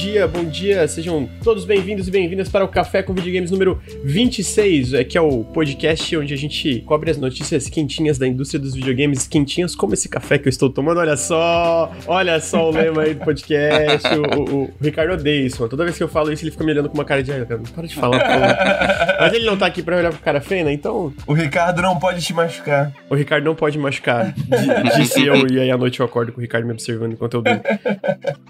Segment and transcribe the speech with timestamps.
[0.00, 4.94] dia, bom dia, sejam todos bem-vindos e bem-vindas para o Café com Videogames número 26,
[4.94, 8.76] é, que é o podcast onde a gente cobre as notícias quentinhas da indústria dos
[8.76, 13.02] videogames, quentinhas como esse café que eu estou tomando, olha só, olha só o lema
[13.02, 15.68] aí do podcast, o, o, o Ricardo odeia isso, mano.
[15.68, 17.32] toda vez que eu falo isso ele fica me olhando com uma cara de,
[17.74, 19.07] para de falar, pô.
[19.18, 21.12] Mas ele não tá aqui pra olhar pro cara feio, né, então...
[21.26, 22.92] O Ricardo não pode te machucar.
[23.10, 24.34] O Ricardo não pode machucar,
[24.96, 27.42] disse eu, e aí à noite eu acordo com o Ricardo me observando enquanto eu
[27.42, 27.62] durmo.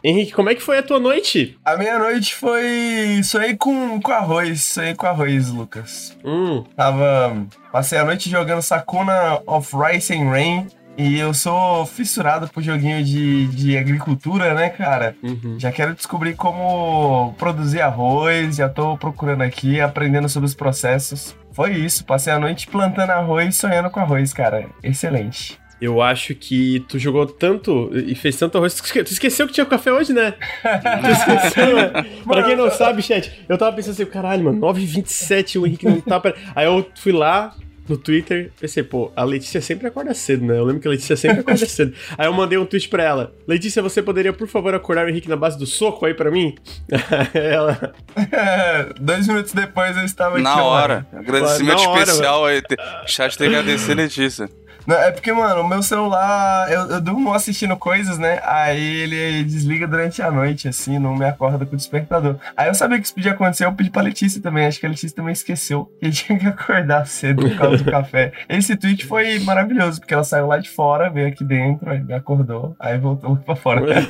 [0.02, 1.58] Henrique, como é que foi a tua noite?
[1.64, 3.20] A minha noite foi.
[3.24, 4.62] Sonhei com, com arroz.
[4.64, 6.16] Sonhei com arroz, Lucas.
[6.24, 6.64] Hum.
[6.76, 7.46] Tava.
[7.72, 10.66] Passei a noite jogando Sakuna of Rice and Rain.
[10.98, 15.14] E eu sou fissurado por joguinho de, de agricultura, né, cara?
[15.22, 15.54] Uhum.
[15.56, 21.36] Já quero descobrir como produzir arroz, já tô procurando aqui, aprendendo sobre os processos.
[21.52, 24.66] Foi isso, passei a noite plantando arroz e sonhando com arroz, cara.
[24.82, 25.56] Excelente.
[25.80, 28.74] Eu acho que tu jogou tanto e fez tanto arroz.
[28.74, 30.34] Tu esque- tu esqueceu que tinha café hoje, né?
[31.00, 31.90] Tu esqueceu, né?
[32.24, 36.00] Pra quem não sabe, chat, eu tava pensando assim, caralho, mano, 9h27, o Henrique não
[36.00, 36.18] tá.
[36.18, 36.34] Pra...
[36.56, 37.54] Aí eu fui lá
[37.88, 40.58] no Twitter, pensei, pô, a Letícia sempre acorda cedo, né?
[40.58, 41.94] Eu lembro que a Letícia sempre acorda cedo.
[42.16, 45.28] Aí eu mandei um tweet pra ela: Letícia, você poderia, por favor, acordar o Henrique
[45.28, 46.54] na base do soco aí pra mim?
[47.34, 47.94] ela.
[49.00, 50.42] Dois minutos depois eu estava aqui.
[50.42, 51.06] Na hora.
[51.12, 52.62] Agradecimento Na hora, especial aí.
[52.62, 54.48] Te- Chat tem que agradecer, Letícia.
[54.88, 58.40] Não, é porque, mano, o meu celular, eu, eu durmo assistindo coisas, né?
[58.42, 62.36] Aí ele desliga durante a noite, assim, não me acorda com o despertador.
[62.56, 64.64] Aí eu sabia que isso podia acontecer, eu pedi pra Letícia também.
[64.64, 68.32] Acho que a Letícia também esqueceu que tinha que acordar cedo por causa do café.
[68.48, 72.14] Esse tweet foi maravilhoso, porque ela saiu lá de fora, veio aqui dentro, aí me
[72.14, 73.82] acordou, aí voltou pra fora.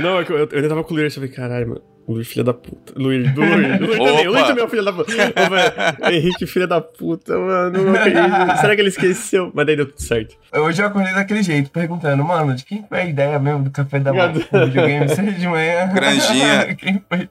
[0.00, 1.89] Não, é eu, eu ainda tava com o eu falei, caralho, mano.
[2.10, 2.92] Luiz, filho da puta.
[2.96, 3.80] Luiz, do Luiz.
[3.80, 5.12] Luiz também, Luiz também é o filho da puta.
[6.02, 7.78] Ô, Henrique, filho da puta, mano.
[8.60, 9.52] Será que ele esqueceu?
[9.54, 10.36] Mas daí deu tudo certo.
[10.52, 14.00] Hoje eu acordei daquele jeito, perguntando, mano, de quem foi a ideia mesmo do café
[14.00, 14.32] da manhã?
[14.32, 15.88] Videogame, seja de manhã.
[15.94, 16.74] Granjinha.
[16.74, 17.28] quem foi?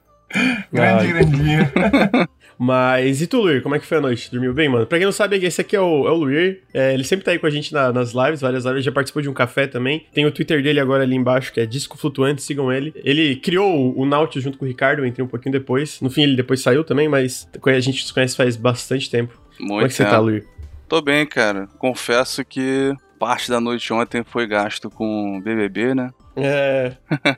[0.72, 1.72] Grande, grandinha.
[2.62, 4.30] Mas e tu, Luir, como é que foi a noite?
[4.30, 4.84] Dormiu bem, mano?
[4.86, 6.60] Pra quem não sabe, esse aqui é o, é o Luir.
[6.74, 8.84] É, ele sempre tá aí com a gente na- nas lives, várias lives.
[8.84, 10.04] Já participou de um café também.
[10.12, 12.92] Tem o Twitter dele agora ali embaixo, que é Disco Flutuante, sigam ele.
[13.02, 16.02] Ele criou o, Nautilus junto com o Ricardo, eu entrei um pouquinho depois.
[16.02, 19.40] No fim, ele depois saiu também, mas a gente se conhece faz bastante tempo.
[19.58, 20.14] Muito como é que você tempo.
[20.14, 20.46] tá, Luir?
[20.86, 21.66] Tô bem, cara.
[21.78, 26.10] Confesso que parte da noite ontem foi gasto com BBB, né?
[26.36, 26.92] É.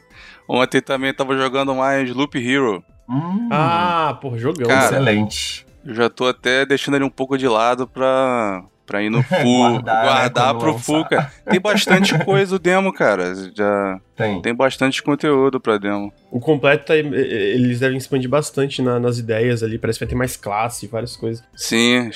[0.48, 2.82] Ontem também tava jogando mais Loop Hero.
[3.12, 4.66] Hum, Ah, porra, jogão.
[4.68, 5.66] Cara, excelente.
[5.84, 9.70] Eu já tô até deixando ele um pouco de lado pra, pra ir no full,
[9.70, 10.84] Guardar, guardar, né, pro lançar.
[10.84, 11.32] full, cara.
[11.50, 13.34] Tem bastante coisa o demo, cara.
[13.54, 14.40] Já Tem.
[14.40, 16.12] tem bastante conteúdo pra demo.
[16.30, 19.76] O completo, tá, eles devem expandir bastante na- nas ideias ali.
[19.78, 21.44] Parece que vai ter mais classe, várias coisas.
[21.54, 22.10] Sim.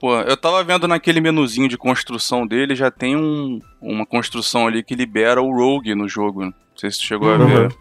[0.00, 4.80] Pô, eu tava vendo naquele menuzinho de construção dele, já tem um, uma construção ali
[4.84, 6.44] que libera o Rogue no jogo.
[6.44, 7.46] Não sei se tu chegou a Uhum.
[7.48, 7.74] ver.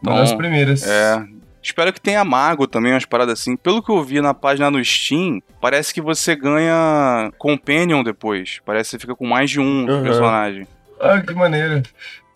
[0.00, 0.86] Uma das Então, primeiras.
[0.86, 1.20] É.
[1.68, 3.54] Espero que tenha mago também, umas paradas assim.
[3.56, 8.58] Pelo que eu vi na página no Steam, parece que você ganha Companion depois.
[8.64, 10.02] Parece que você fica com mais de um Uhum.
[10.02, 10.66] personagem.
[10.98, 11.82] Ah, que maneiro.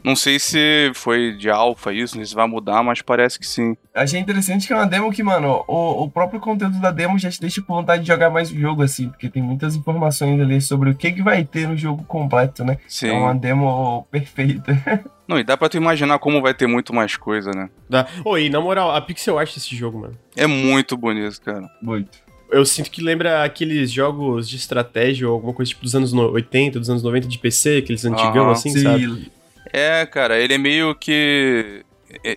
[0.05, 3.47] Não sei se foi de alfa isso, não sei se vai mudar, mas parece que
[3.47, 3.77] sim.
[3.95, 7.31] Achei interessante que é uma demo que, mano, o, o próprio conteúdo da demo já
[7.31, 10.61] te deixa com vontade de jogar mais o jogo, assim, porque tem muitas informações ali
[10.61, 12.79] sobre o que, que vai ter no jogo completo, né?
[12.89, 13.09] Sim.
[13.09, 14.73] É uma demo perfeita.
[15.29, 17.71] Não, e dá pra tu imaginar como vai ter muito mais coisa, né?
[17.89, 18.07] Dá.
[18.25, 20.19] Ô, e na moral, a pixel art desse jogo, mano.
[20.37, 21.71] É muito bonito, cara.
[21.81, 22.19] Muito.
[22.51, 26.31] Eu sinto que lembra aqueles jogos de estratégia ou alguma coisa tipo dos anos no-
[26.33, 28.53] 80, dos anos 90 de PC, aqueles antigão Aham.
[28.53, 29.31] assim, sabe?
[29.73, 31.85] É, cara, ele é meio que.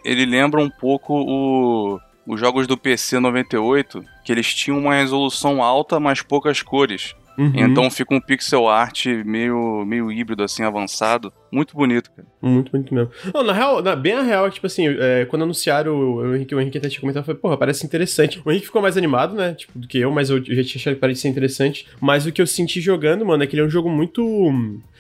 [0.04, 2.00] Ele lembra um pouco o.
[2.28, 7.14] Os jogos do PC 98, que eles tinham uma resolução alta, mas poucas cores.
[7.38, 7.52] Uhum.
[7.56, 11.32] Então fica um pixel art meio, meio híbrido, assim, avançado.
[11.52, 12.28] Muito bonito, cara.
[12.42, 13.12] Muito, muito mesmo.
[13.34, 16.16] Não, na real, na, bem a real, é que, tipo assim, é, quando anunciaram o,
[16.16, 18.42] o Henrique, o Henrique até tinha comentado, falei, porra, parece interessante.
[18.44, 20.96] O Henrique ficou mais animado, né, tipo, do que eu, mas eu já tinha achado
[20.96, 21.88] que parecia interessante.
[22.00, 24.24] Mas o que eu senti jogando, mano, é que ele é um jogo muito...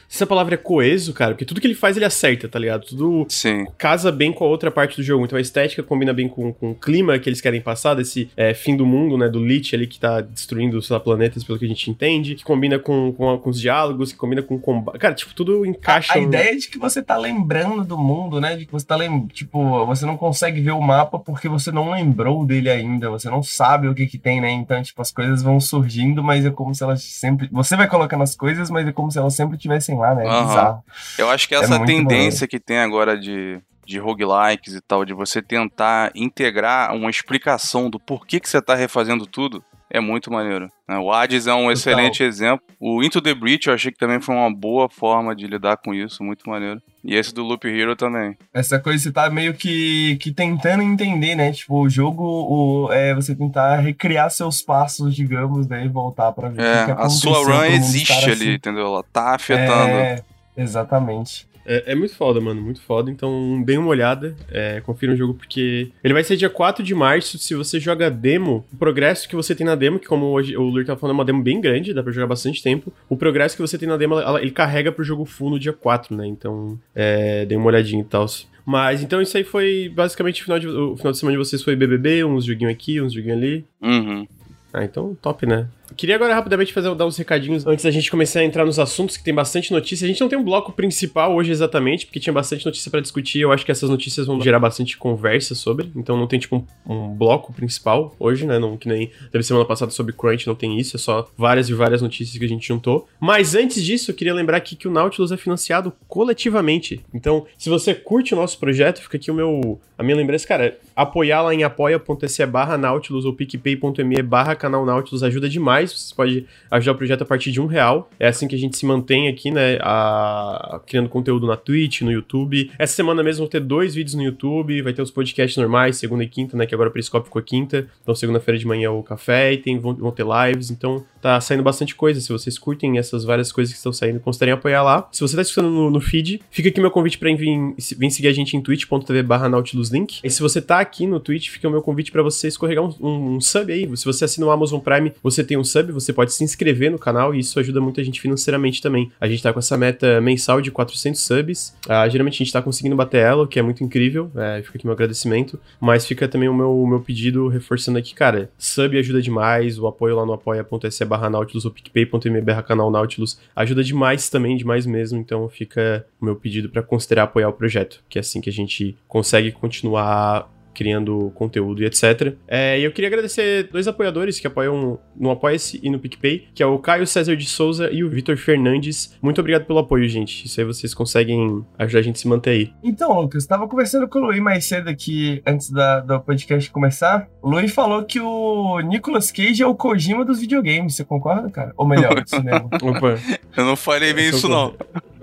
[0.08, 2.86] Se essa palavra é coeso, cara, porque tudo que ele faz ele acerta, tá ligado?
[2.86, 3.66] Tudo Sim.
[3.78, 5.26] casa bem com a outra parte do jogo.
[5.26, 8.54] Então a estética combina bem com, com o clima que eles querem passar, desse é,
[8.54, 9.28] fim do mundo, né?
[9.28, 12.36] Do Lich ali que tá destruindo, lá, planetas, pelo que a gente entende.
[12.36, 14.98] Que combina com, com, a- com os diálogos, que combina com o combate.
[15.00, 16.14] Cara, tipo, tudo encaixa.
[16.14, 18.56] A ideia de que você tá lembrando do mundo, né?
[18.56, 19.34] De que você tá lembrando.
[19.34, 23.10] Tipo, você não consegue ver o mapa porque você não lembrou dele ainda.
[23.10, 24.52] Você não sabe o que que tem, né?
[24.52, 27.50] Então, tipo, as coisas vão surgindo, mas é como se elas sempre.
[27.52, 30.26] Você vai colocando as coisas, mas é como se elas sempre estivessem lá, né?
[30.26, 30.48] É Aham.
[30.48, 30.84] bizarro.
[31.18, 35.06] Eu acho que É essa muito tendência que tem agora de, de roguelikes e tal,
[35.06, 40.32] de você tentar integrar uma explicação do porquê que você tá refazendo tudo, é muito
[40.32, 40.68] maneiro.
[40.88, 40.98] né?
[40.98, 42.66] O Hades é um excelente exemplo.
[42.80, 45.94] O Into the Breach eu achei que também foi uma boa forma de lidar com
[45.94, 46.82] isso, muito maneiro.
[47.04, 48.36] E esse do Loop Hero também.
[48.52, 51.52] Essa coisa você tá meio que, que tentando entender, né?
[51.52, 55.86] Tipo, o jogo o, é você tentar recriar seus passos, digamos, né?
[55.86, 58.54] E voltar pra ver o que É, a aconteceu sua run existe ali, assim.
[58.54, 58.88] entendeu?
[58.88, 59.92] Ela tá afetando.
[59.94, 60.24] É,
[60.58, 61.48] exatamente.
[61.66, 63.10] É, é muito foda, mano, muito foda.
[63.10, 66.94] Então, dê uma olhada, é, confira o jogo, porque ele vai ser dia 4 de
[66.94, 67.38] março.
[67.38, 70.64] Se você joga demo, o progresso que você tem na demo, que como hoje o
[70.64, 72.94] Lur tá falando, é uma demo bem grande, dá pra jogar bastante tempo.
[73.10, 75.74] O progresso que você tem na demo, ela- ele carrega pro jogo full no dia
[75.74, 76.28] 4, né?
[76.28, 78.26] Então, é, dê uma olhadinha e tal.
[78.66, 81.62] Mas então isso aí foi basicamente o final de, o final de semana de vocês
[81.62, 83.66] foi BBB, uns joguinhos aqui, uns joguinhos ali.
[83.82, 84.28] Uhum.
[84.74, 85.68] Ah, então top, né?
[85.96, 89.18] Queria agora rapidamente fazer, dar uns recadinhos antes da gente começar a entrar nos assuntos,
[89.18, 90.06] que tem bastante notícia.
[90.06, 93.40] A gente não tem um bloco principal hoje exatamente, porque tinha bastante notícia pra discutir.
[93.40, 95.92] Eu acho que essas notícias vão gerar bastante conversa sobre.
[95.96, 98.60] Então não tem, tipo, um, um bloco principal hoje, né?
[98.60, 100.96] Não, que nem teve semana passada sobre Crunch, não tem isso.
[100.96, 103.08] É só várias e várias notícias que a gente juntou.
[103.20, 107.02] Mas antes disso, eu queria lembrar aqui que o Nautilus é financiado coletivamente.
[107.14, 110.78] Então, se você curte o nosso projeto, fica aqui o meu, a minha lembrança, cara,
[110.96, 115.85] apoiar lá em apoia.se barra Nautilus ou picpay.me barra canal Nautilus ajuda demais.
[115.94, 118.10] Você pode ajudar o projeto a partir de um real.
[118.20, 119.78] É assim que a gente se mantém aqui, né?
[119.82, 122.72] a- criando conteúdo na Twitch, no YouTube.
[122.78, 124.82] Essa semana mesmo vou ter dois vídeos no YouTube.
[124.82, 126.66] Vai ter os podcasts normais, segunda e quinta, né?
[126.66, 127.88] Que agora o Periscope ficou quinta.
[128.02, 130.72] Então, segunda-feira de manhã é o café e tem, vão, vão ter lives.
[130.72, 132.22] Então, tá saindo bastante coisa.
[132.22, 135.08] Se vocês curtem essas várias coisas que estão saindo, considerem apoiar lá.
[135.12, 138.32] Se você tá escutando no, no feed, fica aqui meu convite pra vir, seguir a
[138.34, 140.20] gente em twitch.tv barra nautiluslink.
[140.24, 142.94] E se você tá aqui no Twitch, fica o meu convite pra você escorregar um,
[143.02, 143.90] um- um sub aí.
[143.98, 147.00] Se você assina o Amazon Prime, você tem um sub, você pode se inscrever no
[147.00, 149.12] canal e isso ajuda muito a gente financeiramente também.
[149.20, 151.74] A gente tá com essa meta mensal de 400 subs.
[151.90, 154.30] Ah, geralmente a gente tá conseguindo bater ela, o que é muito incrível.
[154.36, 155.60] É, fica aqui meu agradecimento.
[155.82, 158.50] Mas fica também o meu, o meu pedido reforçando aqui, cara.
[158.60, 163.40] Sub ajuda demais, o apoio lá no apoia.se barra Nautilus ou picpay.me barra canal Nautilus
[163.56, 165.20] ajuda demais também, demais mesmo.
[165.20, 168.54] Então fica o meu pedido pra considerar apoiar o projeto, que é assim que a
[168.54, 172.36] gente consegue continuar criando conteúdo e etc.
[172.48, 176.62] É, e eu queria agradecer dois apoiadores que apoiam no Apoia-se e no PicPay, que
[176.62, 179.18] é o Caio César de Souza e o Vitor Fernandes.
[179.22, 180.46] Muito obrigado pelo apoio, gente.
[180.46, 182.74] Isso aí vocês conseguem ajudar a gente a se manter aí.
[182.84, 187.28] Então, Lucas, tava conversando com o Luiz mais cedo aqui, antes da, do podcast começar.
[187.42, 190.96] O Luiz falou que o Nicolas Cage é o Kojima dos videogames.
[190.96, 191.74] Você concorda, cara?
[191.78, 192.66] Ou melhor, do cinema.
[192.82, 193.20] Opa.
[193.56, 194.74] Eu não falei bem isso, não.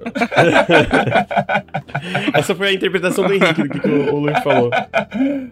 [2.34, 4.70] Essa foi a interpretação do Henrique do que, que o, o Luiz falou.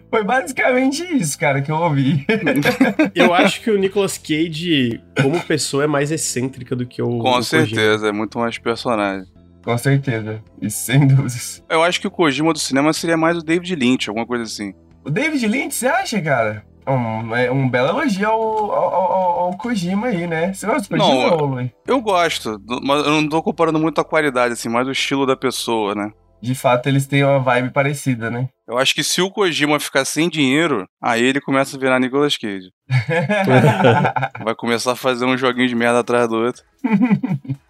[0.09, 2.25] Foi basicamente isso, cara, que eu ouvi.
[3.15, 7.05] Eu acho que o Nicolas Cage, como pessoa, é mais excêntrica do que o.
[7.05, 7.43] Com o Kojima.
[7.43, 9.27] certeza, é muito mais personagem.
[9.63, 10.41] Com certeza.
[10.61, 11.63] Isso sem dúvidas.
[11.69, 14.73] Eu acho que o Kojima do cinema seria mais o David Lynch, alguma coisa assim.
[15.03, 16.63] O David Lynch, você acha, cara?
[16.87, 20.51] Um, é um belo elogio ao, ao, ao- ao Kojima aí, né?
[20.53, 21.69] Você gosta do Não, Kojima, eu- ô, Luiz?
[21.87, 25.25] Eu gosto, do- mas eu não tô comparando muito a qualidade, assim, mais o estilo
[25.25, 26.11] da pessoa, né?
[26.41, 28.49] De fato, eles têm uma vibe parecida, né?
[28.71, 32.37] Eu acho que se o Kojima ficar sem dinheiro, aí ele começa a virar Nicolas
[32.37, 32.69] Cage.
[34.43, 36.63] Vai começar a fazer um joguinho de merda atrás do outro.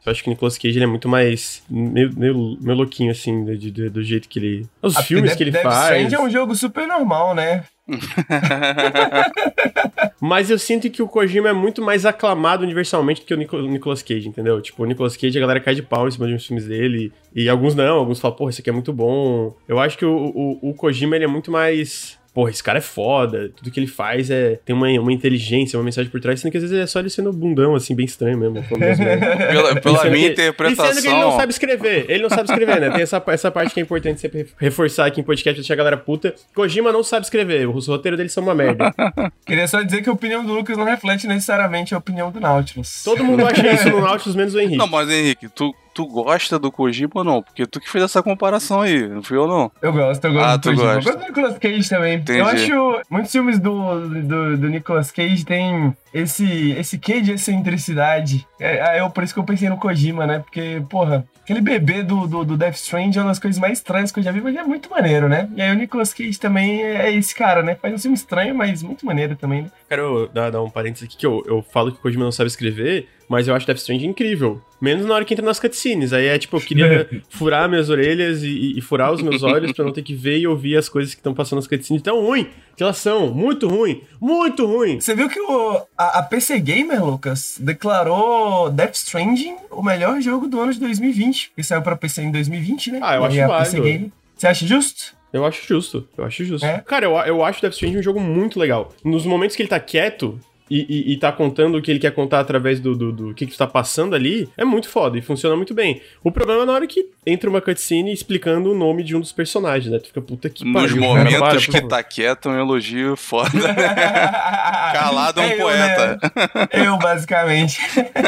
[0.06, 1.64] Eu acho que o Nicolas Cage ele é muito mais.
[1.69, 4.68] meio, meio, meio louquinho, assim, de- de- do jeito que ele.
[4.81, 5.84] Os Ah, filmes que ele Death faz.
[5.86, 7.64] Stranding é um jogo super normal, né?
[10.20, 13.62] Mas eu sinto que o Kojima é muito mais aclamado universalmente do que o Nico-
[13.62, 14.62] Nicolas Cage, entendeu?
[14.62, 17.12] Tipo, o Nicolas Cage, a galera cai de pau em cima de uns filmes dele.
[17.36, 19.56] E alguns não, alguns falam, porra, esse aqui é muito bom.
[19.68, 20.16] Eu acho que o,
[20.62, 22.19] o, o Kojima, ele é muito mais.
[22.33, 23.52] Porra, esse cara é foda.
[23.56, 26.57] Tudo que ele faz é tem uma, uma inteligência, uma mensagem por trás, sendo que
[26.57, 28.54] às vezes é só ele sendo bundão, assim, bem estranho mesmo.
[28.54, 28.97] merdas.
[29.52, 30.68] Pela, pela minha que- E sendo que
[31.07, 31.31] ele não interpretação.
[31.38, 32.06] sabe escrever.
[32.09, 32.90] Ele não sabe escrever, né?
[32.92, 35.97] Tem essa, essa parte que é importante sempre reforçar aqui em podcast, deixar a galera
[35.97, 36.33] puta.
[36.56, 37.68] Kojima não sabe escrever.
[37.68, 38.94] Os roteiros dele são uma merda.
[39.45, 43.04] Queria só dizer que a opinião do Lucas não reflete necessariamente a opinião do Nautilus.
[43.04, 44.78] Todo mundo acha isso no Nautilus, menos o Henrique.
[44.78, 47.42] Não, mas Henrique, tu, tu gosta do Kojima ou não?
[47.44, 49.71] Porque tu que fez essa comparação aí, não fui eu não.
[49.81, 50.83] Eu gosto, eu gosto Ah, do Kojima.
[50.90, 51.12] Eu gosta.
[51.12, 52.14] gosto do Nicolas Cage também.
[52.18, 52.40] Entendi.
[52.40, 53.02] Eu acho.
[53.10, 58.48] Muitos filmes do, do, do Nicolas Cage tem esse, esse quê de excentricidade.
[58.61, 60.39] É, é eu, por isso que eu pensei no Kojima, né?
[60.39, 64.11] Porque, porra, aquele bebê do, do, do Death Strange é uma das coisas mais estranhas
[64.11, 65.49] que eu já vi, mas é muito maneiro, né?
[65.56, 67.75] E aí o Nicolas Cage também é esse cara, né?
[67.75, 69.71] Faz um filme estranho, mas muito maneiro também, né?
[69.89, 72.47] Quero dar, dar um parênteses aqui que eu, eu falo que o Kojima não sabe
[72.47, 74.61] escrever, mas eu acho Death Stranding incrível.
[74.80, 76.11] Menos na hora que entra nas cutscenes.
[76.11, 79.71] Aí é tipo, eu queria furar minhas orelhas e, e- e furar os meus olhos
[79.73, 82.01] pra não ter que ver e ouvir as coisas que estão passando nas cutscenes.
[82.01, 83.31] Tão ruim que elas são.
[83.31, 84.01] Muito ruim.
[84.19, 84.99] Muito ruim.
[84.99, 90.48] Você viu que o, a, a PC Gamer, Lucas, declarou Death Stranding o melhor jogo
[90.48, 93.00] do ano de 2020, que saiu pra PC em 2020, né?
[93.02, 93.72] Ah, eu E acho a válido.
[93.72, 94.10] PC Gamer.
[94.36, 95.16] Você acha justo?
[95.34, 96.66] Eu acho justo, eu acho justo.
[96.66, 96.80] É?
[96.80, 98.92] Cara, eu, eu acho Death Stranding um jogo muito legal.
[99.04, 100.40] Nos momentos que ele tá quieto,
[100.71, 103.45] e, e, e tá contando o que ele quer contar através do, do, do que,
[103.45, 106.01] que tu tá passando ali, é muito foda e funciona muito bem.
[106.23, 109.33] O problema é na hora que entra uma cutscene explicando o nome de um dos
[109.33, 109.99] personagens, né?
[109.99, 111.01] Tu fica puta que Nos pariu.
[111.01, 113.49] momentos cara, para, que tá quieto, é um elogio foda.
[114.94, 116.19] Calado é um Eu, poeta.
[116.21, 116.68] né?
[116.87, 117.80] Eu, basicamente.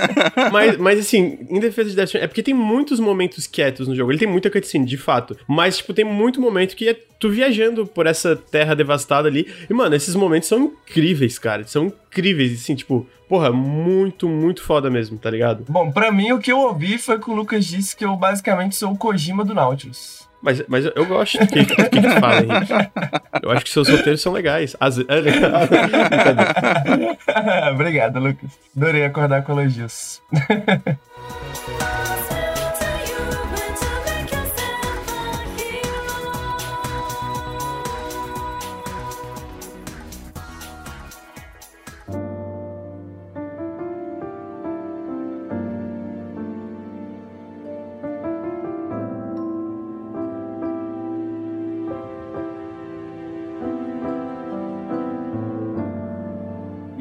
[0.52, 3.96] mas, mas assim, em defesa de Death Stranding, é porque tem muitos momentos quietos no
[3.96, 4.12] jogo.
[4.12, 5.38] Ele tem muita cutscene, de fato.
[5.48, 9.48] Mas, tipo, tem muito momento que é tu viajando por essa terra devastada ali.
[9.70, 11.66] E, mano, esses momentos são incríveis, cara.
[11.66, 12.03] São incríveis,
[12.56, 15.66] assim, tipo, porra, muito, muito foda mesmo, tá ligado?
[15.70, 18.76] Bom, pra mim, o que eu ouvi foi que o Lucas disse que eu basicamente
[18.76, 20.24] sou o Kojima do Nautilus.
[20.42, 22.74] Mas, mas eu- gosto do que, do que tu fala, Henrique.
[23.42, 24.76] Eu acho que seus roteiros são legais.
[24.78, 27.18] Brincadeira.
[27.72, 28.52] Obrigado, Lucas.
[28.76, 30.22] Adorei acordar com elogios.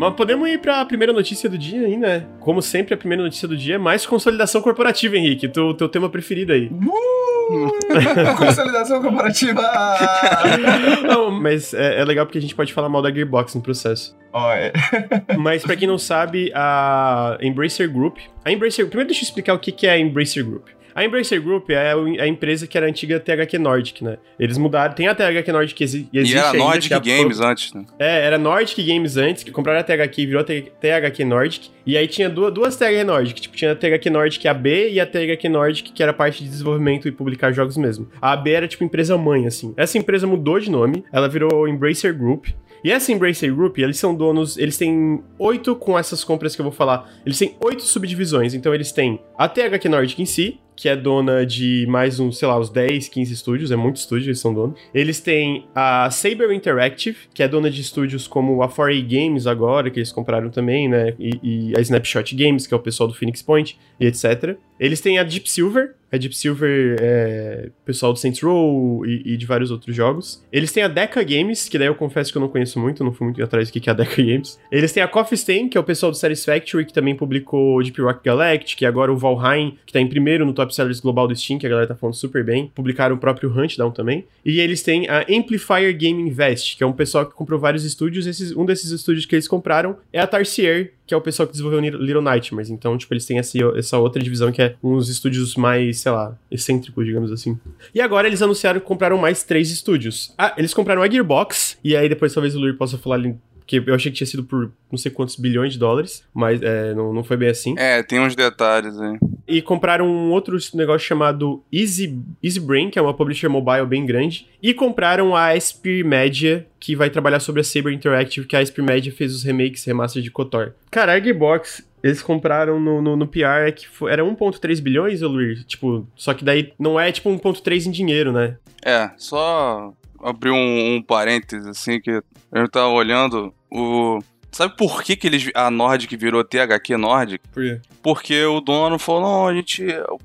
[0.02, 2.26] Mas podemos ir pra primeira notícia do dia aí, né?
[2.40, 5.48] Como sempre, a primeira notícia do dia é mais consolidação corporativa, Henrique.
[5.48, 6.66] Teu, teu tema preferido aí.
[6.66, 7.72] Uh!
[8.36, 9.62] Consolidação corporativa!
[11.06, 14.16] Não, mas é, é legal porque a gente pode falar mal da Gearbox no processo.
[14.32, 14.72] Ó, é.
[15.38, 18.16] Mas pra quem não sabe, a Embracer Group.
[18.44, 18.86] A Embracer.
[18.86, 20.68] Primeiro deixa eu explicar o que é a Embracer Group.
[20.94, 24.18] A Embracer Group é o- a empresa que era a antiga THQ Nordic, né?
[24.38, 24.94] Eles mudaram.
[24.94, 27.84] Tem a THQ Nordic que exi- E existe era ainda, Nordic é Games antes, né?
[27.98, 31.70] É, era Nordic Games antes, que compraram a THQ e virou THQ Nordic.
[31.86, 33.40] E aí tinha duas, duas THQ Nordic.
[33.40, 37.08] Tipo, tinha a THQ Nordic AB e a THQ Nordic, que era parte de desenvolvimento
[37.08, 38.08] e publicar jogos mesmo.
[38.20, 39.74] A AB era, tipo, empresa mãe, assim.
[39.76, 42.46] Essa empresa mudou de nome, ela virou Embracer Group.
[42.84, 46.64] E essa Embracer Group, eles são donos, eles têm oito com essas compras que eu
[46.64, 47.08] vou falar.
[47.24, 48.54] Eles têm oito subdivisões.
[48.54, 52.48] Então eles têm a THQ Nordic em si, que é dona de mais uns, sei
[52.48, 54.78] lá, uns 10, 15 estúdios, é muito estúdio, eles são donos.
[54.94, 59.90] Eles têm a Saber Interactive, que é dona de estúdios como a 4A Games agora,
[59.90, 61.14] que eles compraram também, né?
[61.18, 64.56] E, e a Snapshot Games, que é o pessoal do Phoenix Point, e etc.
[64.78, 69.36] Eles têm a Deep Silver, a Deep Silver é pessoal do Saints Row e, e
[69.38, 70.44] de vários outros jogos.
[70.52, 73.12] Eles têm a Deca Games, que daí eu confesso que eu não conheço muito, não
[73.12, 74.60] fui muito atrás do que é a Deca Games.
[74.70, 77.98] Eles têm a Coffee Stain, que é o pessoal do Satisfactory, que também publicou Deep
[78.02, 81.34] Rock Galactic, e agora o Valheim, que tá em primeiro no Top Sellers Global do
[81.34, 82.70] Steam, que a galera tá falando super bem.
[82.74, 84.24] Publicaram o próprio Huntdown também.
[84.44, 88.26] E eles têm a Amplifier Game Invest, que é um pessoal que comprou vários estúdios.
[88.26, 91.52] Esses, um desses estúdios que eles compraram é a Tarsier, que é o pessoal que
[91.52, 92.70] desenvolveu Little Nightmares.
[92.70, 96.36] Então, tipo, eles têm essa, essa outra divisão que é uns estúdios mais, sei lá,
[96.50, 97.58] excêntricos, digamos assim.
[97.94, 100.32] E agora eles anunciaram que compraram mais três estúdios.
[100.38, 103.36] Ah, eles compraram a Gearbox, e aí depois talvez o Luir possa falar ali.
[103.66, 106.94] Que eu achei que tinha sido por não sei quantos bilhões de dólares, mas é,
[106.94, 107.74] não, não foi bem assim.
[107.78, 109.18] É, tem uns detalhes aí.
[109.48, 114.04] E compraram um outro negócio chamado Easy, Easy Brain, que é uma publisher mobile bem
[114.06, 114.46] grande.
[114.62, 118.82] E compraram a Aspir Media, que vai trabalhar sobre a Saber Interactive, que a Aspir
[118.82, 120.72] Media fez os remakes, remaster de KOTOR.
[120.90, 125.22] Cara, a Gearbox, eles compraram no, no, no PR, é que foi- era 1.3 bilhões,
[125.22, 125.64] ô Luir?
[125.64, 128.56] Tipo, só que daí não é tipo 1.3 em dinheiro, né?
[128.84, 129.92] É, só
[130.22, 134.18] abrir um, um parênteses, assim, que eu tava olhando o.
[134.50, 137.40] Sabe por que, que eles, a Nordic virou THQ Nordic?
[137.50, 137.80] Por quê?
[138.02, 139.82] Porque o dono falou: não, a gente,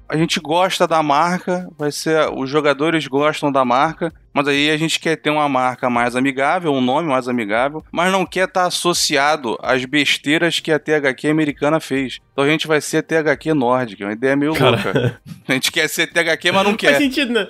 [0.10, 2.30] a gente gosta da marca, vai ser.
[2.36, 6.74] Os jogadores gostam da marca, mas aí a gente quer ter uma marca mais amigável,
[6.74, 11.80] um nome mais amigável, mas não quer estar associado às besteiras que a THQ americana
[11.80, 12.20] fez.
[12.34, 14.72] Então a gente vai ser THQ Nordic, é uma ideia meio Cara.
[14.72, 15.22] louca.
[15.48, 16.98] A gente quer ser THQ, mas não Faz quer.
[16.98, 17.48] sentido, né?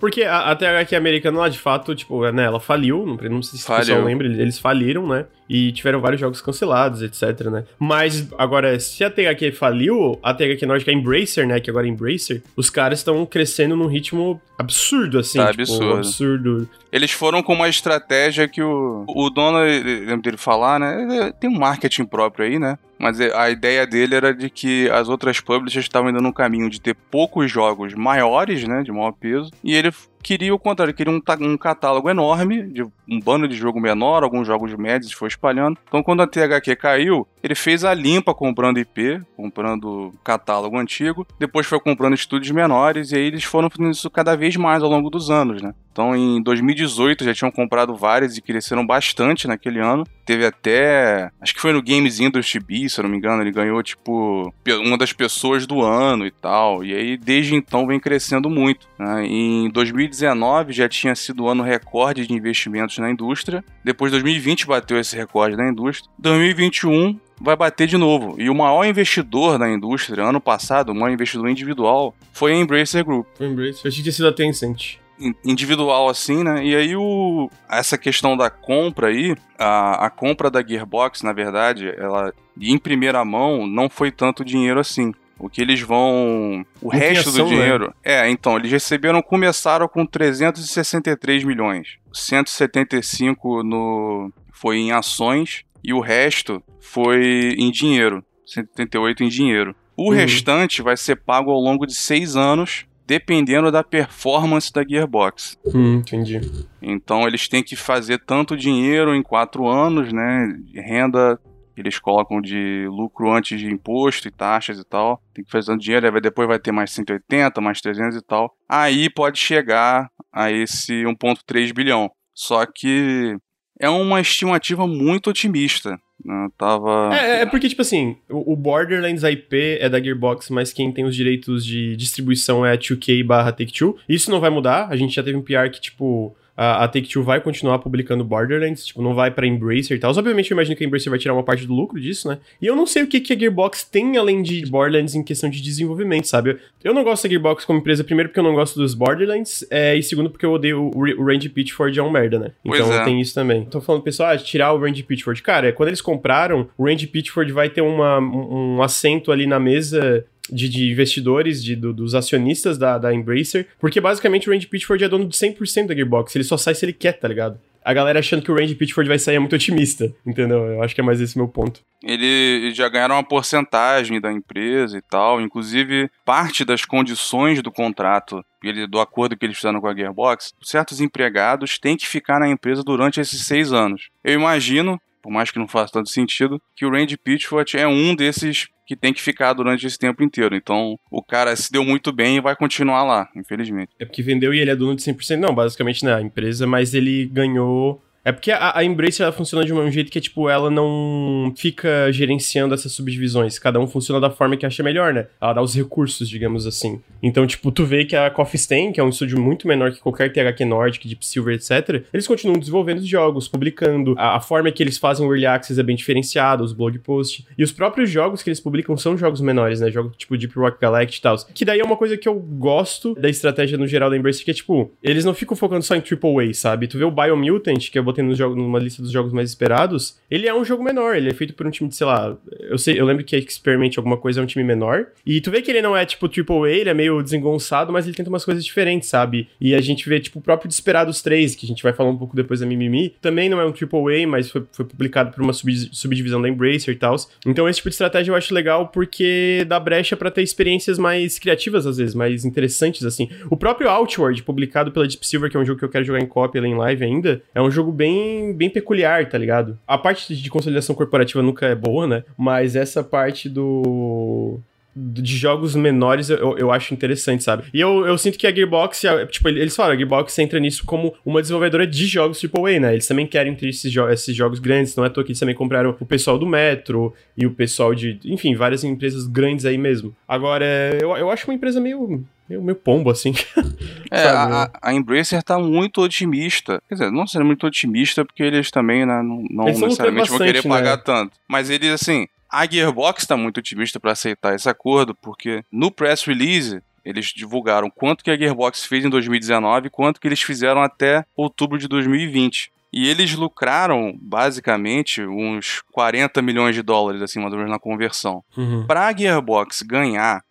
[0.00, 3.58] Porque a, a THQ americana lá, de fato, tipo, né, ela faliu, não, não sei
[3.58, 4.04] se o pessoal Faliu.
[4.04, 5.26] lembra, eles faliram, né?
[5.52, 7.64] E tiveram vários jogos cancelados, etc, né?
[7.76, 11.90] Mas, agora, se a THQ faliu, a THQ Nordic, a Embracer, né, que agora é
[11.90, 15.38] Embracer, os caras estão crescendo num ritmo absurdo, assim.
[15.38, 15.92] Tá tipo, absurdo.
[15.94, 16.68] absurdo.
[16.92, 21.02] Eles foram com uma estratégia que o, o dono, lembro dele falar, né?
[21.02, 22.78] Ele tem um marketing próprio aí, né?
[22.96, 26.80] Mas a ideia dele era de que as outras publishers estavam indo no caminho de
[26.80, 28.82] ter poucos jogos maiores, né?
[28.82, 29.50] De maior peso.
[29.64, 29.90] E ele
[30.22, 34.46] queria o contrário, queria um, um catálogo enorme, de um bando de jogo menor, alguns
[34.46, 35.78] jogos médios, foi espalhando.
[35.88, 41.66] Então quando a THQ caiu, ele fez a limpa comprando IP, comprando catálogo antigo, depois
[41.66, 45.10] foi comprando estúdios menores, e aí eles foram fazendo isso cada vez mais ao longo
[45.10, 45.74] dos anos, né?
[45.92, 50.04] Então, em 2018 já tinham comprado várias e cresceram bastante naquele ano.
[50.24, 53.50] Teve até, acho que foi no Games Industry B, se eu não me engano, ele
[53.50, 54.52] ganhou tipo
[54.84, 56.84] uma das pessoas do ano e tal.
[56.84, 58.86] E aí desde então vem crescendo muito.
[58.98, 59.26] Né?
[59.26, 63.64] Em 2019 já tinha sido o ano recorde de investimentos na indústria.
[63.84, 66.10] Depois 2020 bateu esse recorde na indústria.
[66.18, 68.36] 2021 vai bater de novo.
[68.38, 73.04] E o maior investidor na indústria, ano passado, o maior investidor individual, foi a Embracer
[73.04, 73.26] Group.
[73.34, 73.80] Foi a Embracer.
[73.84, 74.98] Eu achei que tinha sido a Tencent
[75.44, 76.64] individual assim, né?
[76.64, 81.92] E aí o essa questão da compra aí, a, a compra da Gearbox, na verdade,
[81.96, 85.12] ela em primeira mão não foi tanto dinheiro assim.
[85.38, 86.66] O que eles vão.
[86.82, 87.48] O resto do né?
[87.48, 87.86] dinheiro.
[87.86, 87.92] Né?
[88.04, 91.96] É, então, eles receberam, começaram com 363 milhões.
[92.12, 98.22] 175 no, foi em ações e o resto foi em dinheiro.
[98.44, 99.74] 178 em dinheiro.
[99.96, 100.16] O uhum.
[100.16, 105.58] restante vai ser pago ao longo de seis anos, dependendo da performance da Gearbox.
[105.74, 106.40] Hum, entendi.
[106.80, 110.56] Então eles têm que fazer tanto dinheiro em quatro anos, né?
[110.72, 111.36] Renda
[111.76, 115.20] eles colocam de lucro antes de imposto e taxas e tal.
[115.34, 118.54] Tem que fazer tanto dinheiro, depois vai ter mais 180, mais 300 e tal.
[118.68, 122.08] Aí pode chegar a esse 1,3 bilhão.
[122.32, 123.36] Só que
[123.80, 125.98] é uma estimativa muito otimista.
[126.24, 126.48] Né?
[126.56, 127.10] Tava...
[127.14, 131.16] É, é, porque, tipo assim, o Borderlands IP é da Gearbox, mas quem tem os
[131.16, 133.96] direitos de distribuição é a 2K barra Take-Two.
[134.08, 137.22] Isso não vai mudar, a gente já teve um PR que, tipo, a, a Take-Two
[137.22, 140.14] vai continuar publicando Borderlands, tipo, não vai pra Embracer e tal.
[140.14, 142.36] Obviamente eu imagino que a Embracer vai tirar uma parte do lucro disso, né?
[142.60, 145.48] E eu não sei o que, que a Gearbox tem além de Borderlands em questão
[145.48, 146.58] de desenvolvimento, sabe?
[146.84, 149.96] Eu não gosto da Gearbox como empresa, primeiro porque eu não gosto dos Borderlands, é,
[149.96, 152.50] e segundo porque eu odeio o, o Randy Pitchford é um merda, né?
[152.62, 153.04] Então é.
[153.04, 153.64] tem isso também.
[153.64, 155.42] Tô falando, pessoal, ah, tirar o Randy Pitchford.
[155.42, 159.46] Cara, é, quando eles compraram, o Randy Pitchford vai ter uma, um, um assento ali
[159.46, 164.52] na mesa de, de investidores, de, do, dos acionistas da, da Embracer, porque basicamente o
[164.52, 167.28] Randy Pitchford é dono de 100% da Gearbox, ele só sai se ele quer, tá
[167.28, 167.58] ligado?
[167.82, 170.58] A galera achando que o Randy Pitchford vai sair é muito otimista, entendeu?
[170.66, 171.80] Eu acho que é mais esse meu ponto.
[172.02, 178.44] Ele já ganharam uma porcentagem da empresa e tal, inclusive parte das condições do contrato,
[178.90, 182.82] do acordo que eles fizeram com a Gearbox, certos empregados têm que ficar na empresa
[182.82, 184.10] durante esses seis anos.
[184.22, 188.14] Eu imagino por mais que não faça tanto sentido, que o Randy Pitchford é um
[188.14, 190.56] desses que tem que ficar durante esse tempo inteiro.
[190.56, 193.92] Então, o cara se deu muito bem e vai continuar lá, infelizmente.
[194.00, 195.36] É porque vendeu e ele é dono de 100%.
[195.36, 199.64] Não, basicamente, né, a empresa, mas ele ganhou é porque a, a Embrace ela funciona
[199.64, 203.58] de um jeito que, tipo, ela não fica gerenciando essas subdivisões.
[203.58, 205.26] Cada um funciona da forma que acha melhor, né?
[205.40, 207.00] Ela dá os recursos, digamos assim.
[207.22, 210.00] Então, tipo, tu vê que a Coffee Stain, que é um estúdio muito menor que
[210.00, 214.14] qualquer THQ Nordic, Deep Silver, etc., eles continuam desenvolvendo os jogos, publicando.
[214.18, 217.46] A, a forma que eles fazem o Early Access é bem diferenciada, os blog posts.
[217.56, 219.90] E os próprios jogos que eles publicam são jogos menores, né?
[219.90, 221.36] Jogos tipo Deep Rock Galactic e tal.
[221.54, 224.50] Que daí é uma coisa que eu gosto da estratégia no geral da Embrace, que
[224.50, 226.86] é, tipo, eles não ficam focando só em AAA, sabe?
[226.86, 230.18] Tu vê o Biomutant, que eu botei nos jogos, numa lista dos jogos mais esperados,
[230.30, 232.78] ele é um jogo menor, ele é feito por um time de, sei lá, eu
[232.78, 235.62] sei, eu lembro que a Experiment alguma coisa é um time menor, e tu vê
[235.62, 238.64] que ele não é tipo AAA, ele é meio desengonçado, mas ele tenta umas coisas
[238.64, 239.48] diferentes, sabe?
[239.60, 242.16] E a gente vê, tipo, o próprio Desperados 3, que a gente vai falar um
[242.16, 245.52] pouco depois da Mimimi, também não é um AAA, mas foi, foi publicado por uma
[245.52, 247.16] subdivisão da Embracer e tal.
[247.46, 251.38] Então esse tipo de estratégia eu acho legal porque dá brecha para ter experiências mais
[251.38, 253.28] criativas, às vezes, mais interessantes, assim.
[253.50, 256.20] O próprio Outward, publicado pela Deep Silver, que é um jogo que eu quero jogar
[256.20, 259.78] em cópia em live ainda, é um jogo bem, bem peculiar, tá ligado?
[259.86, 262.24] A parte de consolidação corporativa nunca é boa, né?
[262.36, 264.58] Mas essa parte do
[264.96, 267.64] de jogos menores eu, eu acho interessante, sabe?
[267.72, 271.14] E eu, eu sinto que a Gearbox, tipo, eles falam, a Gearbox entra nisso como
[271.24, 272.92] uma desenvolvedora de jogos AAA, né?
[272.94, 275.38] Eles também querem ter esses, jo esses jogos grandes, não é à toa que eles
[275.38, 279.78] também compraram o pessoal do Metro e o pessoal de, enfim, várias empresas grandes aí
[279.78, 280.14] mesmo.
[280.26, 280.66] Agora,
[281.00, 283.32] eu, eu acho uma empresa meio meio, meio pombo, assim.
[284.10, 286.82] é, a, a Embracer tá muito otimista.
[286.88, 290.38] Quer dizer, não ser muito otimista, porque eles também né, não, não necessariamente bastante, vão
[290.38, 291.02] querer pagar né?
[291.04, 291.38] tanto.
[291.46, 296.24] Mas eles, assim, a Gearbox está muito otimista para aceitar esse acordo, porque no press
[296.24, 300.82] release eles divulgaram quanto que a Gearbox fez em 2019 e quanto que eles fizeram
[300.82, 302.70] até outubro de 2020.
[302.92, 308.42] E eles lucraram, basicamente, uns 40 milhões de dólares, assim, mais ou menos na conversão.
[308.56, 308.84] Uhum.
[308.84, 310.42] Para a Gearbox ganhar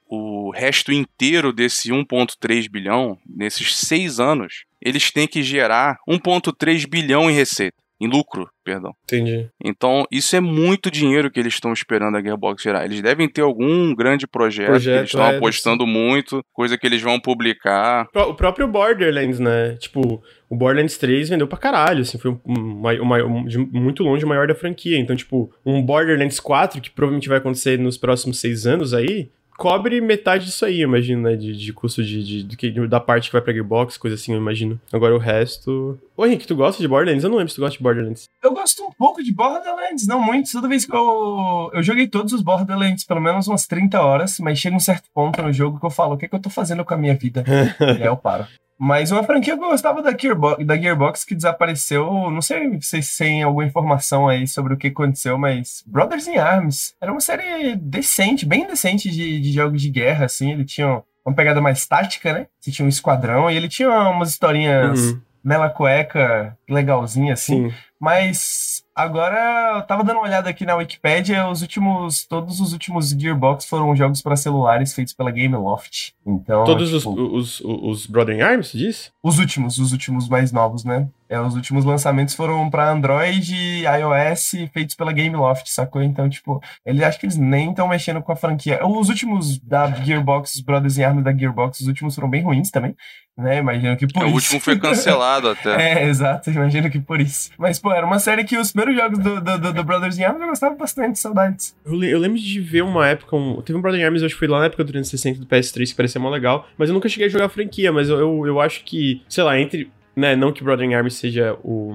[0.50, 7.30] o resto inteiro desse 1,3 bilhão, nesses seis anos, eles têm que gerar 1,3 bilhão
[7.30, 8.96] em receita em lucro, perdão.
[9.04, 9.50] Entendi.
[9.62, 12.86] Então, isso é muito dinheiro que eles estão esperando a Gearbox gerar.
[12.86, 16.88] Eles devem ter algum grande projeto, projeto que eles estão é, apostando muito, coisa que
[16.88, 18.08] eles vão publicar.
[18.16, 19.76] O próprio Borderlands, né?
[19.76, 24.24] Tipo, o Borderlands 3 vendeu pra caralho, assim, foi um, um, um, de muito longe
[24.24, 24.98] o maior da franquia.
[24.98, 30.00] Então, tipo, um Borderlands 4, que provavelmente vai acontecer nos próximos seis anos aí, cobre
[30.00, 31.36] metade disso aí, imagino, né?
[31.36, 34.38] De, de custo de, de, de, da parte que vai pra Gearbox, coisa assim, eu
[34.38, 34.80] imagino.
[34.92, 36.00] Agora o resto.
[36.16, 37.26] Ô, Henrique, tu gosta de Borderlands?
[37.26, 38.30] Eu não lembro se tu gosta de Borderlands.
[38.42, 40.50] Eu gosto um pouco de Borderlands, não muito.
[40.50, 41.70] Toda vez que eu.
[41.74, 45.42] Eu joguei todos os Borderlands, pelo menos umas 30 horas, mas chega um certo ponto
[45.42, 47.16] no jogo que eu falo: o que, é que eu tô fazendo com a minha
[47.16, 47.44] vida?
[47.82, 48.48] e aí eu paro.
[48.80, 52.88] Mas uma franquia que eu gostava da Gearbox, da Gearbox que desapareceu, não sei se
[52.88, 57.20] vocês têm alguma informação aí sobre o que aconteceu, mas Brothers in Arms era uma
[57.20, 60.54] série decente, bem decente de, de jogos de guerra, assim.
[60.54, 62.48] Ele tinha uma pegada mais tática, né?
[62.58, 65.22] Você tinha um esquadrão e ele tinha umas historinhas uhum.
[65.44, 67.70] mela cueca legalzinha, assim.
[67.70, 67.76] Sim.
[68.00, 73.10] Mas agora eu tava dando uma olhada aqui na Wikipedia, os últimos, todos os últimos
[73.10, 76.12] Gearbox foram jogos para celulares feitos pela Gameloft.
[76.26, 79.12] Então, todos tipo, os, os, os Brother Arms, diz?
[79.24, 81.08] Os últimos, os últimos mais novos, né?
[81.30, 86.02] É, os últimos lançamentos foram para Android e iOS feitos pela Gameloft, sacou?
[86.02, 88.80] Então, tipo, ele acho que eles nem estão mexendo com a franquia.
[88.84, 92.72] Os últimos da Gearbox, os Brothers in Arms da Gearbox, os últimos foram bem ruins
[92.72, 92.96] também,
[93.38, 93.60] né?
[93.60, 94.32] Imagino que por é, isso.
[94.32, 96.02] O último foi cancelado até.
[96.02, 97.52] é, exato, imagino que por isso.
[97.60, 100.42] Mas, pô, era uma série que os primeiros jogos do, do, do Brothers in Arms
[100.42, 101.76] eu gostava bastante, saudades.
[101.86, 104.36] Eu, eu, lembro de ver uma época, um, teve um Brothers in Arms, eu acho
[104.36, 106.96] que foi lá na época do 360 do PS3, que parecia mó legal, mas eu
[106.96, 109.92] nunca cheguei a jogar a franquia, mas eu, eu, eu acho que, sei lá, entre
[110.20, 111.94] né, não que Brother in Arms seja o,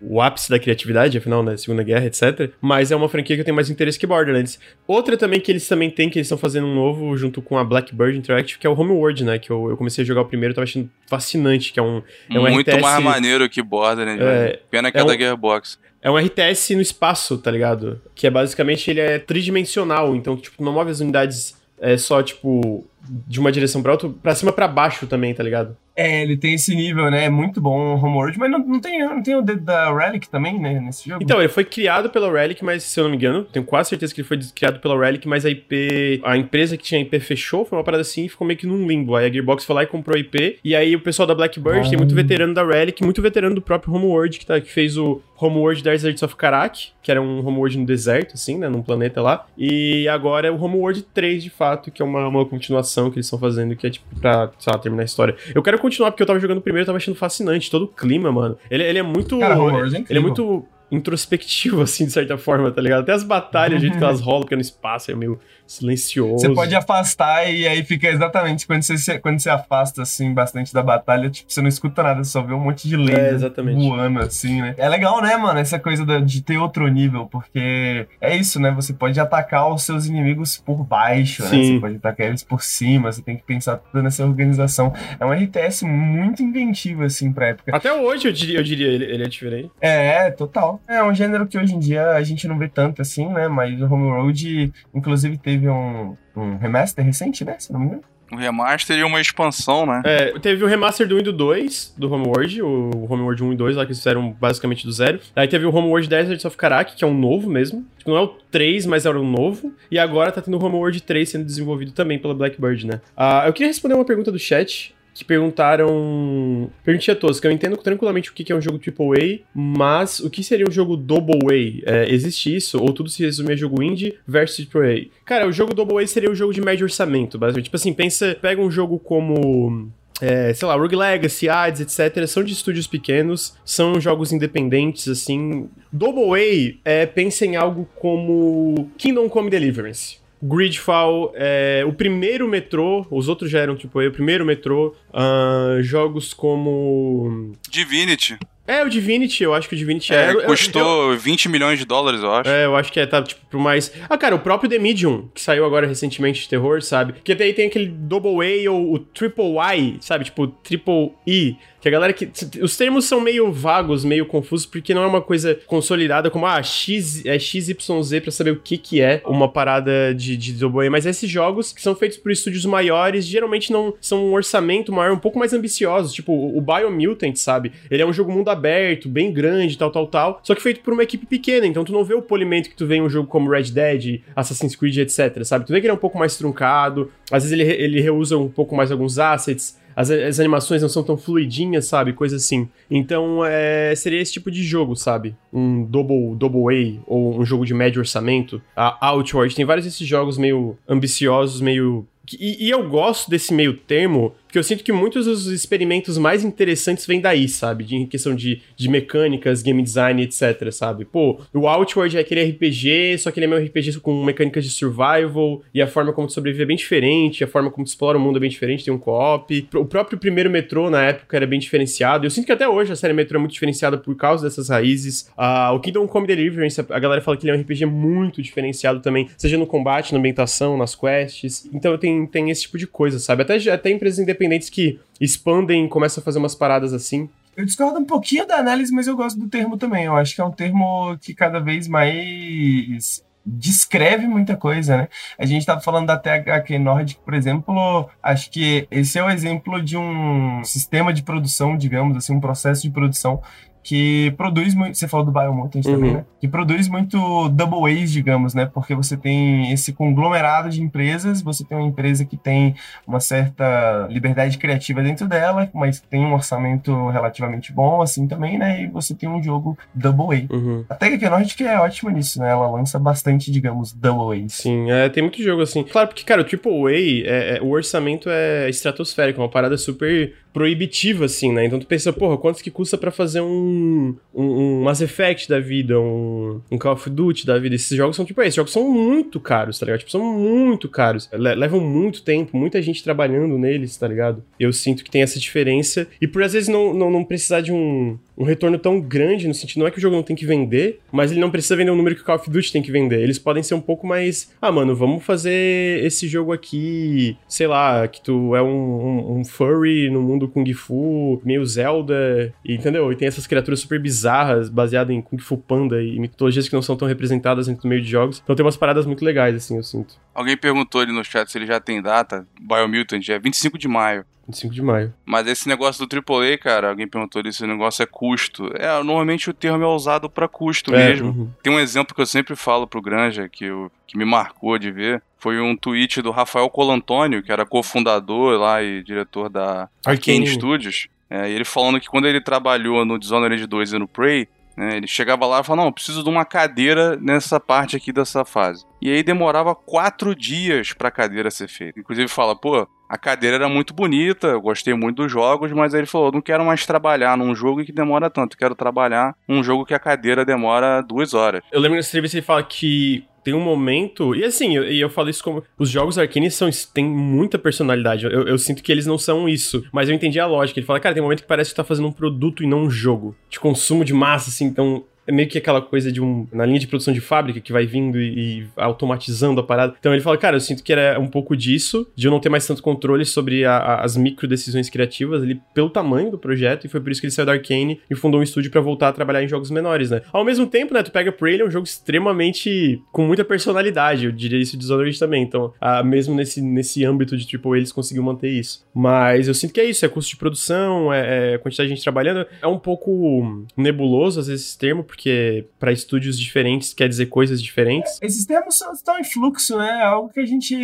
[0.00, 2.50] o ápice da criatividade, afinal, né, Segunda Guerra, etc.
[2.60, 4.58] Mas é uma franquia que eu tenho mais interesse que Borderlands.
[4.86, 7.64] Outra também que eles também têm, que eles estão fazendo um novo junto com a
[7.64, 10.50] Blackbird Interactive, que é o Homeworld, né, que eu, eu comecei a jogar o primeiro,
[10.52, 12.82] eu tava achando fascinante, que é um, é um Muito RTS...
[12.82, 15.16] mais maneiro que Borderlands, é, Pena que é, é da um...
[15.18, 15.78] Gearbox.
[16.02, 18.00] É um RTS no espaço, tá ligado?
[18.14, 22.86] Que é basicamente, ele é tridimensional, então, tipo, não move as unidades é só, tipo,
[23.02, 25.76] de uma direção pra outra, pra cima pra baixo também, tá ligado?
[25.96, 27.26] É, ele tem esse nível, né?
[27.26, 30.28] É muito bom o Homeworld, mas não, não, tem, não tem o dedo da Relic
[30.30, 30.80] também, né?
[30.80, 31.22] Nesse jogo.
[31.22, 34.14] Então, ele foi criado pela Relic, mas se eu não me engano, tenho quase certeza
[34.14, 37.20] que ele foi criado pela Relic, mas a IP, a empresa que tinha a IP
[37.20, 39.14] fechou, foi uma parada assim e ficou meio que num limbo.
[39.14, 41.86] Aí a Gearbox foi lá e comprou a IP, e aí o pessoal da Blackbird
[41.86, 41.90] ah.
[41.90, 45.20] tem muito veterano da Relic, muito veterano do próprio Homeworld, que, tá, que fez o
[45.40, 48.68] Homeworld Deserts of Karak, que era um Homeworld no deserto, assim, né?
[48.68, 49.46] Num planeta lá.
[49.56, 53.26] E agora é o Homeworld 3, de fato, que é uma, uma continuação que eles
[53.26, 55.36] estão fazendo, que é tipo pra, sei lá, terminar a história.
[55.54, 58.32] Eu quero continuar porque eu tava jogando primeiro, eu tava achando fascinante todo o clima,
[58.32, 58.56] mano.
[58.70, 59.38] Ele, ele é muito.
[59.38, 63.02] Cara, ele, ele é muito introspectivo, assim, de certa forma, tá ligado?
[63.02, 65.38] Até as batalhas, o jeito que elas rolam, porque é no espaço é meio
[65.70, 66.40] silencioso.
[66.40, 70.82] Você pode afastar e aí fica exatamente quando você, quando você afasta, assim, bastante da
[70.82, 74.18] batalha, tipo, você não escuta nada, você só vê um monte de laser é, voando,
[74.18, 74.74] assim, né?
[74.76, 78.72] É legal, né, mano, essa coisa de ter outro nível, porque é isso, né?
[78.72, 81.56] Você pode atacar os seus inimigos por baixo, Sim.
[81.56, 81.64] né?
[81.64, 84.92] Você pode atacar eles por cima, você tem que pensar toda nessa organização.
[85.20, 87.76] É um RTS muito inventivo, assim, pra época.
[87.76, 89.70] Até hoje, eu diria, eu diria ele, ele é diferente.
[89.80, 90.79] É, total.
[90.88, 93.48] É um gênero que hoje em dia a gente não vê tanto, assim, né?
[93.48, 97.56] Mas o Home Road, inclusive, teve um, um remaster recente, né?
[97.58, 98.02] Se não me engano.
[98.32, 100.02] Um remaster e uma expansão, né?
[100.04, 103.56] É, teve o remaster do 1 e do 2, do Homeworld, o Homeworld 1 e
[103.56, 105.18] 2, lá que eles fizeram basicamente do zero.
[105.34, 107.84] Aí teve o Homeworld Deserts of Karak, que é um novo mesmo.
[107.98, 109.72] Tipo, não é o 3, mas era um novo.
[109.90, 113.00] E agora tá tendo o Homeworld 3 sendo desenvolvido também pela Blackbird, né?
[113.16, 116.70] Uh, eu queria responder uma pergunta do chat que perguntaram.
[116.84, 120.30] Perguntei a todos, que eu entendo tranquilamente o que é um jogo AAA, mas o
[120.30, 121.90] que seria um jogo Double A?
[121.90, 122.80] É, existe isso?
[122.80, 125.06] Ou tudo se resume a jogo indie versus AAA?
[125.24, 127.66] Cara, o jogo Double A seria um jogo de médio orçamento, basicamente.
[127.66, 129.90] Tipo assim, pensa, pega um jogo como.
[130.20, 135.68] É, sei lá, Rogue Legacy, Hades, etc., são de estúdios pequenos, são jogos independentes, assim.
[135.90, 140.20] Double A, é, pensa em algo como Kingdom Come Deliverance.
[140.42, 146.32] Gridfall, é, o primeiro metrô, os outros já eram tipo o primeiro metrô, uh, jogos
[146.32, 147.52] como.
[147.70, 148.38] Divinity.
[148.66, 150.30] É, o Divinity, eu acho que o Divinity é.
[150.30, 152.48] é custou eu, 20 milhões de dólares, eu acho.
[152.48, 153.92] É, eu acho que é, tá, tipo, pro mais.
[154.08, 157.14] Ah, cara, o próprio The Medium, que saiu agora recentemente de terror, sabe?
[157.24, 160.24] Que daí tem aquele Double A ou o Triple I, sabe?
[160.24, 162.30] Tipo, Triple E, que a galera que.
[162.60, 166.62] Os termos são meio vagos, meio confusos, porque não é uma coisa consolidada como, ah,
[166.62, 167.74] X é XYZ
[168.22, 171.80] pra saber o que que é uma parada de, de Double mas esses jogos que
[171.80, 176.12] são feitos por estúdios maiores, geralmente não são um orçamento maior, um pouco mais ambiciosos.
[176.12, 177.72] Tipo, o Biomutant, sabe?
[177.90, 180.40] Ele é um jogo mundo aberto, bem grande, tal, tal, tal.
[180.42, 182.86] Só que feito por uma equipe pequena, então tu não vê o polimento que tu
[182.86, 185.66] vê em um jogo como Red Dead, Assassin's Creed, etc, sabe?
[185.66, 188.48] Tu vê que ele é um pouco mais truncado, às vezes ele, ele reusa um
[188.48, 192.12] pouco mais alguns assets, as, as animações não são tão fluidinhas, sabe?
[192.12, 192.68] Coisa assim.
[192.90, 195.34] Então, é, seria esse tipo de jogo, sabe?
[195.52, 198.62] Um double, double A ou um jogo de médio orçamento.
[198.74, 202.06] A Outward tem vários desses jogos meio ambiciosos, meio
[202.38, 206.44] e, e, eu gosto desse meio termo porque eu sinto que muitos dos experimentos mais
[206.44, 207.84] interessantes vêm daí, sabe?
[207.84, 211.04] De, em questão de, de mecânicas, game design, etc, sabe?
[211.04, 214.70] Pô, o Outward é aquele RPG, só que ele é meio RPG com mecânicas de
[214.70, 218.18] survival, e a forma como tu sobrevive é bem diferente, a forma como tu explora
[218.18, 219.68] o mundo é bem diferente, tem um co-op.
[219.72, 222.26] O próprio primeiro Metro, na época, era bem diferenciado.
[222.26, 225.30] Eu sinto que até hoje a série Metro é muito diferenciada por causa dessas raízes.
[225.38, 228.98] Uh, o Kingdom Come Deliverance, a galera fala que ele é um RPG muito diferenciado
[228.98, 231.70] também, seja no combate, na ambientação, nas quests.
[231.72, 233.42] Então tem, tem esse tipo de coisa, sabe?
[233.42, 234.39] Até, até empresas independentes
[234.70, 237.28] que expandem, começam a fazer umas paradas assim.
[237.56, 240.04] Eu discordo um pouquinho da análise, mas eu gosto do termo também.
[240.04, 245.08] Eu acho que é um termo que cada vez mais descreve muita coisa, né?
[245.38, 249.82] A gente estava falando da THQ Nordic, por exemplo, acho que esse é o exemplo
[249.82, 253.42] de um sistema de produção, digamos assim, um processo de produção
[253.82, 254.96] que produz muito.
[254.96, 255.92] Você falou do Biomutant uhum.
[255.92, 256.24] também, né?
[256.40, 258.66] Que produz muito double A's, digamos, né?
[258.66, 262.74] Porque você tem esse conglomerado de empresas, você tem uma empresa que tem
[263.06, 268.82] uma certa liberdade criativa dentro dela, mas tem um orçamento relativamente bom, assim também, né?
[268.84, 270.54] E você tem um jogo double A.
[270.54, 270.84] Uhum.
[270.88, 272.50] A Tech Nordic é ótima nisso, né?
[272.50, 274.54] Ela lança bastante, digamos, double A's.
[274.54, 275.82] Sim, é, tem muito jogo assim.
[275.82, 279.76] Claro, porque, cara, o Triple A, é, é, o orçamento é estratosférico, é uma parada
[279.76, 281.64] super proibitiva, assim, né?
[281.64, 285.60] Então tu pensa, porra, quanto que custa para fazer um, um, um, Mass Effect da
[285.60, 287.74] vida, um, um Call of Duty da vida?
[287.74, 290.00] Esses jogos são, tipo, esses jogos são muito caros, tá ligado?
[290.00, 291.28] Tipo, são muito caros.
[291.32, 294.42] Le levam muito tempo, muita gente trabalhando neles, tá ligado?
[294.58, 296.06] Eu sinto que tem essa diferença.
[296.20, 299.52] E por às vezes não, não, não precisar de um, um retorno tão grande, no
[299.52, 301.90] sentido, não é que o jogo não tem que vender, mas ele não precisa vender
[301.90, 303.20] o número que o Call of Duty tem que vender.
[303.20, 308.08] Eles podem ser um pouco mais, ah, mano, vamos fazer esse jogo aqui, sei lá,
[308.08, 312.74] que tu é um, um, um furry no mundo do Kung Fu, meio Zelda, e,
[312.74, 313.12] entendeu?
[313.12, 316.80] E tem essas criaturas super bizarras, baseadas em Kung Fu Panda e mitologias que não
[316.80, 318.40] são tão representadas do meio de jogos.
[318.42, 320.14] Então tem umas paradas muito legais, assim, eu sinto.
[320.40, 322.46] Alguém perguntou ali no chat se ele já tem data.
[322.58, 324.24] Biomutant é 25 de maio.
[324.46, 325.12] 25 de maio.
[325.22, 328.70] Mas esse negócio do AAA, cara, alguém perguntou ali se o negócio é custo.
[328.74, 331.28] É, normalmente o termo é usado para custo é, mesmo.
[331.28, 331.50] Uhum.
[331.62, 334.90] Tem um exemplo que eu sempre falo pro Granja, que, eu, que me marcou de
[334.90, 335.22] ver.
[335.36, 341.06] Foi um tweet do Rafael Colantônio, que era cofundador lá e diretor da Arkane Studios.
[341.28, 344.96] É, e ele falando que quando ele trabalhou no Dishonored 2 e no Prey, né,
[344.96, 348.84] ele chegava lá e falava, não, preciso de uma cadeira nessa parte aqui dessa fase.
[349.00, 351.98] E aí demorava quatro dias pra cadeira ser feita.
[351.98, 356.00] Inclusive fala, pô, a cadeira era muito bonita, eu gostei muito dos jogos, mas aí
[356.00, 359.84] ele falou: não quero mais trabalhar num jogo que demora tanto, quero trabalhar num jogo
[359.84, 361.60] que a cadeira demora duas horas.
[361.72, 364.34] Eu lembro nessa entrevista ele fala que tem um momento.
[364.34, 365.62] E assim, eu, eu, falo isso como.
[365.78, 368.24] Os jogos Arkane são, têm muita personalidade.
[368.24, 369.84] Eu, eu, sinto que eles não são isso.
[369.92, 370.78] Mas eu entendi a lógica.
[370.78, 372.82] Ele fala, cara, tem um momento que parece que tá fazendo um produto e não
[372.82, 373.34] um jogo.
[373.48, 374.64] De consumo de massa, assim.
[374.64, 376.46] Então, é meio que aquela coisa de um.
[376.52, 379.94] na linha de produção de fábrica que vai vindo e, e, automatizando a parada.
[379.98, 382.48] Então ele fala, cara, eu sinto que era um pouco disso, de eu não ter
[382.48, 386.84] mais tanto controle sobre a, a, as micro decisões criativas ali pelo tamanho do projeto,
[386.84, 389.08] e foi por isso que ele saiu da Arkane e fundou um estúdio para voltar
[389.08, 390.22] a trabalhar em jogos menores, né?
[390.32, 393.00] Ao mesmo tempo, né, tu pega Prey, ele é um jogo extremamente.
[393.12, 395.44] com muita personalidade, eu diria isso de Dishonored também.
[395.44, 398.84] Então, a, mesmo nesse, nesse âmbito de AAA, eles conseguiram manter isso.
[398.92, 402.02] Mas eu sinto que é isso, é custo de produção, é, é quantidade de gente
[402.02, 402.46] trabalhando.
[402.60, 407.26] É um pouco nebuloso, às vezes, esse termo, porque porque para estúdios diferentes quer dizer
[407.26, 408.18] coisas diferentes.
[408.22, 410.00] Esses termos estão em fluxo, né?
[410.00, 410.74] É algo que a gente,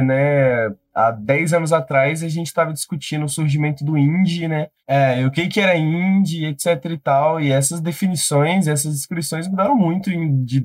[0.00, 4.68] né, há 10 anos atrás a gente estava discutindo o surgimento do indie, né?
[4.86, 9.76] É, o que que era indie, etc e tal, e essas definições, essas descrições mudaram
[9.76, 10.60] muito de,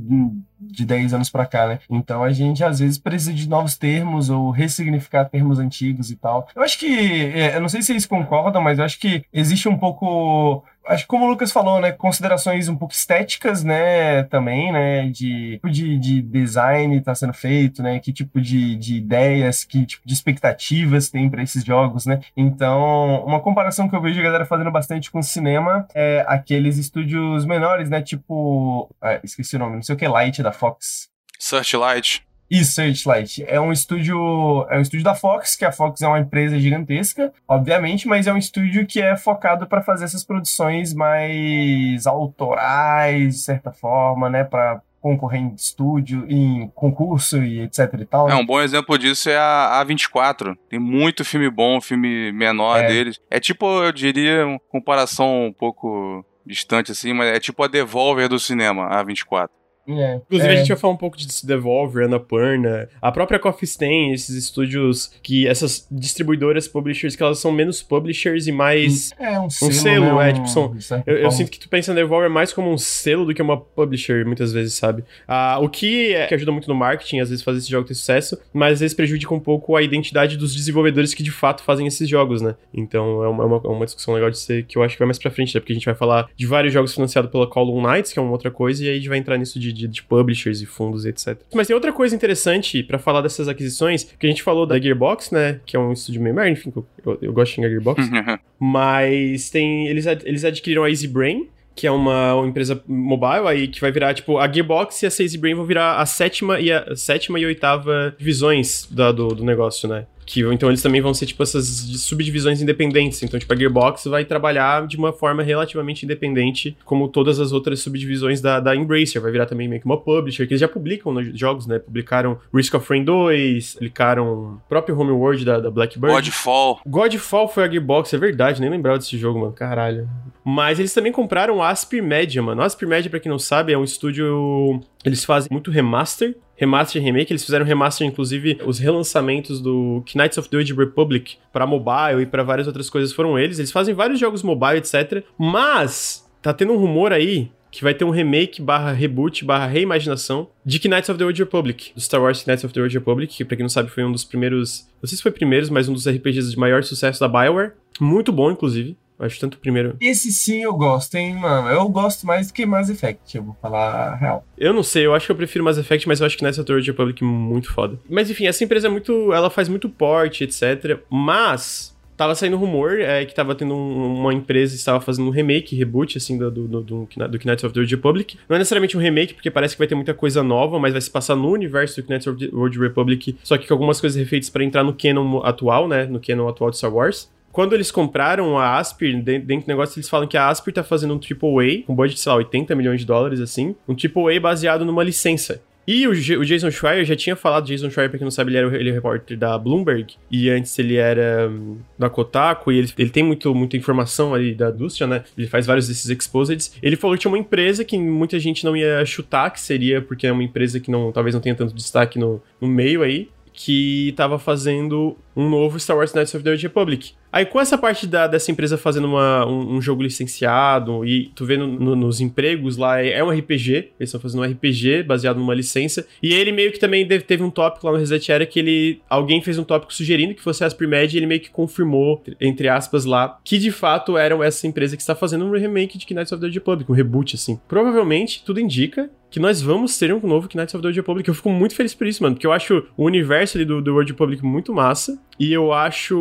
[0.59, 1.79] de 10 anos para cá, né?
[1.89, 6.47] Então a gente às vezes precisa de novos termos ou ressignificar termos antigos e tal.
[6.55, 9.69] Eu acho que, é, eu não sei se vocês concordam, mas eu acho que existe
[9.69, 14.71] um pouco acho que como o Lucas falou, né, considerações um pouco estéticas, né, também,
[14.71, 19.63] né, de tipo de, de design está sendo feito, né, que tipo de, de ideias,
[19.63, 22.19] que tipo de expectativas tem para esses jogos, né.
[22.35, 26.77] Então, uma comparação que eu vejo a galera fazendo bastante com o cinema é aqueles
[26.77, 31.09] estúdios menores, né, tipo, ah, esqueci o nome, não sei o que, Light da Fox.
[31.39, 32.26] Searchlight.
[32.49, 33.43] Isso, Searchlight.
[33.47, 37.33] É um estúdio, é um estúdio da Fox, que a Fox é uma empresa gigantesca,
[37.47, 43.41] obviamente, mas é um estúdio que é focado para fazer essas produções mais autorais, de
[43.41, 48.29] certa forma, né, para concorrer em estúdio, em concurso e etc e tal.
[48.29, 50.57] É, um bom exemplo disso é a A24.
[50.69, 52.87] Tem muito filme bom, filme menor é.
[52.87, 53.19] deles.
[53.29, 58.29] É tipo, eu diria, uma comparação um pouco distante assim, mas é tipo a Devolver
[58.29, 59.49] do cinema, a A24.
[59.87, 60.53] É, Inclusive, é.
[60.53, 65.11] a gente vai falar um pouco de Devolver, Annapurna, a própria Coffee Stain, esses estúdios
[65.23, 69.73] que essas distribuidoras, publishers, que elas são menos publishers e mais é, um selo, um
[69.73, 70.29] selo né?
[70.29, 73.25] é, tipo, são, eu, eu, sinto que tu pensa em Devolver mais como um selo
[73.25, 75.03] do que uma publisher, muitas vezes, sabe?
[75.27, 77.93] Ah, o que, é, que ajuda muito no marketing, às vezes fazer esse jogo ter
[77.93, 81.87] sucesso, mas às vezes prejudica um pouco a identidade dos desenvolvedores que de fato fazem
[81.87, 82.55] esses jogos, né?
[82.73, 84.99] Então é uma, é uma, é uma discussão legal de ser que eu acho que
[84.99, 85.61] vai mais pra frente, né?
[85.61, 88.31] Porque a gente vai falar de vários jogos financiados pela Call Knights, que é uma
[88.31, 91.05] outra coisa, e aí a gente vai entrar nisso de, de, de publishers e fundos
[91.05, 91.37] e etc.
[91.53, 95.31] Mas tem outra coisa interessante para falar dessas aquisições, que a gente falou da Gearbox,
[95.31, 95.59] né?
[95.65, 96.73] Que é um estúdio meio merda, enfim,
[97.05, 98.09] eu, eu gosto de xingar Gearbox.
[98.59, 99.87] mas tem.
[99.87, 103.91] Eles, eles adquiriram a Easy Brain, que é uma, uma, empresa mobile aí que vai
[103.91, 107.39] virar, tipo, a Gearbox e a Easy Brain vão virar a sétima e a sétima
[107.39, 110.05] e oitava divisões da, do, do negócio, né?
[110.27, 111.65] Que, então eles também vão ser, tipo, essas
[112.01, 113.23] subdivisões independentes.
[113.23, 117.79] Então, tipo, a Gearbox vai trabalhar de uma forma relativamente independente, como todas as outras
[117.79, 119.21] subdivisões da, da Embracer.
[119.21, 121.79] Vai virar também meio que uma publisher, que eles já publicam nos jogos, né?
[121.79, 126.13] Publicaram Risk of Rain 2, publicaram o próprio Homeworld da, da Blackbird.
[126.13, 126.81] Godfall.
[126.85, 129.53] Godfall foi a Gearbox, é verdade, nem lembrava desse jogo, mano.
[129.53, 130.09] Caralho.
[130.43, 132.61] Mas eles também compraram a Aspir Media, mano.
[132.61, 134.81] A Aspir Media, pra quem não sabe, é um estúdio.
[135.05, 137.31] Eles fazem muito remaster remaster e remake.
[137.31, 142.25] Eles fizeram remaster, inclusive, os relançamentos do Knights of the Old Republic para mobile e
[142.25, 143.59] para várias outras coisas foram eles.
[143.59, 145.23] Eles fazem vários jogos mobile, etc.
[145.37, 150.49] Mas tá tendo um rumor aí que vai ter um remake barra reboot barra reimaginação
[150.65, 153.45] de Knights of the Old Republic, do Star Wars Knights of the Old Republic, que
[153.45, 155.93] pra quem não sabe foi um dos primeiros, não sei se foi primeiros, mas um
[155.93, 157.73] dos RPGs de maior sucesso da BioWare.
[157.99, 158.97] Muito bom, inclusive.
[159.19, 159.97] Acho tanto o primeiro.
[159.99, 161.69] Esse sim eu gosto, hein, mano.
[161.69, 164.45] Eu gosto mais do que Mass Effect, eu vou falar a real.
[164.57, 166.63] Eu não sei, eu acho que eu prefiro Mass Effect, mas eu acho que nessa
[166.63, 167.99] Tour Republic muito foda.
[168.07, 169.33] Mas enfim, essa empresa é muito.
[169.33, 170.99] Ela faz muito porte, etc.
[171.09, 171.95] Mas.
[172.15, 175.75] Tava saindo rumor é, que tava tendo um, uma empresa que estava fazendo um remake,
[175.75, 178.39] reboot, assim, do, do, do, do, do Knights of the Old Republic.
[178.49, 181.01] Não é necessariamente um remake, porque parece que vai ter muita coisa nova, mas vai
[181.01, 184.17] se passar no universo do Knights of the Old Republic, só que com algumas coisas
[184.17, 186.05] refeitas para entrar no canon atual, né?
[186.05, 190.07] No canon atual de Star Wars quando eles compraram a Aspir, dentro do negócio, eles
[190.07, 193.05] falam que a Aspir tá fazendo um AAA, um budget, sei lá, 80 milhões de
[193.07, 193.75] dólares, assim.
[193.87, 195.59] Um AAA baseado numa licença.
[195.87, 198.57] E o, o, Jason Schreier já tinha falado, Jason Schreier, pra quem não sabe, ele
[198.59, 202.93] era ele é repórter da Bloomberg, e antes ele era um, da Kotaku, e ele,
[202.95, 205.23] ele tem muito, muita informação ali da indústria, né?
[205.35, 206.77] Ele faz vários desses exposeds.
[206.79, 210.27] Ele falou que tinha uma empresa que muita gente não ia chutar que seria, porque
[210.27, 214.09] é uma empresa que não, talvez não tenha tanto destaque no, no meio aí, que
[214.09, 217.13] estava fazendo um novo Star Wars Knights of the Old Republic.
[217.31, 221.45] Aí com essa parte da, dessa empresa fazendo uma, um, um, jogo licenciado e tu
[221.45, 225.03] vê no, no, nos empregos lá, é, é um RPG, eles estão fazendo um RPG
[225.03, 226.07] baseado numa licença.
[226.23, 229.01] E ele meio que também deve, teve um tópico lá no Reset Era que ele,
[229.07, 232.67] alguém fez um tópico sugerindo que fosse a Asprimed e ele meio que confirmou, entre
[232.67, 236.31] aspas lá, que de fato eram essa empresa que está fazendo um remake de Knights
[236.31, 237.59] of the Old Republic, um reboot assim.
[237.67, 241.27] Provavelmente, tudo indica que nós vamos ter um novo Knights of the Old Republic.
[241.27, 243.91] Eu fico muito feliz por isso, mano, porque eu acho o universo ali do, do
[243.91, 245.19] World Republic muito massa.
[245.39, 246.17] E eu acho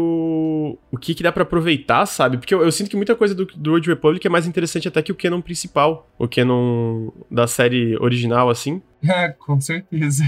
[0.90, 2.36] o que, que dá para aproveitar, sabe?
[2.36, 5.02] Porque eu, eu, sinto que muita coisa do, do Old Republic é mais interessante até
[5.02, 6.06] que o canon principal.
[6.18, 8.82] O canon da série original, assim.
[9.08, 10.24] É, com certeza.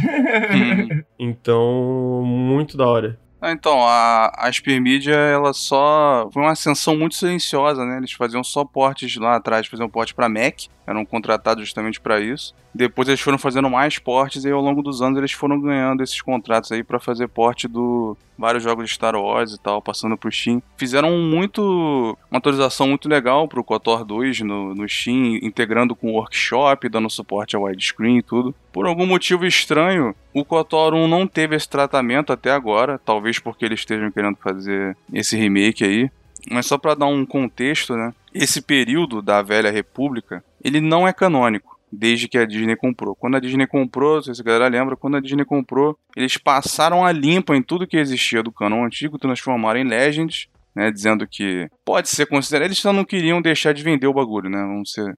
[1.19, 3.19] então, muito da hora.
[3.41, 6.29] Ah, então, a, a Media, ela só.
[6.33, 7.99] Foi uma ascensão muito silenciosa, né?
[7.99, 12.55] Eles faziam só portes lá atrás, faziam porte para Mac, eram contratados justamente para isso.
[12.75, 16.23] Depois eles foram fazendo mais portes e ao longo dos anos eles foram ganhando esses
[16.23, 20.31] contratos aí para fazer porte do vários jogos de Star Wars e tal, passando pro
[20.31, 20.63] Steam.
[20.77, 26.15] Fizeram muito uma atualização muito legal pro KOTOR 2 no, no Steam, integrando com o
[26.15, 28.55] Workshop, dando suporte ao widescreen e tudo.
[28.73, 33.65] Por algum motivo estranho, o KOTOR 1 não teve esse tratamento até agora, talvez porque
[33.65, 36.11] eles estejam querendo fazer esse remake aí.
[36.51, 38.15] Mas só para dar um contexto, né?
[38.33, 43.15] Esse período da Velha República, ele não é canônico desde que a Disney comprou.
[43.15, 46.37] Quando a Disney comprou, não sei se a galera lembra, quando a Disney comprou, eles
[46.37, 51.27] passaram a limpa em tudo que existia do canon antigo, transformaram em Legends, né, dizendo
[51.27, 52.67] que pode ser considerado.
[52.67, 54.59] Eles só não queriam deixar de vender o bagulho, né?
[54.59, 55.15] Vamos ser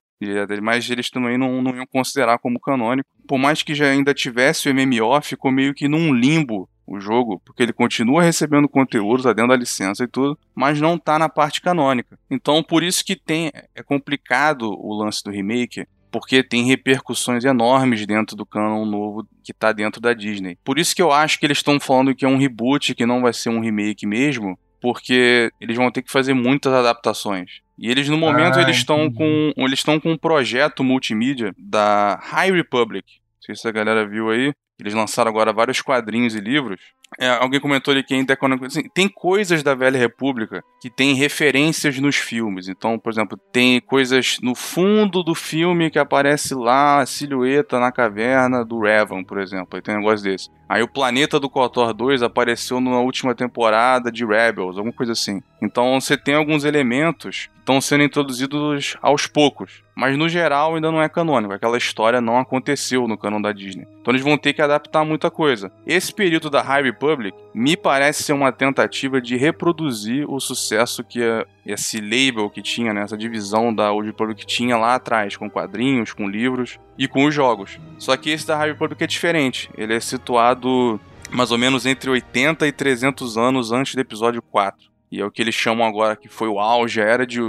[0.62, 3.09] mas eles também não, não iam considerar como canônico.
[3.26, 7.40] Por mais que já ainda tivesse o MMO, ficou meio que num limbo o jogo,
[7.44, 11.29] porque ele continua recebendo conteúdo, tá dentro da licença e tudo, mas não tá na
[11.29, 12.18] parte canônica.
[12.29, 18.05] Então, por isso que tem é complicado o lance do remake, porque tem repercussões enormes
[18.05, 20.59] dentro do canon novo que está dentro da Disney.
[20.64, 23.22] Por isso que eu acho que eles estão falando que é um reboot, que não
[23.22, 27.61] vai ser um remake mesmo, porque eles vão ter que fazer muitas adaptações.
[27.79, 32.18] E eles no momento ah, eles estão com eles estão com um projeto multimídia da
[32.20, 33.07] High Republic.
[33.37, 36.80] Não sei se a galera viu aí, Eles lançaram agora vários quadrinhos e livros.
[37.18, 41.14] É, alguém comentou ali que ainda é assim, tem coisas da Velha República que tem
[41.14, 42.68] referências nos filmes.
[42.68, 47.90] Então, por exemplo, tem coisas no fundo do filme que aparece lá a silhueta na
[47.90, 49.68] caverna do Revan, por exemplo.
[49.74, 50.48] Aí tem um negócio desse.
[50.68, 55.42] Aí o planeta do KOTOR 2 apareceu na última temporada de Rebels, alguma coisa assim.
[55.60, 59.83] Então você tem alguns elementos que estão sendo introduzidos aos poucos.
[59.96, 61.52] Mas no geral ainda não é canônico.
[61.52, 63.87] Aquela história não aconteceu no canon da Disney.
[64.01, 65.71] Então eles vão ter que adaptar muita coisa.
[65.87, 71.21] Esse período da High Republic me parece ser uma tentativa de reproduzir o sucesso que
[71.67, 76.13] esse label que tinha, né, essa divisão da Old Republic tinha lá atrás, com quadrinhos,
[76.13, 77.79] com livros e com os jogos.
[77.98, 79.71] Só que esse da High Republic é diferente.
[79.77, 80.98] Ele é situado
[81.31, 84.89] mais ou menos entre 80 e 300 anos antes do episódio 4.
[85.11, 87.40] E é o que eles chamam agora que foi o auge, a era, de,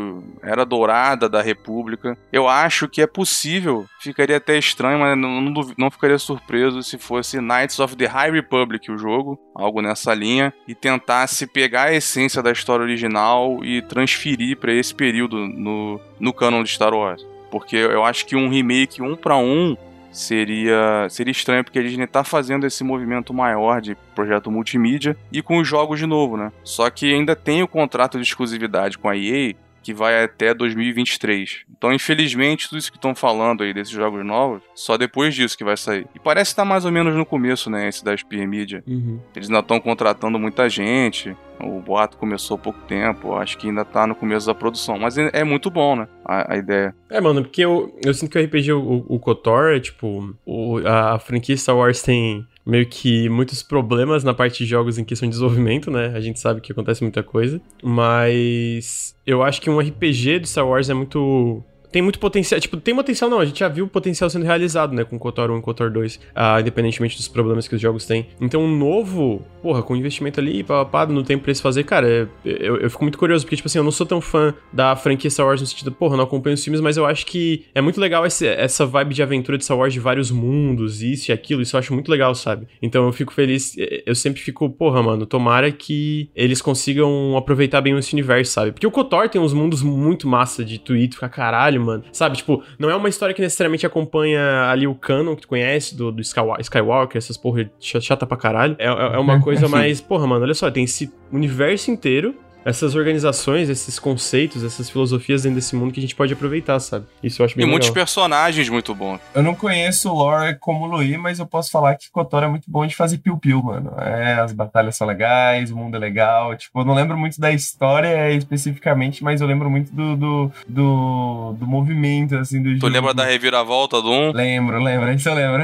[0.41, 2.17] era dourada da República.
[2.31, 6.97] Eu acho que é possível, ficaria até estranho, mas não, não, não, ficaria surpreso se
[6.97, 11.93] fosse Knights of the High Republic o jogo, algo nessa linha, e tentasse pegar a
[11.93, 17.23] essência da história original e transferir para esse período no, no canon de Star Wars.
[17.51, 19.75] Porque eu acho que um remake um para um
[20.11, 25.41] seria seria estranho porque a Disney tá fazendo esse movimento maior de projeto multimídia e
[25.41, 26.51] com os jogos de novo, né?
[26.63, 31.61] Só que ainda tem o contrato de exclusividade com a EA que vai até 2023.
[31.69, 35.63] Então, infelizmente, tudo isso que estão falando aí desses jogos novos, só depois disso que
[35.63, 36.07] vai sair.
[36.15, 38.83] E parece estar tá mais ou menos no começo, né, esse da Spear Media.
[38.87, 39.19] Uhum.
[39.35, 43.85] Eles ainda estão contratando muita gente, o boato começou há pouco tempo, acho que ainda
[43.85, 44.97] tá no começo da produção.
[44.97, 46.07] Mas é, é muito bom, né?
[46.25, 46.95] A, a, ideia.
[47.09, 50.77] É, mano, porque eu, eu sinto que o RPG, o, o KOTOR, é tipo, o,
[50.85, 55.03] a, a franquia Star Wars tem meio que muitos problemas na parte de jogos em
[55.03, 56.11] questão de desenvolvimento, né?
[56.15, 57.61] A gente sabe que acontece muita coisa.
[57.83, 62.59] Mas eu acho que um RPG de Star Wars é muito tem muito potencial.
[62.59, 65.03] Tipo, tem potencial não, a gente já viu o potencial sendo realizado, né?
[65.03, 68.27] Com KOTOR 1 e KOTOR 2, ah, independentemente dos problemas que os jogos têm.
[68.39, 72.27] Então, um novo, porra, com investimento ali, papapá, não tem pra eles fazer, cara, é,
[72.45, 75.29] eu, eu fico muito curioso, porque, tipo assim, eu não sou tão fã da franquia
[75.29, 77.99] Star Wars no sentido, porra, não acompanho os filmes, mas eu acho que é muito
[77.99, 81.61] legal esse, essa vibe de aventura de Star Wars de vários mundos, isso e aquilo,
[81.61, 82.67] isso eu acho muito legal, sabe?
[82.81, 83.75] Então eu fico feliz,
[84.05, 88.71] eu sempre fico, porra, mano, tomara que eles consigam aproveitar bem esse universo, sabe?
[88.71, 92.03] Porque o KOTOR tem uns mundos muito massa de tweet, fica caralho, mano.
[92.11, 95.95] Sabe, tipo, não é uma história que necessariamente acompanha ali o canon que tu conhece,
[95.95, 98.75] do, do Skywalker, essas porra chata pra caralho.
[98.79, 103.69] É, é uma coisa mais, porra, mano, olha só, tem esse universo inteiro essas organizações,
[103.69, 107.05] esses conceitos, essas filosofias dentro desse mundo que a gente pode aproveitar, sabe?
[107.23, 107.71] Isso eu acho bem E legal.
[107.71, 109.19] muitos personagens muito bons.
[109.33, 112.47] Eu não conheço o lore como o Luí, mas eu posso falar que Kotor é
[112.47, 113.93] muito bom de fazer piu-piu, mano.
[113.99, 116.55] É, as batalhas são legais, o mundo é legal.
[116.55, 121.55] Tipo, eu não lembro muito da história especificamente, mas eu lembro muito do, do, do,
[121.59, 122.87] do movimento, assim, do Tu jogo.
[122.87, 124.31] lembra da reviravolta do 1?
[124.33, 125.63] Lembro, lembro, isso eu lembro.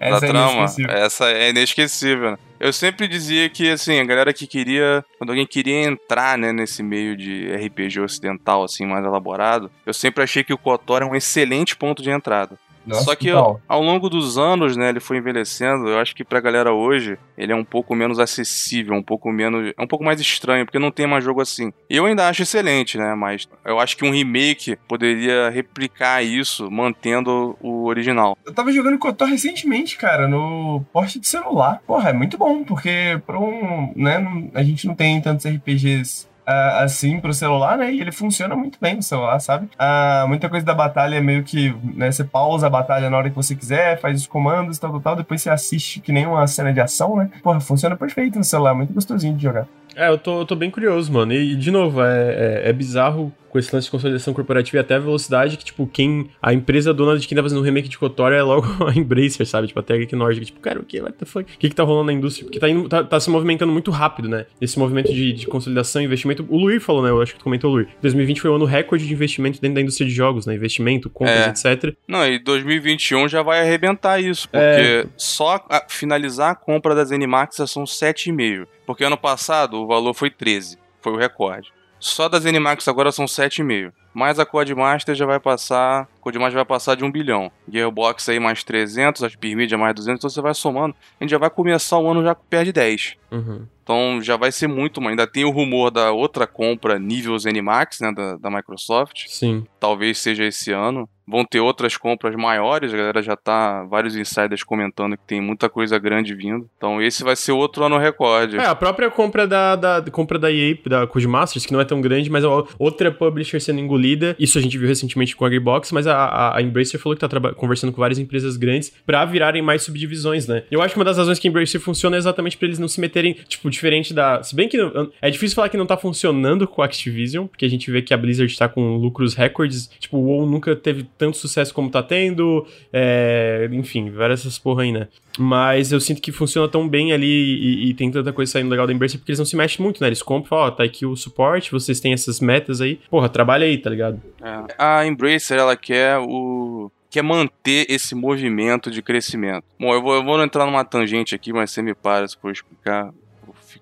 [0.00, 2.38] Essa da é trama, essa é inesquecível.
[2.58, 6.82] Eu sempre dizia que, assim, a galera que queria, quando alguém queria entrar, né, nesse
[6.82, 11.14] meio de RPG ocidental, assim, mais elaborado, eu sempre achei que o KOTOR é um
[11.14, 12.58] excelente ponto de entrada.
[12.86, 15.88] Nossa, Só que ao, ao, longo dos anos, né, ele foi envelhecendo.
[15.88, 19.72] Eu acho que pra galera hoje, ele é um pouco menos acessível, um pouco menos.
[19.76, 21.72] É um pouco mais estranho, porque não tem mais jogo assim.
[21.88, 23.14] Eu ainda acho excelente, né?
[23.14, 28.36] Mas eu acho que um remake poderia replicar isso, mantendo o original.
[28.44, 31.80] Eu tava jogando Kotor recentemente, cara, no porte de celular.
[31.86, 33.92] Porra, é muito bom, porque pra um.
[33.96, 37.92] né, a gente não tem tantos RPGs uh, assim pro celular, né?
[37.92, 39.66] E ele funciona muito bem no celular, sabe?
[39.74, 42.10] Uh, muita coisa da batalha é meio que, né?
[42.10, 45.16] Você pausa a batalha na hora que você quiser, faz os comandos, tal, tal, tal.
[45.16, 47.30] Depois você assiste que nem uma cena de ação, né?
[47.42, 49.66] Porra, funciona perfeito no celular, muito gostosinho de jogar.
[49.96, 51.32] É, eu tô, eu tô bem curioso, mano.
[51.32, 54.96] E, de novo, é, é, é bizarro com esse lance de consolidação corporativa e até
[54.96, 56.28] a velocidade que, tipo, quem.
[56.42, 59.46] A empresa dona de quem tá fazendo o remake de Kotor é logo a Embracer,
[59.46, 59.68] sabe?
[59.68, 60.46] Tipo, até a Geek Nordic.
[60.46, 61.00] Tipo, cara, o que?
[61.00, 61.54] What the fuck?
[61.54, 62.44] O que que tá rolando na indústria?
[62.44, 64.46] Porque tá, indo, tá, tá se movimentando muito rápido, né?
[64.60, 66.44] Esse movimento de, de consolidação e investimento.
[66.48, 67.10] O Luir falou, né?
[67.10, 67.86] Eu acho que tu comentou, Luir.
[68.02, 70.54] 2020 foi o ano recorde de investimento dentro da indústria de jogos, né?
[70.56, 71.72] Investimento, compras, é.
[71.72, 71.94] etc.
[72.08, 75.06] Não, e 2021 já vai arrebentar isso, porque é...
[75.16, 78.66] só a, finalizar a compra das Animax são 7,5.
[78.84, 80.76] Porque ano passado o valor foi 13.
[81.00, 81.73] Foi o recorde.
[82.04, 83.90] Só das Animax agora são 7,5.
[84.12, 86.06] Mais a Codemaster já vai passar.
[86.20, 87.50] Codemaster vai passar de 1 bilhão.
[87.66, 90.20] Gearbox aí mais 300, a Spearmedia mais 200.
[90.20, 90.94] Então você vai somando.
[91.18, 93.16] A gente já vai começar o ano já perto de 10.
[93.32, 93.66] Uhum.
[93.82, 98.00] Então já vai ser muito, mas ainda tem o rumor da outra compra nível Zenimax,
[98.00, 99.26] né, da, da Microsoft.
[99.28, 99.66] Sim.
[99.80, 101.08] Talvez seja esse ano.
[101.26, 105.68] Vão ter outras compras maiores, a galera já tá, vários insiders comentando que tem muita
[105.68, 106.68] coisa grande vindo.
[106.76, 108.56] Então esse vai ser outro ano recorde.
[108.56, 112.00] É, a própria compra da, da compra da EA, da Codemasters, que não é tão
[112.00, 112.48] grande, mas é
[112.78, 114.36] outra publisher sendo engolida.
[114.38, 117.26] Isso a gente viu recentemente com a Gearbox, mas a, a, a Embracer falou que
[117.26, 120.64] tá conversando com várias empresas grandes para virarem mais subdivisões, né?
[120.70, 122.88] Eu acho que uma das razões que a Embracer funciona é exatamente para eles não
[122.88, 124.42] se meterem, tipo, diferente da.
[124.42, 127.64] Se bem que não, é difícil falar que não tá funcionando com a Activision, porque
[127.64, 129.90] a gente vê que a Blizzard tá com lucros recordes.
[129.98, 132.66] Tipo, o WoW nunca teve tanto sucesso como tá tendo.
[132.92, 135.08] É, enfim, várias essas porra aí, né?
[135.38, 138.86] Mas eu sinto que funciona tão bem ali e, e, tem tanta coisa saindo legal
[138.86, 140.08] da Embracer porque eles não se mexem muito, né?
[140.08, 143.00] Eles compram, ó, tá aqui o suporte, vocês têm essas metas aí.
[143.10, 144.20] Porra, trabalha aí, tá ligado?
[144.42, 144.74] É.
[144.78, 149.64] A Embracer, ela quer o quer manter esse movimento de crescimento.
[149.78, 152.50] Bom, eu vou, eu vou entrar numa tangente aqui, mas você me para se for
[152.50, 153.12] explicar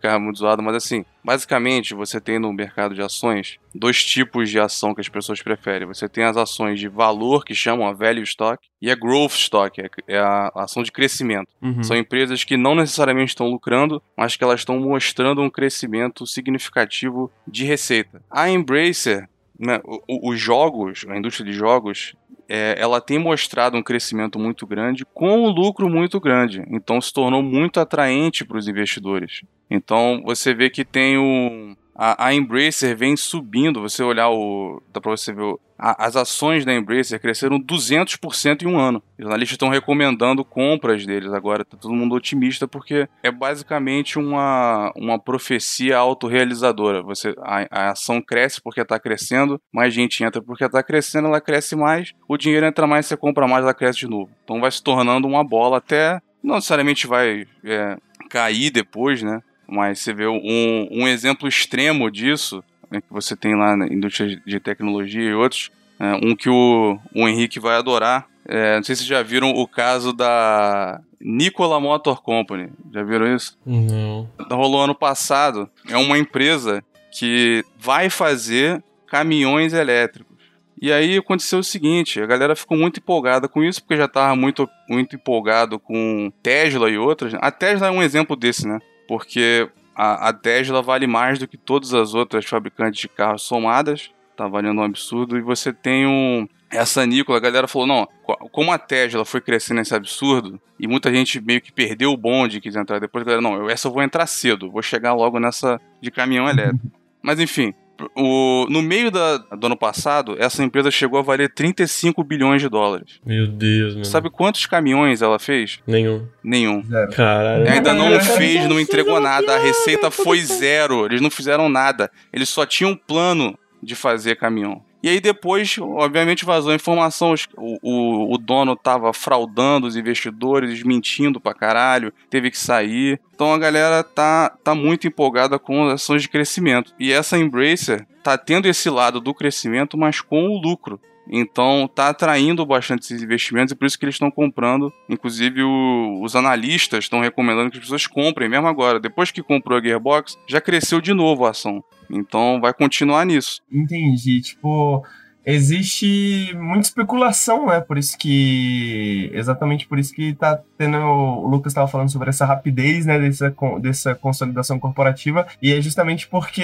[0.02, 4.58] ficar muito zoado, mas assim, basicamente você tem no mercado de ações dois tipos de
[4.58, 5.86] ação que as pessoas preferem.
[5.86, 9.80] Você tem as ações de valor, que chamam a value stock, e a growth stock,
[9.80, 11.48] é, é a ação de crescimento.
[11.62, 11.82] Uhum.
[11.82, 17.30] São empresas que não necessariamente estão lucrando, mas que elas estão mostrando um crescimento significativo
[17.46, 18.22] de receita.
[18.30, 19.28] A Embracer
[19.62, 22.16] né, os jogos, a indústria de jogos,
[22.48, 26.64] é, ela tem mostrado um crescimento muito grande com um lucro muito grande.
[26.68, 29.42] Então se tornou muito atraente para os investidores.
[29.70, 31.76] Então você vê que tem o.
[31.94, 33.80] A, a Embracer vem subindo.
[33.82, 34.82] Você olhar o.
[34.92, 39.02] Dá para você ver o, a, as ações da Embracer cresceram 200% em um ano.
[39.18, 41.64] Os analistas estão recomendando compras deles agora.
[41.64, 47.02] Tá todo mundo otimista porque é basicamente uma, uma profecia autorrealizadora.
[47.02, 51.40] Você, a, a ação cresce porque está crescendo, mais gente entra porque está crescendo, ela
[51.40, 54.30] cresce mais, o dinheiro entra mais, você compra mais, ela cresce de novo.
[54.44, 56.20] Então vai se tornando uma bola até.
[56.42, 57.96] Não necessariamente vai é,
[58.30, 59.42] cair depois, né?
[59.72, 64.38] Mas você vê um, um exemplo extremo disso, né, que você tem lá na indústria
[64.44, 68.26] de tecnologia e outros, é, um que o, o Henrique vai adorar.
[68.46, 72.70] É, não sei se já viram o caso da Nikola Motor Company.
[72.92, 73.56] Já viram isso?
[73.64, 74.28] Não.
[74.50, 75.70] Rolou ano passado.
[75.88, 80.36] É uma empresa que vai fazer caminhões elétricos.
[80.80, 84.34] E aí aconteceu o seguinte, a galera ficou muito empolgada com isso, porque já estava
[84.34, 87.32] muito, muito empolgado com Tesla e outras.
[87.40, 88.80] A Tesla é um exemplo desse, né?
[89.12, 94.10] Porque a, a Tesla vale mais do que todas as outras fabricantes de carros somadas,
[94.34, 96.48] tá valendo um absurdo, e você tem um.
[96.70, 98.08] Essa Nikola, a galera falou: não,
[98.50, 102.56] como a Tesla foi crescendo nesse absurdo, e muita gente meio que perdeu o bonde
[102.56, 105.12] e quis entrar depois, a galera, não, eu, essa eu vou entrar cedo, vou chegar
[105.12, 106.90] logo nessa de caminhão elétrico.
[107.22, 107.74] Mas enfim,
[108.16, 112.68] o, no meio da, do ano passado, essa empresa chegou a valer 35 bilhões de
[112.68, 113.20] dólares.
[113.24, 114.04] Meu Deus, mano.
[114.04, 115.80] Sabe quantos caminhões ela fez?
[115.86, 116.26] Nenhum.
[116.42, 116.82] Nenhum.
[116.82, 117.12] Zero.
[117.12, 117.70] Caralho.
[117.70, 119.54] Ainda não fez, não entregou nada.
[119.54, 121.06] A receita foi zero.
[121.06, 122.10] Eles não fizeram nada.
[122.32, 124.82] Eles só tinham um plano de fazer caminhão.
[125.02, 127.34] E aí depois, obviamente, vazou a informação.
[127.56, 133.20] O, o, o, dono tava fraudando os investidores, mentindo pra caralho, teve que sair.
[133.34, 136.94] Então a galera tá, tá muito empolgada com ações de crescimento.
[137.00, 141.00] E essa Embracer tá tendo esse lado do crescimento, mas com o lucro.
[141.28, 144.92] Então tá atraindo bastante esses investimentos e por isso que eles estão comprando.
[145.08, 149.00] Inclusive o, os analistas estão recomendando que as pessoas comprem, mesmo agora.
[149.00, 151.82] Depois que comprou a Gearbox, já cresceu de novo a ação.
[152.12, 153.62] Então vai continuar nisso.
[153.70, 154.40] Entendi.
[154.42, 155.04] Tipo,
[155.44, 157.80] existe muita especulação, né?
[157.80, 159.30] Por isso que.
[159.34, 160.98] Exatamente por isso que tá tendo.
[160.98, 163.18] O Lucas estava falando sobre essa rapidez, né?
[163.18, 165.46] Dessa, dessa consolidação corporativa.
[165.60, 166.62] E é justamente porque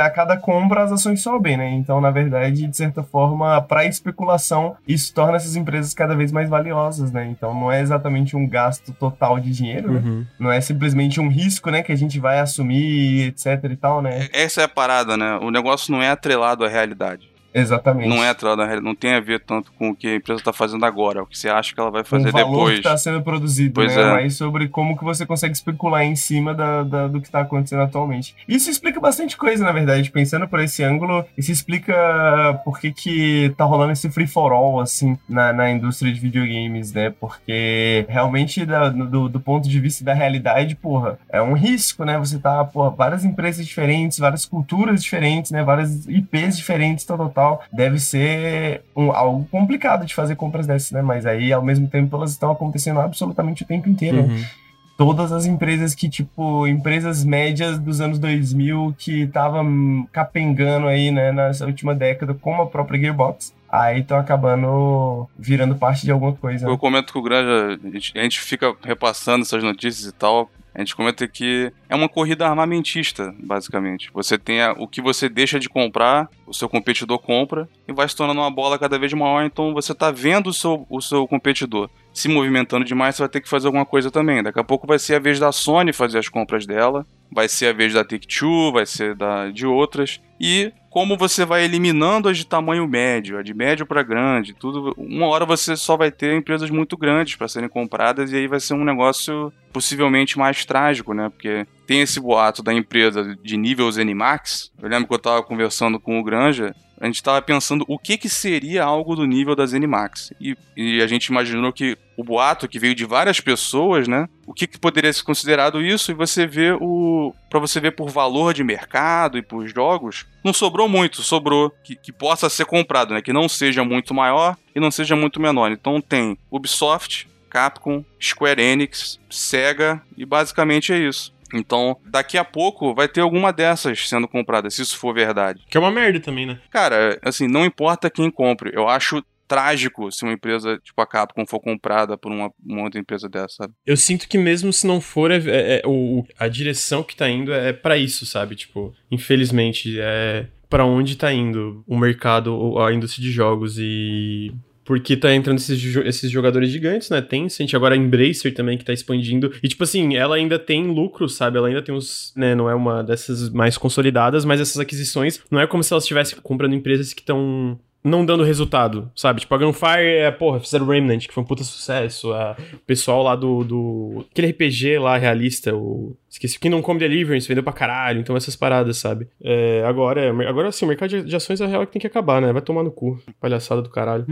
[0.00, 1.70] a cada compra as ações sobem, né?
[1.70, 6.48] Então, na verdade, de certa forma, para especulação, isso torna essas empresas cada vez mais
[6.48, 7.26] valiosas, né?
[7.26, 10.02] Então, não é exatamente um gasto total de dinheiro, né?
[10.04, 10.18] uhum.
[10.18, 10.26] né?
[10.38, 11.82] Não é simplesmente um risco, né?
[11.82, 14.28] Que a gente vai assumir, etc e tal, né?
[14.32, 15.38] Essa é a parada, né?
[15.42, 17.35] O negócio não é atrelado à realidade.
[17.56, 18.08] Exatamente.
[18.08, 20.40] Não é atrelado na realidade, não tem a ver tanto com o que a empresa
[20.40, 22.74] está fazendo agora, é o que você acha que ela vai fazer o valor depois.
[22.74, 24.02] que está sendo produzido, pois né?
[24.02, 24.10] É.
[24.10, 27.82] Mais sobre como que você consegue especular em cima da, da do que está acontecendo
[27.82, 28.34] atualmente.
[28.46, 30.10] Isso explica bastante coisa, na verdade.
[30.10, 34.80] Pensando por esse ângulo, isso explica por que que tá rolando esse free for all,
[34.80, 37.10] assim, na, na indústria de videogames, né?
[37.18, 42.18] Porque realmente, da, do, do ponto de vista da realidade, porra, é um risco, né?
[42.18, 45.62] Você tá, porra, várias empresas diferentes, várias culturas diferentes, né?
[45.62, 50.90] Várias IPs diferentes, tal, tal, tal deve ser um, algo complicado de fazer compras dessas,
[50.90, 51.02] né?
[51.02, 54.18] Mas aí, ao mesmo tempo, elas estão acontecendo absolutamente o tempo inteiro.
[54.18, 54.26] Uhum.
[54.26, 54.50] Né?
[54.98, 61.32] Todas as empresas que, tipo, empresas médias dos anos 2000 que estavam capengando aí, né,
[61.32, 66.66] nessa última década, como a própria Gearbox, aí estão acabando virando parte de alguma coisa.
[66.66, 67.78] Eu comento com o Granja,
[68.14, 72.46] a gente fica repassando essas notícias e tal, A gente comenta que é uma corrida
[72.46, 74.10] armamentista, basicamente.
[74.12, 78.14] Você tem o que você deixa de comprar, o seu competidor compra e vai se
[78.14, 79.42] tornando uma bola cada vez maior.
[79.42, 83.42] Então você está vendo o seu, o seu competidor se movimentando demais, você vai ter
[83.42, 84.42] que fazer alguma coisa também.
[84.42, 87.66] Daqui a pouco vai ser a vez da Sony fazer as compras dela, vai ser
[87.66, 90.18] a vez da Take-Two, vai ser da, de outras.
[90.40, 94.94] E como você vai eliminando as de tamanho médio, a de médio para grande, tudo,
[94.96, 98.58] uma hora você só vai ter empresas muito grandes para serem compradas e aí vai
[98.58, 101.28] ser um negócio possivelmente mais trágico, né?
[101.28, 104.72] Porque tem esse boato da empresa de nível Zenimax.
[104.82, 108.16] Eu lembro que eu estava conversando com o Granja, a gente estava pensando o que,
[108.16, 110.32] que seria algo do nível da Zenimax.
[110.40, 114.28] E, e a gente imaginou que o boato que veio de várias pessoas, né?
[114.46, 116.10] O que, que poderia ser considerado isso?
[116.10, 117.34] E você vê o.
[117.50, 121.94] para você ver por valor de mercado e por jogos, não sobrou muito, sobrou que,
[121.94, 123.20] que possa ser comprado, né?
[123.20, 125.70] Que não seja muito maior e não seja muito menor.
[125.70, 131.35] Então tem Ubisoft, Capcom, Square Enix, Sega e basicamente é isso.
[131.56, 135.62] Então, daqui a pouco vai ter alguma dessas sendo comprada, se isso for verdade.
[135.68, 136.58] Que é uma merda também, né?
[136.70, 138.70] Cara, assim, não importa quem compre.
[138.74, 143.00] Eu acho trágico se uma empresa tipo a Capcom for comprada por uma, uma outra
[143.00, 143.74] empresa dessa, sabe?
[143.86, 147.28] Eu sinto que mesmo se não for, é, é, é o, a direção que tá
[147.28, 148.56] indo é para isso, sabe?
[148.56, 154.52] Tipo, infelizmente, é para onde tá indo o mercado, a indústria de jogos e
[154.86, 157.22] porque tá entrando esses, esses jogadores gigantes, né?
[157.50, 159.52] Gente agora a Embracer também que tá expandindo.
[159.60, 161.58] E, tipo assim, ela ainda tem lucro, sabe?
[161.58, 162.54] Ela ainda tem uns, né?
[162.54, 166.38] Não é uma dessas mais consolidadas, mas essas aquisições não é como se elas estivessem
[166.40, 167.76] comprando empresas que estão
[168.06, 169.40] não dando resultado, sabe?
[169.40, 172.32] Tipo, a Gunfire, é, porra, fizeram Remnant, que foi um puta sucesso.
[172.32, 174.24] A, o pessoal lá do, do.
[174.30, 176.16] Aquele RPG lá realista, o.
[176.30, 179.26] Esqueci, Kingdom Come Deliverance, vendeu pra caralho, então essas paradas, sabe?
[179.42, 182.52] É, agora, agora sim, o mercado de ações é real que tem que acabar, né?
[182.52, 184.26] Vai tomar no cu, palhaçada do caralho.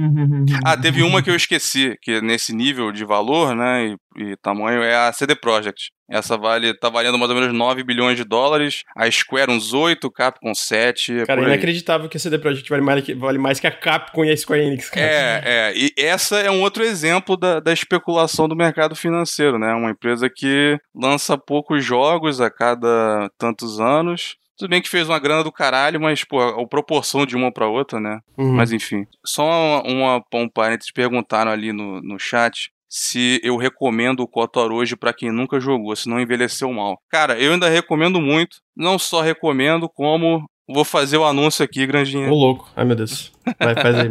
[0.64, 4.82] ah, teve uma que eu esqueci, que nesse nível de valor, né, e, e tamanho,
[4.82, 5.92] é a CD Projekt.
[6.08, 10.10] Essa vale, tá valendo mais ou menos 9 bilhões de dólares, a Square uns 8,
[10.10, 11.20] Capcom 7.
[11.20, 13.70] É cara, é inacreditável que a CD Projekt vale mais, que, vale mais que a
[13.70, 15.06] Capcom e a Square Enix, cara.
[15.06, 19.72] É, é, e essa é um outro exemplo da, da especulação do mercado financeiro, né?
[19.72, 24.36] Uma empresa que lança poucos jogos jogos a cada tantos anos.
[24.56, 27.66] Tudo bem que fez uma grana do caralho, mas, pô, a proporção de uma pra
[27.66, 28.20] outra, né?
[28.38, 28.54] Uhum.
[28.54, 29.04] Mas enfim.
[29.26, 34.70] Só uma, uma, um parênteses, perguntaram ali no, no chat se eu recomendo o KOTOR
[34.70, 36.96] hoje para quem nunca jogou, se não envelheceu mal.
[37.10, 38.58] Cara, eu ainda recomendo muito.
[38.76, 42.30] Não só recomendo, como vou fazer o anúncio aqui, Granjinha.
[42.30, 42.70] Ô, louco.
[42.76, 43.32] Ai, meu Deus.
[43.58, 44.08] Vai, faz aí,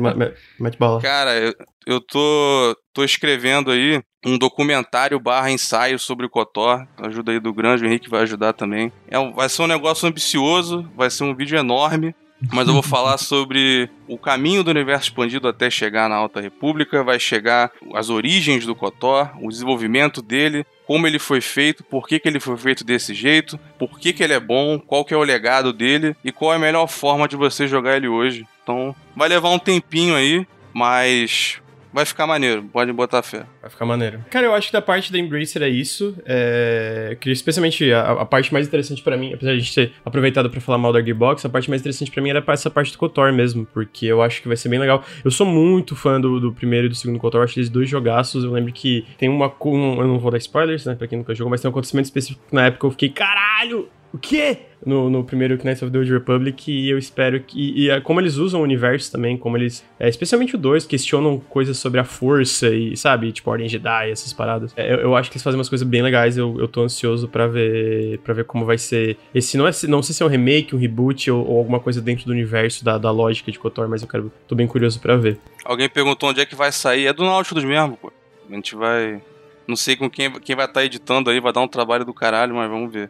[0.59, 0.99] mete bala.
[0.99, 1.53] Cara, eu,
[1.87, 6.85] eu tô, tô escrevendo aí um documentário barra ensaio sobre o Cotor.
[6.97, 8.91] Ajuda aí do Grande, o Henrique vai ajudar também.
[9.07, 12.13] É, vai ser um negócio ambicioso, vai ser um vídeo enorme.
[12.51, 17.03] Mas eu vou falar sobre o caminho do universo expandido até chegar na Alta República,
[17.03, 22.19] vai chegar as origens do Kotor, o desenvolvimento dele, como ele foi feito, por que,
[22.19, 25.17] que ele foi feito desse jeito, por que, que ele é bom, qual que é
[25.17, 28.45] o legado dele e qual é a melhor forma de você jogar ele hoje.
[28.61, 31.61] Então, vai levar um tempinho aí, mas
[31.93, 33.45] vai ficar maneiro, pode botar fé.
[33.61, 34.23] Vai ficar maneiro.
[34.29, 36.15] Cara, eu acho que da parte da Embracer é isso.
[36.25, 37.17] É...
[37.25, 40.59] Especialmente a, a, parte mais interessante para mim, apesar de a gente ter aproveitado para
[40.59, 43.31] falar mal da Gearbox, a parte mais interessante para mim era essa parte do KOTOR
[43.31, 45.03] mesmo, porque eu acho que vai ser bem legal.
[45.23, 48.43] Eu sou muito fã do, do primeiro e do segundo KOTOR, acho eles dois jogaços.
[48.43, 49.53] Eu lembro que tem uma.
[49.63, 52.05] Um, eu não vou dar spoilers, né, pra quem nunca jogou, mas tem um acontecimento
[52.05, 53.89] específico na época eu fiquei, caralho!
[54.13, 54.59] O quê?
[54.85, 57.59] No, no primeiro Knights of the Old Republic, e eu espero que.
[57.59, 59.83] E, e como eles usam o universo também, como eles.
[59.99, 64.31] É, especialmente o 2, questionam coisas sobre a força e, sabe, tipo, Ordem Jedi, essas
[64.31, 64.71] paradas.
[64.75, 67.27] É, eu, eu, acho que eles fazem umas coisas bem legais, eu, eu tô ansioso
[67.27, 69.17] para ver para ver como vai ser.
[69.33, 71.99] Esse não é não sei se é um remake, um reboot ou, ou alguma coisa
[71.99, 74.31] dentro do universo da, da lógica de KOTOR, mas eu quero.
[74.47, 75.39] tô bem curioso para ver.
[75.65, 77.07] Alguém perguntou onde é que vai sair.
[77.07, 78.11] É do Nautilus mesmo, pô.
[78.47, 79.21] A gente vai.
[79.65, 82.13] Não sei com quem, quem vai estar tá editando aí, vai dar um trabalho do
[82.13, 83.09] caralho, mas vamos ver.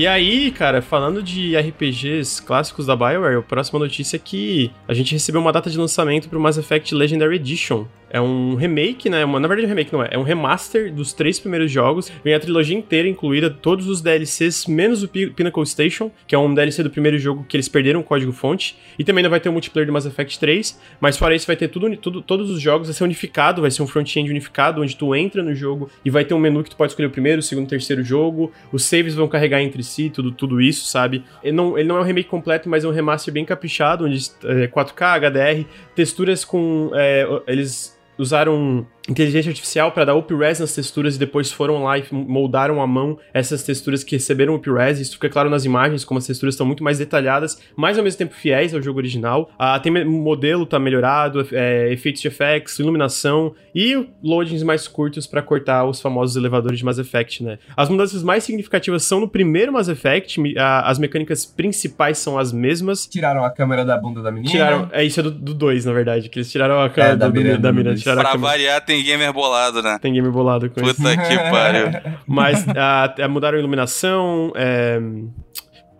[0.00, 4.94] E aí, cara, falando de RPGs clássicos da BioWare, a próxima notícia é que a
[4.94, 9.08] gente recebeu uma data de lançamento para o Mass Effect Legendary Edition, É um remake,
[9.08, 9.24] né?
[9.24, 10.08] Uma, na verdade, um remake não é.
[10.10, 12.10] É um remaster dos três primeiros jogos.
[12.24, 16.52] Vem a trilogia inteira, incluída todos os DLCs, menos o Pinnacle Station, que é um
[16.52, 18.76] DLC do primeiro jogo que eles perderam o código-fonte.
[18.98, 20.80] E também não vai ter o multiplayer do Mass Effect 3.
[21.00, 23.82] Mas fora isso, vai ter tudo, tudo todos os jogos, vai ser unificado, vai ser
[23.82, 26.76] um front-end unificado, onde tu entra no jogo e vai ter um menu que tu
[26.76, 28.50] pode escolher o primeiro, o segundo, o terceiro jogo.
[28.72, 31.22] Os saves vão carregar entre si, tudo, tudo isso, sabe?
[31.44, 34.18] Ele não, ele não é um remake completo, mas é um remaster bem caprichado, onde
[34.44, 36.90] é 4K, HDR, texturas com.
[36.94, 42.04] É, eles usaram inteligência artificial para dar up-res nas texturas e depois foram lá e
[42.12, 45.00] moldaram à mão essas texturas que receberam up-res.
[45.00, 48.18] Isso fica claro nas imagens, como as texturas estão muito mais detalhadas, mas ao mesmo
[48.18, 49.50] tempo fiéis ao jogo original.
[49.58, 55.42] Ah, tem modelo tá melhorado, é, efeitos de FX, iluminação e loadings mais curtos para
[55.42, 57.58] cortar os famosos elevadores de Mass Effect, né?
[57.76, 63.06] As mudanças mais significativas são no primeiro Mass Effect, as mecânicas principais são as mesmas.
[63.06, 64.50] Tiraram a câmera da bunda da menina?
[64.50, 67.28] Tiraram, é isso é do 2, na verdade, que eles tiraram a câmera é, da,
[67.28, 67.94] do, da menina.
[67.94, 69.98] Tiraram pra variar, tem tem gamer bolado, né?
[70.00, 71.02] Tem gamer bolado com Puta isso.
[71.02, 71.86] Puta que pariu.
[72.26, 75.00] Mas uh, mudaram a iluminação, é,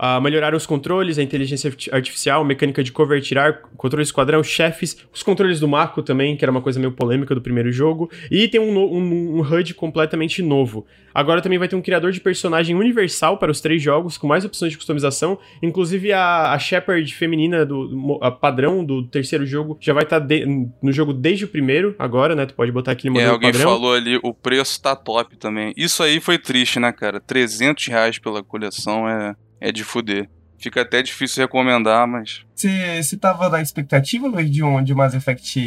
[0.01, 5.23] Uh, melhoraram os controles, a inteligência artificial, mecânica de cover tirar, controle esquadrão, chefes, os
[5.23, 8.59] controles do Marco também, que era uma coisa meio polêmica do primeiro jogo, e tem
[8.59, 10.87] um, um, um HUD completamente novo.
[11.13, 14.43] Agora também vai ter um criador de personagem universal para os três jogos, com mais
[14.43, 19.93] opções de customização, inclusive a, a Shepard feminina do a padrão do terceiro jogo já
[19.93, 20.27] vai estar tá
[20.83, 22.47] no jogo desde o primeiro, agora, né?
[22.47, 23.71] Tu pode botar aquele modelo É, alguém padrão.
[23.71, 25.75] falou ali, o preço tá top também.
[25.77, 27.21] Isso aí foi triste, né, cara?
[27.21, 30.29] 300 reais pela coleção é é de fuder.
[30.59, 32.45] Fica até difícil recomendar, mas.
[32.55, 35.59] Você tava na expectativa, Luiz, de um de Mass Effect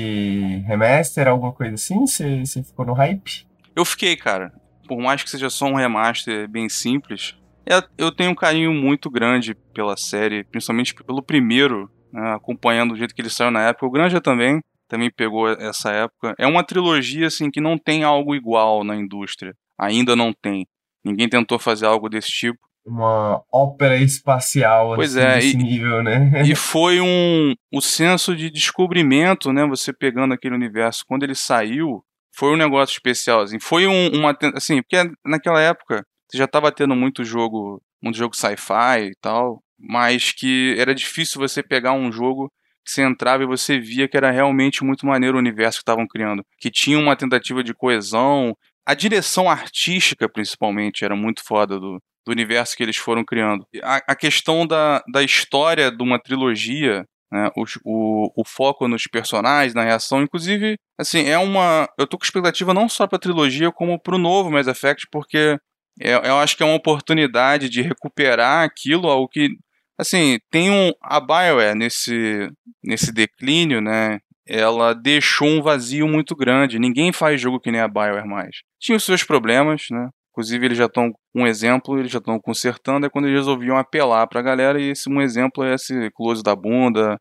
[0.67, 2.05] Remaster, alguma coisa assim?
[2.05, 3.47] Você ficou no hype?
[3.75, 4.53] Eu fiquei, cara.
[4.87, 7.35] Por mais que seja só um remaster bem simples,
[7.97, 13.15] eu tenho um carinho muito grande pela série, principalmente pelo primeiro, né, acompanhando o jeito
[13.15, 13.87] que ele saiu na época.
[13.87, 16.35] O Granja também, também pegou essa época.
[16.37, 19.55] É uma trilogia assim que não tem algo igual na indústria.
[19.79, 20.67] Ainda não tem.
[21.03, 26.03] Ninguém tentou fazer algo desse tipo uma ópera espacial pois assim, é, desse e, nível,
[26.03, 26.43] né?
[26.45, 29.65] E foi um o senso de descobrimento, né?
[29.67, 32.03] Você pegando aquele universo quando ele saiu,
[32.35, 33.59] foi um negócio especial, assim.
[33.59, 38.35] Foi um, uma assim, porque naquela época você já estava tendo muito jogo, muito jogo
[38.35, 42.51] sci-fi e tal, mas que era difícil você pegar um jogo
[42.85, 46.05] que você entrava e você via que era realmente muito maneiro o universo que estavam
[46.05, 48.53] criando, que tinha uma tentativa de coesão,
[48.85, 53.65] a direção artística, principalmente, era muito foda do, do universo que eles foram criando.
[53.83, 59.03] A, a questão da, da história de uma trilogia, né, o, o, o, foco nos
[59.03, 61.87] personagens, na reação, inclusive, assim, é uma.
[61.97, 65.57] Eu tô com expectativa não só pra trilogia, como pro novo Mass Effect, porque
[65.99, 69.49] eu, eu acho que é uma oportunidade de recuperar aquilo, algo que.
[69.97, 70.91] Assim, tem um.
[71.01, 72.49] A Bioware nesse,
[72.83, 74.19] nesse declínio, né?
[74.45, 76.79] Ela deixou um vazio muito grande.
[76.79, 78.57] Ninguém faz jogo que nem a Bioware mais.
[78.79, 80.09] Tinha os seus problemas, né?
[80.33, 84.25] Inclusive, eles já estão, um exemplo, eles já estão consertando, é quando eles resolviam apelar
[84.25, 87.19] pra galera, e esse um exemplo é esse close da bunda,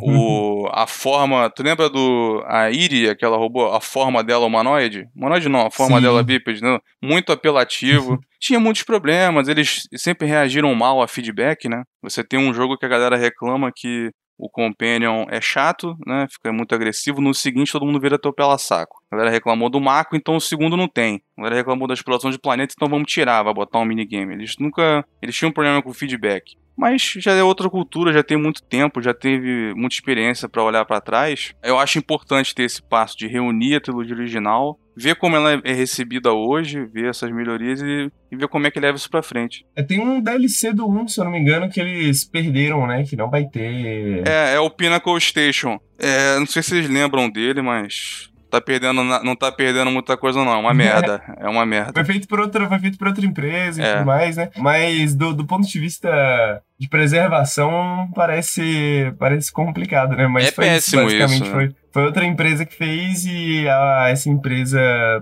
[0.00, 5.08] o, a forma, tu lembra do, a Iri, aquela robô, a forma dela humanoide?
[5.16, 6.02] Humanoide não, a forma Sim.
[6.02, 6.78] dela bípede, né?
[7.02, 8.20] muito apelativo.
[8.40, 11.82] Tinha muitos problemas, eles sempre reagiram mal a feedback, né?
[12.02, 16.26] Você tem um jogo que a galera reclama que o Companion é chato, né?
[16.30, 17.20] Fica muito agressivo.
[17.20, 19.01] No seguinte, todo mundo vira teu pela saco.
[19.12, 21.20] A galera reclamou do Mako, então o segundo não tem.
[21.36, 24.32] A galera reclamou da exploração de planeta, então vamos tirar, vai botar um minigame.
[24.32, 25.04] Eles nunca.
[25.20, 26.56] Eles tinham um problema com o feedback.
[26.74, 30.86] Mas já é outra cultura, já tem muito tempo, já teve muita experiência para olhar
[30.86, 31.54] para trás.
[31.62, 35.72] Eu acho importante ter esse passo de reunir a trilogia original ver como ela é
[35.72, 39.64] recebida hoje, ver essas melhorias e, e ver como é que leva isso pra frente.
[39.74, 43.02] É, tem um DLC do 1, se eu não me engano, que eles perderam, né?
[43.04, 44.26] Que não vai ter.
[44.26, 45.78] É, é o Pinnacle Station.
[45.98, 50.44] É, não sei se vocês lembram dele, mas tá perdendo, não tá perdendo muita coisa,
[50.44, 50.52] não.
[50.52, 51.22] É uma merda.
[51.38, 51.92] É uma merda.
[51.94, 53.94] Foi feito por outra, foi feito por outra empresa e é.
[53.94, 54.50] tudo mais, né?
[54.58, 60.26] Mas do, do ponto de vista de preservação, parece, parece complicado, né?
[60.26, 61.50] Mas é foi péssimo isso, basicamente isso, né?
[61.50, 64.78] foi, foi outra empresa que fez e a, essa empresa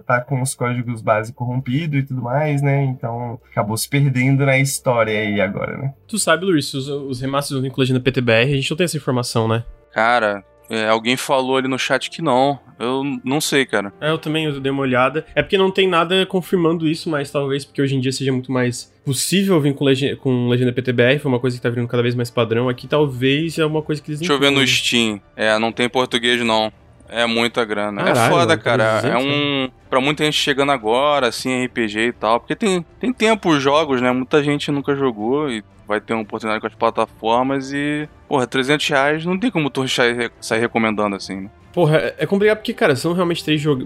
[0.07, 2.83] tá com os códigos base corrompidos e tudo mais, né?
[2.85, 5.95] Então acabou se perdendo na história aí agora, né?
[6.09, 8.97] Tu sabe, Luiz, os, os remasters do Inclusion na PTBR, a gente não tem essa
[8.97, 9.63] informação, né?
[9.93, 12.59] Cara, é, alguém falou ali no chat que não.
[12.79, 13.93] Eu não sei, cara.
[14.01, 15.27] É, eu também eu dei uma olhada.
[15.35, 18.53] É porque não tem nada confirmando isso, mas talvez porque hoje em dia seja muito
[18.53, 22.03] mais possível vir com, legenda, com legenda PTBR, foi uma coisa que tá virando cada
[22.03, 22.69] vez mais padrão.
[22.69, 25.21] Aqui talvez é uma coisa que eles Deixa eu ver no Steam.
[25.35, 26.73] É, não tem português não.
[27.09, 28.03] É muita grana.
[28.03, 28.85] É Caralho, é foda, cara.
[29.05, 29.69] É um.
[29.91, 32.39] Pra muita gente chegando agora, assim, RPG e tal.
[32.39, 34.13] Porque tem, tem tempo os jogos, né?
[34.13, 38.09] Muita gente nunca jogou e vai ter uma oportunidade com as plataformas e.
[38.31, 41.51] Porra, 300 reais não tem como tu sair recomendando assim, né?
[41.73, 43.85] Porra, é, é complicado porque, cara, são realmente três jogos.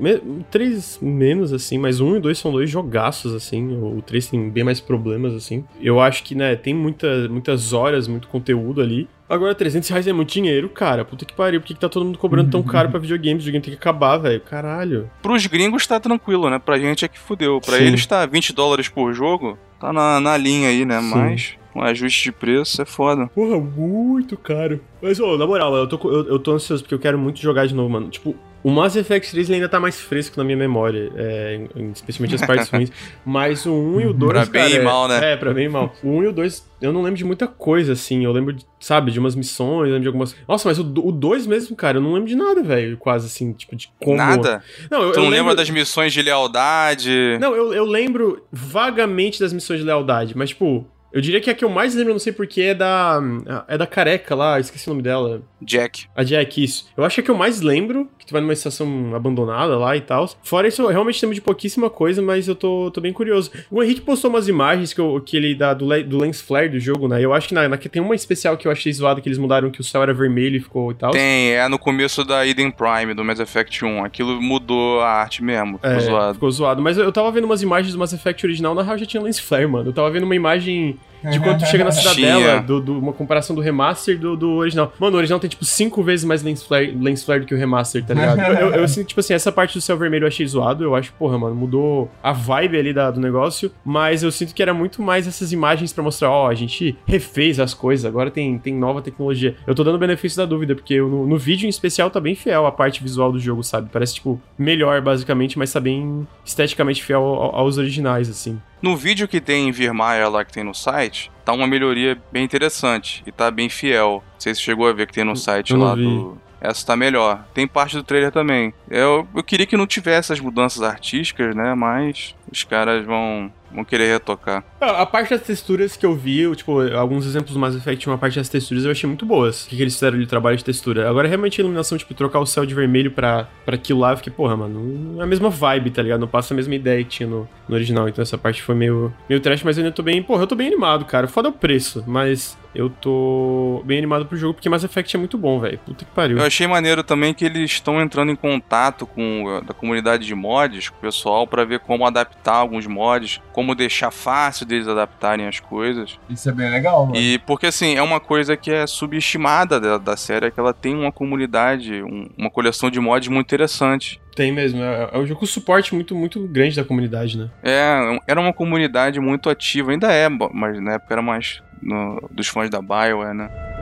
[0.50, 3.74] Três menos, assim, mas um e dois são dois jogaços, assim.
[3.74, 5.64] O três tem bem mais problemas, assim.
[5.80, 9.08] Eu acho que, né, tem muita, muitas horas, muito conteúdo ali.
[9.26, 11.06] Agora, 300 reais é muito dinheiro, cara.
[11.06, 11.58] Puta que pariu.
[11.62, 13.44] Por que, que tá todo mundo cobrando tão caro pra videogames?
[13.44, 14.42] O videogame tem que acabar, velho.
[14.42, 15.10] Caralho.
[15.22, 16.58] Pros gringos tá tranquilo, né?
[16.58, 17.62] Pra gente é que fudeu.
[17.64, 17.84] Pra Sim.
[17.84, 19.58] eles tá 20 dólares por jogo.
[19.80, 21.00] Tá na, na linha aí, né?
[21.00, 21.10] Sim.
[21.10, 23.26] Mas um ajuste de preço é foda.
[23.28, 24.80] Porra, muito caro.
[25.02, 27.66] Mas, ô, na moral, eu tô, eu, eu tô ansioso porque eu quero muito jogar
[27.66, 28.08] de novo, mano.
[28.08, 32.40] Tipo, o Mass Effect 3 ainda tá mais fresco na minha memória, é, especialmente as
[32.40, 32.90] partes ruins.
[33.22, 34.32] Mas o 1 e o 2.
[34.32, 35.32] Pra bem cara, e mal, né?
[35.32, 35.92] É, pra bem e mal.
[36.02, 38.24] O 1 e o 2, eu não lembro de muita coisa, assim.
[38.24, 40.34] Eu lembro, de, sabe, de umas missões, eu lembro de algumas.
[40.48, 42.96] Nossa, mas o, o 2 mesmo, cara, eu não lembro de nada, velho.
[42.96, 44.16] Quase assim, tipo, de como.
[44.16, 44.64] Nada?
[44.90, 45.48] Não, eu, tu não eu lembro...
[45.48, 47.36] lembra das missões de lealdade?
[47.38, 51.54] Não, eu, eu lembro vagamente das missões de lealdade, mas, tipo, eu diria que a
[51.54, 53.22] que eu mais lembro, não sei porquê, é da.
[53.68, 55.42] É da careca lá, esqueci o nome dela.
[55.62, 56.06] Jack.
[56.14, 56.88] A Jack, isso.
[56.96, 59.96] Eu acho que a que eu mais lembro, que tu vai numa estação abandonada lá
[59.96, 60.28] e tal.
[60.42, 63.52] Fora isso, eu realmente lembro de pouquíssima coisa, mas eu tô, tô bem curioso.
[63.70, 66.80] O Henrique postou umas imagens que, eu, que ele dá do, do lens flare do
[66.80, 67.24] jogo, né?
[67.24, 69.70] Eu acho que na, na, tem uma especial que eu achei zoado que eles mudaram
[69.70, 71.12] que o céu era vermelho e ficou e tal.
[71.12, 74.04] Tem, é no começo da Eden Prime, do Mass Effect 1.
[74.04, 76.34] Aquilo mudou a arte mesmo, ficou é, zoado.
[76.34, 76.82] Ficou zoado.
[76.82, 79.22] Mas eu, eu tava vendo umas imagens do Mass Effect original, na real já tinha
[79.22, 79.90] lens flare, mano.
[79.90, 80.98] Eu tava vendo uma imagem
[81.30, 84.92] de quando tu chega na cidadela, do, do, uma comparação do remaster do, do original.
[84.98, 87.58] Mano, o original tem, tipo, cinco vezes mais lens flare, lens flare do que o
[87.58, 88.40] remaster, tá ligado?
[88.60, 90.84] eu, eu, eu sinto, tipo assim, essa parte do céu vermelho eu achei zoado.
[90.84, 93.70] Eu acho, porra, mano, mudou a vibe ali da, do negócio.
[93.84, 96.96] Mas eu sinto que era muito mais essas imagens para mostrar, ó, oh, a gente
[97.06, 99.56] refez as coisas, agora tem, tem nova tecnologia.
[99.66, 102.66] Eu tô dando benefício da dúvida, porque no, no vídeo em especial tá bem fiel
[102.66, 103.88] a parte visual do jogo, sabe?
[103.92, 108.60] Parece, tipo, melhor, basicamente, mas tá bem esteticamente fiel aos originais, assim.
[108.84, 112.44] No vídeo que tem em Virmire lá que tem no site, tá uma melhoria bem
[112.44, 114.22] interessante e tá bem fiel.
[114.34, 116.02] Não sei se chegou a ver que tem no site lá vi.
[116.02, 116.36] do.
[116.60, 117.46] Essa tá melhor.
[117.54, 118.74] Tem parte do trailer também.
[118.90, 121.74] Eu, eu queria que não tivesse as mudanças artísticas, né?
[121.74, 124.62] Mas os caras vão vão querer retocar.
[124.90, 128.38] A parte das texturas que eu vi, tipo, alguns exemplos do Mass Effect, uma parte
[128.38, 129.64] das texturas eu achei muito boas.
[129.64, 131.08] O que, que eles fizeram de trabalho de textura.
[131.08, 134.16] Agora, realmente, a iluminação, tipo, trocar o céu de vermelho pra, pra aquilo lá, eu
[134.16, 136.20] fiquei, porra, mano, não é a mesma vibe, tá ligado?
[136.20, 138.08] Não passa a mesma ideia que tinha no, no original.
[138.08, 140.54] Então essa parte foi meio, meio trash, mas eu ainda tô bem, porra, eu tô
[140.54, 141.26] bem animado, cara.
[141.26, 145.38] Foda o preço, mas eu tô bem animado pro jogo, porque Mass Effect é muito
[145.38, 145.78] bom, velho.
[145.78, 146.38] Puta que pariu.
[146.38, 150.88] Eu achei maneiro também que eles estão entrando em contato com a comunidade de mods,
[150.88, 155.60] com o pessoal, para ver como adaptar alguns mods, como deixar fácil deles adaptarem as
[155.60, 156.18] coisas.
[156.28, 157.16] Isso é bem legal, mano.
[157.16, 160.74] E porque assim, é uma coisa que é subestimada da, da série, é que ela
[160.74, 164.20] tem uma comunidade, um, uma coleção de mods muito interessante.
[164.34, 167.50] Tem mesmo, é, é um jogo com suporte muito, muito grande da comunidade, né?
[167.62, 172.48] É, era uma comunidade muito ativa, ainda é, mas na época era mais no, dos
[172.48, 173.73] fãs da Bioware, né?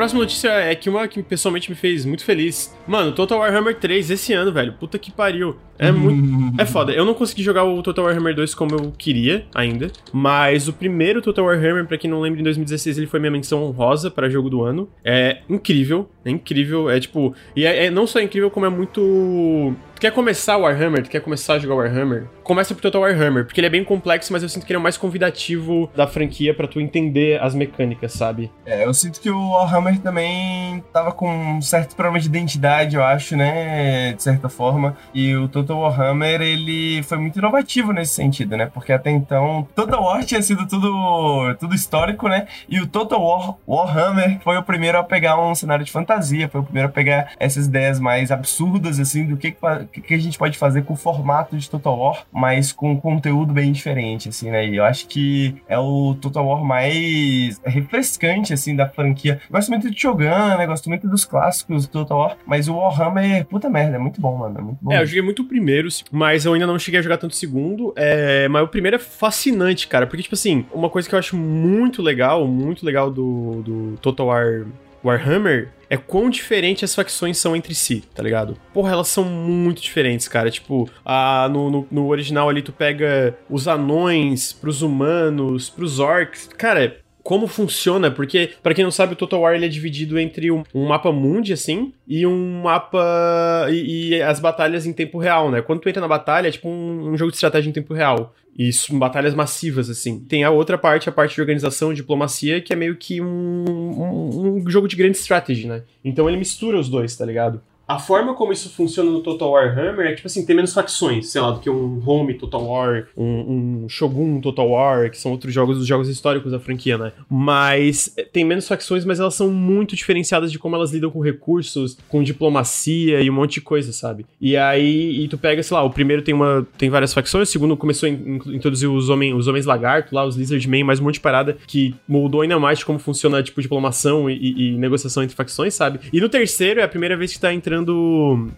[0.00, 2.74] Próxima notícia é que uma que pessoalmente me fez muito feliz.
[2.86, 4.72] Mano, Total Warhammer 3 esse ano, velho.
[4.72, 5.56] Puta que pariu.
[5.78, 6.58] É muito.
[6.58, 6.90] É foda.
[6.90, 9.90] Eu não consegui jogar o Total Warhammer 2 como eu queria ainda.
[10.10, 13.62] Mas o primeiro Total Warhammer, pra quem não lembra, em 2016 ele foi minha menção
[13.62, 14.88] honrosa para jogo do ano.
[15.04, 16.08] É incrível.
[16.24, 16.88] É incrível.
[16.88, 17.34] É tipo.
[17.54, 21.10] E é, é não só incrível, como é muito Tu quer começar o Warhammer, tu
[21.10, 24.42] quer começar a jogar Warhammer, começa pro Total Warhammer, porque ele é bem complexo, mas
[24.42, 28.12] eu sinto que ele é o mais convidativo da franquia para tu entender as mecânicas,
[28.12, 28.50] sabe?
[28.66, 33.04] É, eu sinto que o Warhammer também tava com um certo problema de identidade, eu
[33.04, 38.56] acho, né, de certa forma, e o Total Warhammer, ele foi muito inovativo nesse sentido,
[38.56, 43.22] né, porque até então Total War tinha sido tudo, tudo histórico, né, e o Total
[43.22, 46.92] War, Warhammer foi o primeiro a pegar um cenário de fantasia, foi o primeiro a
[46.92, 50.94] pegar essas ideias mais absurdas, assim, do que que, que a gente pode fazer com
[50.94, 54.66] o formato de Total War, mas com conteúdo bem diferente, assim, né?
[54.66, 59.40] E eu acho que é o Total War mais refrescante, assim, da franquia.
[59.50, 60.24] Gosto muito de Shogun,
[60.56, 60.66] né?
[60.66, 64.36] Gosto muito dos clássicos do Total War, mas o Warhammer, puta merda, é muito bom,
[64.36, 64.58] mano.
[64.58, 64.92] É, muito bom.
[64.92, 67.36] é eu joguei muito o primeiro, mas eu ainda não cheguei a jogar tanto o
[67.36, 67.92] segundo.
[67.96, 68.48] É...
[68.48, 72.00] Mas o primeiro é fascinante, cara, porque, tipo assim, uma coisa que eu acho muito
[72.00, 74.64] legal, muito legal do, do Total War
[75.04, 78.56] Warhammer é quão diferente as facções são entre si, tá ligado?
[78.72, 80.50] Porra, elas são muito diferentes, cara.
[80.50, 86.48] Tipo, a, no, no, no original ali tu pega os anões pros humanos, pros orcs.
[86.56, 90.50] Cara, como funciona, porque, para quem não sabe, o Total War ele é dividido entre
[90.50, 93.66] um, um mapa mundi, assim, e um mapa.
[93.70, 95.60] E, e, as batalhas em tempo real, né?
[95.60, 98.34] Quando tu entra na batalha, é tipo um, um jogo de estratégia em tempo real.
[98.56, 100.20] E batalhas massivas, assim.
[100.20, 104.56] Tem a outra parte, a parte de organização, diplomacia, que é meio que um, um,
[104.56, 105.82] um jogo de grande strategy, né?
[106.04, 107.62] Então ele mistura os dois, tá ligado?
[107.90, 111.26] A forma como isso funciona no Total War Hammer é tipo assim, tem menos facções,
[111.26, 115.32] sei lá, do que um Home Total War, um, um Shogun Total War, que são
[115.32, 117.10] outros jogos dos jogos históricos da franquia, né?
[117.28, 121.18] Mas eh, tem menos facções, mas elas são muito diferenciadas de como elas lidam com
[121.18, 124.24] recursos, com diplomacia e um monte de coisa, sabe?
[124.40, 127.50] E aí, e tu pega, sei lá, o primeiro tem uma tem várias facções, o
[127.50, 131.02] segundo começou a introduzir os homens, os homens lagarto lá, os Lizard Man, mais um
[131.02, 135.24] monte de parada que moldou ainda mais como funciona, tipo, diplomação e, e, e negociação
[135.24, 135.98] entre facções, sabe?
[136.12, 137.79] E no terceiro é a primeira vez que tá entrando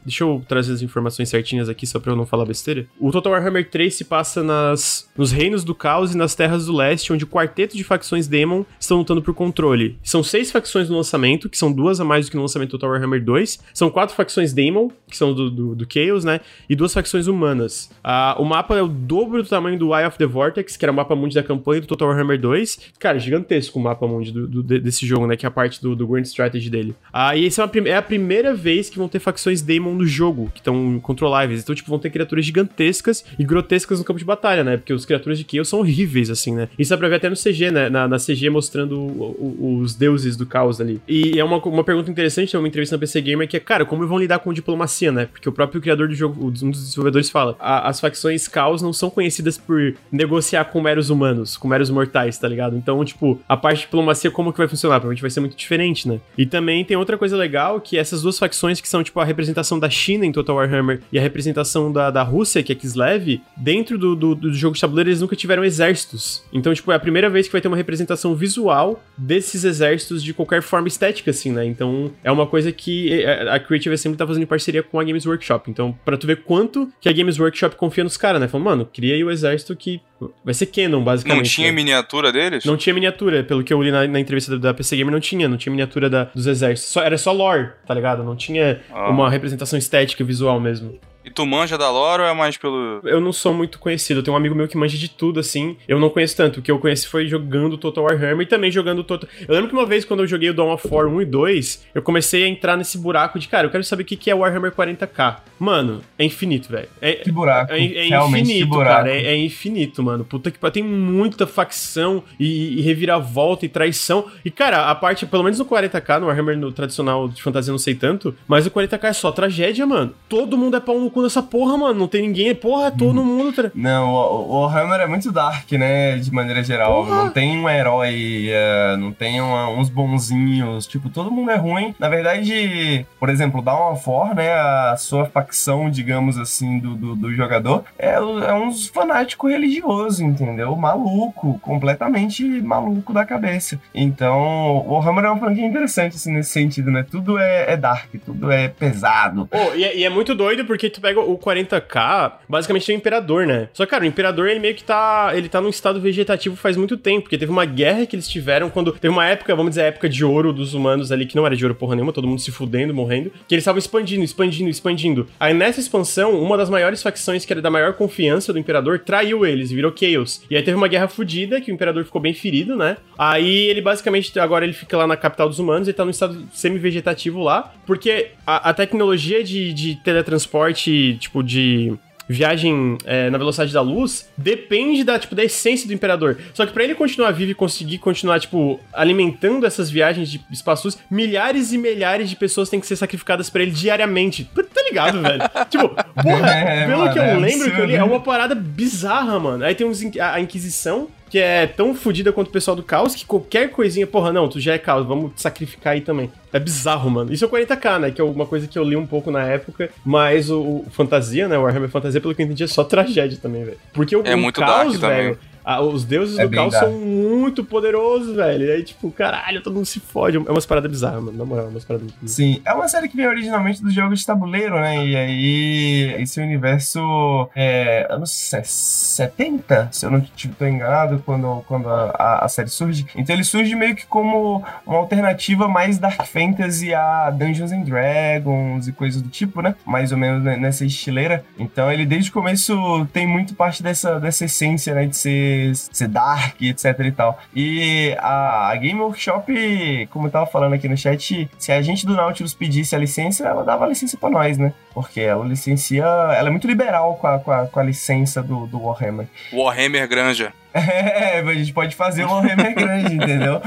[0.04, 2.86] Deixa eu trazer as informações certinhas aqui só pra eu não falar besteira.
[2.98, 6.72] O Total Warhammer 3 se passa nas, nos Reinos do Caos e nas Terras do
[6.72, 9.98] Leste, onde o quarteto de facções Demon estão lutando por controle.
[10.02, 12.78] São seis facções no lançamento, que são duas a mais do que no lançamento do
[12.78, 13.60] Total Warhammer 2.
[13.74, 16.40] São quatro facções Demon, que são do, do, do Chaos, né?
[16.68, 17.90] E duas facções humanas.
[18.02, 20.92] Ah, o mapa é o dobro do tamanho do Eye of the Vortex, que era
[20.92, 22.92] o mapa mundi da campanha do Total Warhammer 2.
[22.98, 25.36] Cara, gigantesco o mapa mundi do, do, desse jogo, né?
[25.36, 26.94] Que é a parte do, do Grand Strategy dele.
[27.12, 30.50] Ah, e essa é, é a primeira vez que vão ter facções Daemon no jogo,
[30.52, 31.62] que estão controláveis.
[31.62, 34.76] Então, tipo, vão ter criaturas gigantescas e grotescas no campo de batalha, né?
[34.76, 36.68] Porque os criaturas de Chaos são horríveis, assim, né?
[36.78, 37.88] Isso dá pra ver até no CG, né?
[37.88, 41.00] Na, na CG mostrando o, o, os deuses do caos ali.
[41.06, 43.84] E é uma, uma pergunta interessante, tem uma entrevista na PC Gamer, que é, cara,
[43.84, 45.26] como vão lidar com diplomacia, né?
[45.26, 49.10] Porque o próprio criador do jogo, um dos desenvolvedores fala, as facções caos não são
[49.10, 52.76] conhecidas por negociar com meros humanos, com meros mortais, tá ligado?
[52.76, 54.96] Então, tipo, a parte de diplomacia, como que vai funcionar?
[54.96, 56.20] Provavelmente vai ser muito diferente, né?
[56.36, 59.78] E também tem outra coisa legal, que essas duas facções que são, tipo, a representação
[59.78, 63.98] da China em Total Warhammer e a representação da, da Rússia, que é Kislev, dentro
[63.98, 66.42] do, do, do, jogo de tabuleiro eles nunca tiveram exércitos.
[66.52, 70.32] Então, tipo, é a primeira vez que vai ter uma representação visual desses exércitos de
[70.34, 71.64] qualquer forma estética, assim, né?
[71.64, 74.98] Então, é uma coisa que é, é, a Creative sempre tá fazendo em parceria com
[74.98, 75.70] a Games Workshop.
[75.70, 78.48] Então, pra tu ver quanto que a Games Workshop confia nos caras, né?
[78.48, 80.00] Falando, mano, cria aí o exército que
[80.44, 81.44] vai ser canon, basicamente.
[81.44, 81.72] Não tinha né?
[81.72, 82.64] miniatura deles?
[82.64, 85.20] Não tinha miniatura, pelo que eu li na, na entrevista da, da PC Gamer, não
[85.20, 86.92] tinha, não tinha miniatura da, dos exércitos.
[86.92, 88.22] Só, era só lore, tá ligado?
[88.22, 89.10] Não tinha ah.
[89.10, 90.98] uma representação estética visual mesmo.
[91.24, 93.00] E tu manja da lore ou é mais pelo.
[93.04, 94.20] Eu não sou muito conhecido.
[94.20, 95.76] Eu tenho um amigo meu que manja de tudo, assim.
[95.86, 96.60] Eu não conheço tanto.
[96.60, 99.28] O que eu conheci foi jogando Total Warhammer e também jogando Total.
[99.46, 101.86] Eu lembro que uma vez, quando eu joguei o Dawn of War 1 e 2,
[101.94, 104.72] eu comecei a entrar nesse buraco de, cara, eu quero saber o que é Warhammer
[104.72, 105.36] 40k.
[105.58, 106.88] Mano, é infinito, velho.
[107.00, 107.72] É, que buraco.
[107.72, 109.10] É, é infinito, cara.
[109.10, 110.24] É, é, infinito, mano.
[110.24, 110.72] Puta que pariu.
[110.72, 114.26] Tem muita facção e, e, reviravolta e traição.
[114.44, 117.78] E, cara, a parte, pelo menos no 40k, no Warhammer no tradicional de fantasia, não
[117.78, 120.12] sei tanto, mas o 40k é só tragédia, mano.
[120.28, 122.00] Todo mundo é pau no cu dessa porra, mano.
[122.00, 122.54] Não tem ninguém.
[122.54, 123.24] Porra, todo uhum.
[123.24, 123.52] mundo.
[123.52, 123.70] Tra...
[123.74, 126.16] Não, o, Warhammer é muito dark, né?
[126.16, 127.04] De maneira geral.
[127.04, 127.24] Porra.
[127.24, 130.86] Não tem um herói, uh, não tem uma, uns bonzinhos.
[130.86, 131.94] Tipo, todo mundo é ruim.
[131.98, 134.52] Na verdade, por exemplo, Dawn of War, né?
[134.52, 140.74] A sua facção, digamos assim, do, do, do jogador é, é uns fanático religioso, entendeu?
[140.76, 143.78] Maluco, completamente maluco da cabeça.
[143.94, 144.38] Então,
[144.86, 147.04] o Warhammer é uma franquia interessante, assim, nesse sentido, né?
[147.08, 149.48] Tudo é, é dark, tudo é pesado.
[149.50, 152.98] Oh, e, é, e é muito doido porque tu pega o 40k, basicamente tem o
[152.98, 153.68] Imperador, né?
[153.72, 155.32] Só que, cara, o Imperador, ele meio que tá.
[155.34, 158.70] Ele tá num estado vegetativo faz muito tempo, porque teve uma guerra que eles tiveram
[158.70, 158.92] quando.
[158.92, 161.56] Teve uma época, vamos dizer, a época de ouro dos humanos ali, que não era
[161.56, 165.26] de ouro porra nenhuma, todo mundo se fudendo, morrendo, que eles estavam expandindo, expandindo, expandindo.
[165.40, 169.44] Aí nessa expansão, uma das maiores facções, que era da maior confiança do Imperador, traiu
[169.44, 170.42] eles virou Chaos.
[170.48, 172.96] E aí teve uma guerra fodida, que o Imperador ficou bem ferido, né?
[173.18, 176.46] Aí ele basicamente, agora ele fica lá na capital dos humanos e tá num estado
[176.52, 183.72] semi-vegetativo lá, porque a, a tecnologia de, de teletransporte, tipo, de viagem é, na velocidade
[183.72, 186.38] da luz depende da, tipo, da essência do imperador.
[186.54, 190.88] Só que para ele continuar vivo e conseguir continuar, tipo, alimentando essas viagens de espaço
[191.10, 194.44] milhares e milhares de pessoas têm que ser sacrificadas para ele diariamente.
[194.44, 195.42] Tá ligado, velho?
[195.68, 197.74] tipo, porra, é, pelo mano, que eu é lembro absurdo.
[197.74, 199.64] que eu li, é uma parada bizarra, mano.
[199.64, 203.14] Aí tem uns, a, a Inquisição, que é tão fodida quanto o pessoal do caos
[203.14, 206.30] que qualquer coisinha, porra, não, tu já é caos, vamos te sacrificar aí também.
[206.52, 207.32] É bizarro, mano.
[207.32, 208.10] Isso é 40k, né?
[208.10, 211.48] Que é uma coisa que eu li um pouco na época, mas o, o Fantasia,
[211.48, 211.56] né?
[211.56, 213.78] O Warhammer Fantasia, pelo que eu entendi, é só tragédia também, velho.
[213.94, 215.38] Porque o, é o muito caos, velho.
[215.64, 218.66] Ah, os deuses é do caos são muito poderosos, velho.
[218.66, 220.36] E aí, tipo, caralho, todo mundo se fode.
[220.36, 221.36] É umas paradas bizarras, mano.
[221.36, 222.30] Na moral, é umas paradas bizarras.
[222.30, 225.06] Sim, é uma série que vem originalmente dos jogos de tabuleiro, né?
[225.06, 232.44] E aí, esse universo é anos 70, se eu não estiver enganado, quando, quando a,
[232.44, 233.06] a, série surge.
[233.16, 238.88] Então ele surge meio que como uma alternativa mais Dark Fantasy a Dungeons and Dragons
[238.88, 239.74] e coisas do tipo, né?
[239.84, 241.44] Mais ou menos nessa estileira.
[241.58, 245.06] Então ele desde o começo tem muito parte dessa, dessa essência, né?
[245.06, 247.38] De ser mais ser dark, etc e tal.
[247.54, 252.14] E a, Game Workshop, como eu tava falando aqui no chat, se a gente do
[252.14, 254.72] Nautilus pedisse a licença, ela dava a licença pra nós, né?
[254.92, 256.04] Porque ela licencia.
[256.04, 259.26] Ela é muito liberal com a, com a, com a licença do, do Warhammer.
[259.52, 260.52] Warhammer Granja.
[260.74, 263.60] É, a gente pode fazer o Warhammer grande, entendeu?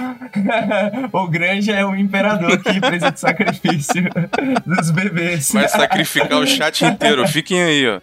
[1.13, 4.09] o grande é o imperador que precisa de sacrifício
[4.65, 5.51] dos bebês.
[5.51, 8.01] Vai sacrificar o chat inteiro, fiquem aí, ó.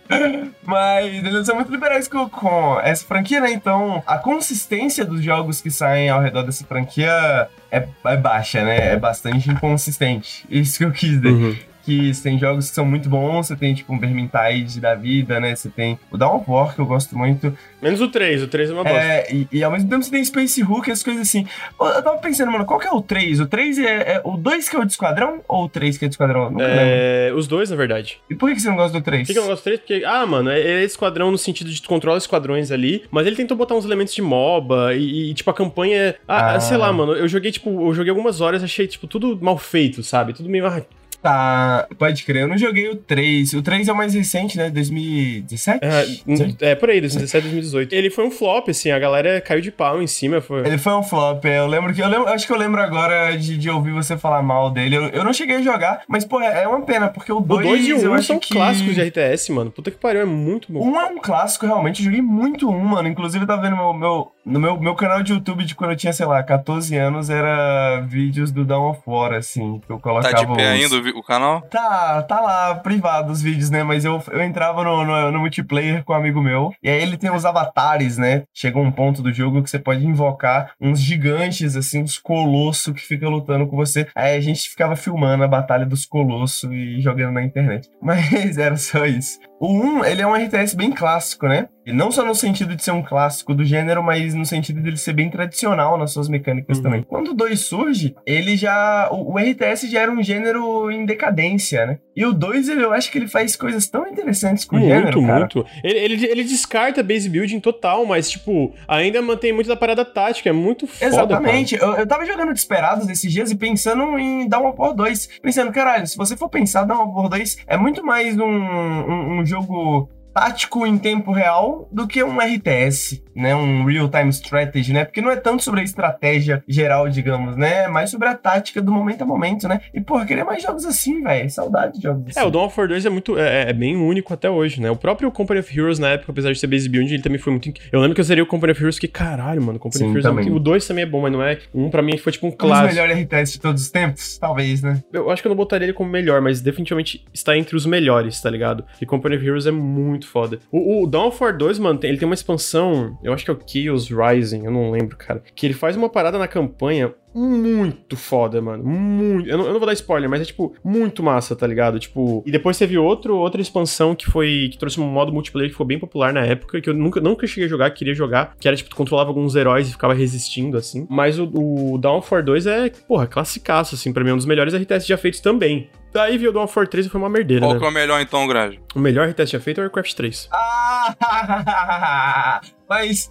[0.64, 3.50] Mas eles são muito liberais com, com essa franquia, né?
[3.50, 8.92] Então, a consistência dos jogos que saem ao redor dessa franquia é, é baixa, né?
[8.92, 10.46] É bastante inconsistente.
[10.48, 11.28] Isso que eu quis dizer.
[11.28, 14.94] Uhum que você tem jogos que são muito bons, você tem tipo um Vermintide da
[14.94, 15.54] vida, né?
[15.54, 17.56] Você tem o Dawn War, que eu gosto muito.
[17.80, 18.98] Menos o 3, o 3 é uma bosta.
[18.98, 21.46] É, e, e, ao mesmo tempo você tem Space Hulk, as coisas assim.
[21.80, 23.40] Eu tava pensando, mano, qual que é o 3?
[23.40, 26.04] O 3 é, é o 2 que é o de esquadrão ou o 3 que
[26.04, 26.50] é de esquadrão?
[26.50, 27.38] Nunca é, lembro.
[27.38, 28.18] os dois, na verdade.
[28.30, 29.26] E por que você não gosta do 3?
[29.26, 29.80] Por que eu não gosto do 3?
[29.80, 33.36] Porque, ah, mano, é, é esquadrão no sentido de tu controla esquadrões ali, mas ele
[33.36, 36.14] tentou botar uns elementos de MOBA e, e tipo, a campanha.
[36.26, 39.38] Ah, ah, sei lá, mano, eu joguei, tipo, eu joguei algumas horas, achei, tipo, tudo
[39.40, 40.32] mal feito, sabe?
[40.32, 40.66] Tudo meio.
[40.66, 40.82] Ah,
[41.22, 42.42] Tá, pode crer.
[42.42, 43.52] Eu não joguei o 3.
[43.54, 44.68] O 3 é o mais recente, né?
[44.70, 45.78] 2017?
[45.80, 47.92] É, é por aí, 2017, 2018.
[47.92, 50.40] Ele foi um flop, assim, a galera caiu de pau em cima.
[50.40, 50.66] Foi...
[50.66, 51.60] Ele foi um flop, é.
[51.60, 52.00] Eu lembro que.
[52.00, 54.96] Eu lembro, acho que eu lembro agora de, de ouvir você falar mal dele.
[54.96, 57.66] Eu, eu não cheguei a jogar, mas, pô, é, é uma pena, porque o 2.
[57.66, 58.52] O 2 e o 1 um são que...
[58.52, 59.70] clássicos de RTS, mano.
[59.70, 60.84] Puta que pariu, é muito bom.
[60.84, 62.00] Um é um clássico, realmente.
[62.00, 63.08] Eu joguei muito um, mano.
[63.08, 65.96] Inclusive, eu tava vendo meu, meu, no meu, meu canal de YouTube de quando eu
[65.96, 70.34] tinha, sei lá, 14 anos, era vídeos do Dawn of War, assim, que eu colocava.
[70.34, 70.92] Tá de pé os...
[70.92, 71.62] ainda o canal?
[71.62, 73.82] Tá, tá, lá, privado os vídeos, né?
[73.82, 76.72] Mas eu, eu entrava no, no, no, multiplayer com um amigo meu.
[76.82, 78.44] E aí ele tem os avatares, né?
[78.52, 83.00] Chega um ponto do jogo que você pode invocar uns gigantes, assim, uns colossos que
[83.00, 84.08] ficam lutando com você.
[84.14, 87.88] Aí a gente ficava filmando a batalha dos colossos e jogando na internet.
[88.02, 89.38] Mas era só isso.
[89.62, 91.68] O 1, ele é um RTS bem clássico, né?
[91.86, 94.88] E não só no sentido de ser um clássico do gênero, mas no sentido de
[94.88, 96.82] ele ser bem tradicional nas suas mecânicas uhum.
[96.82, 97.02] também.
[97.02, 99.08] Quando o 2 surge, ele já.
[99.10, 101.98] O, o, RTS já era um gênero em decadência, né?
[102.14, 105.22] E o 2, eu acho que ele faz coisas tão interessantes com muito, o gênero.
[105.22, 105.38] Cara.
[105.40, 110.04] Muito, ele, ele, ele descarta base building total, mas, tipo, ainda mantém muito da parada
[110.04, 110.50] tática.
[110.50, 111.06] É muito foda.
[111.06, 111.74] Exatamente.
[111.74, 115.40] Eu, eu tava jogando Desperados esses dias e pensando em Dawn of 2.
[115.40, 119.44] Pensando, caralho, se você for pensar, Dawn of 2 é muito mais um, um, um
[119.52, 123.54] jogo tático em tempo real do que um RTS, né?
[123.54, 125.04] Um real-time strategy, né?
[125.04, 127.84] Porque não é tanto sobre a estratégia geral, digamos, né?
[127.84, 129.80] É mais sobre a tática do momento a momento, né?
[129.92, 131.50] E, porra, queria mais jogos assim, velho.
[131.50, 132.40] Saudade de jogos assim.
[132.40, 133.38] É, o Dawn of War 2 é muito...
[133.38, 134.90] É, é, bem único até hoje, né?
[134.90, 137.52] O próprio Company of Heroes, na época, apesar de ser base build, ele também foi
[137.52, 137.72] muito...
[137.90, 140.12] Eu lembro que eu seria o Company of Heroes que, caralho, mano, Company Sim, of
[140.12, 140.46] Heroes também.
[140.46, 140.56] é muito...
[140.56, 141.58] O 2 também é bom, mas não é...
[141.74, 142.88] Um, pra mim, foi tipo um clássico.
[142.88, 144.38] Dos melhores RTS de todos os tempos?
[144.38, 145.02] Talvez, né?
[145.12, 148.40] Eu acho que eu não botaria ele como melhor, mas definitivamente está entre os melhores,
[148.40, 148.84] tá ligado?
[149.00, 150.58] E Company of Heroes é muito foda.
[150.70, 151.10] O, o
[151.40, 154.70] War 2, mano, ele tem uma expansão, eu acho que é o Chaos Rising, eu
[154.70, 155.42] não lembro, cara.
[155.54, 158.84] Que ele faz uma parada na campanha muito foda, mano.
[158.84, 159.48] Muito.
[159.48, 161.98] Eu não, eu não, vou dar spoiler, mas é, tipo, muito massa, tá ligado?
[161.98, 162.42] Tipo.
[162.46, 164.68] E depois teve outro, outra expansão que foi.
[164.70, 167.46] que trouxe um modo multiplayer que foi bem popular na época, que eu nunca, nunca
[167.46, 168.54] cheguei a jogar, queria jogar.
[168.60, 171.06] Que era, tipo, tu controlava alguns heróis e ficava resistindo, assim.
[171.08, 172.00] Mas o, o
[172.30, 175.40] War 2 é, porra, classicaço, assim, pra mim, é um dos melhores RTS já feitos
[175.40, 175.88] também.
[176.12, 177.64] Daí viu o Dawn of War 3 e foi uma merdeira.
[177.64, 177.78] Qual né?
[177.78, 178.80] que é o melhor então, Grande?
[178.94, 180.48] O melhor RTS já feito é o Warcraft 3.
[180.52, 182.60] Ah!
[182.92, 183.30] Mas,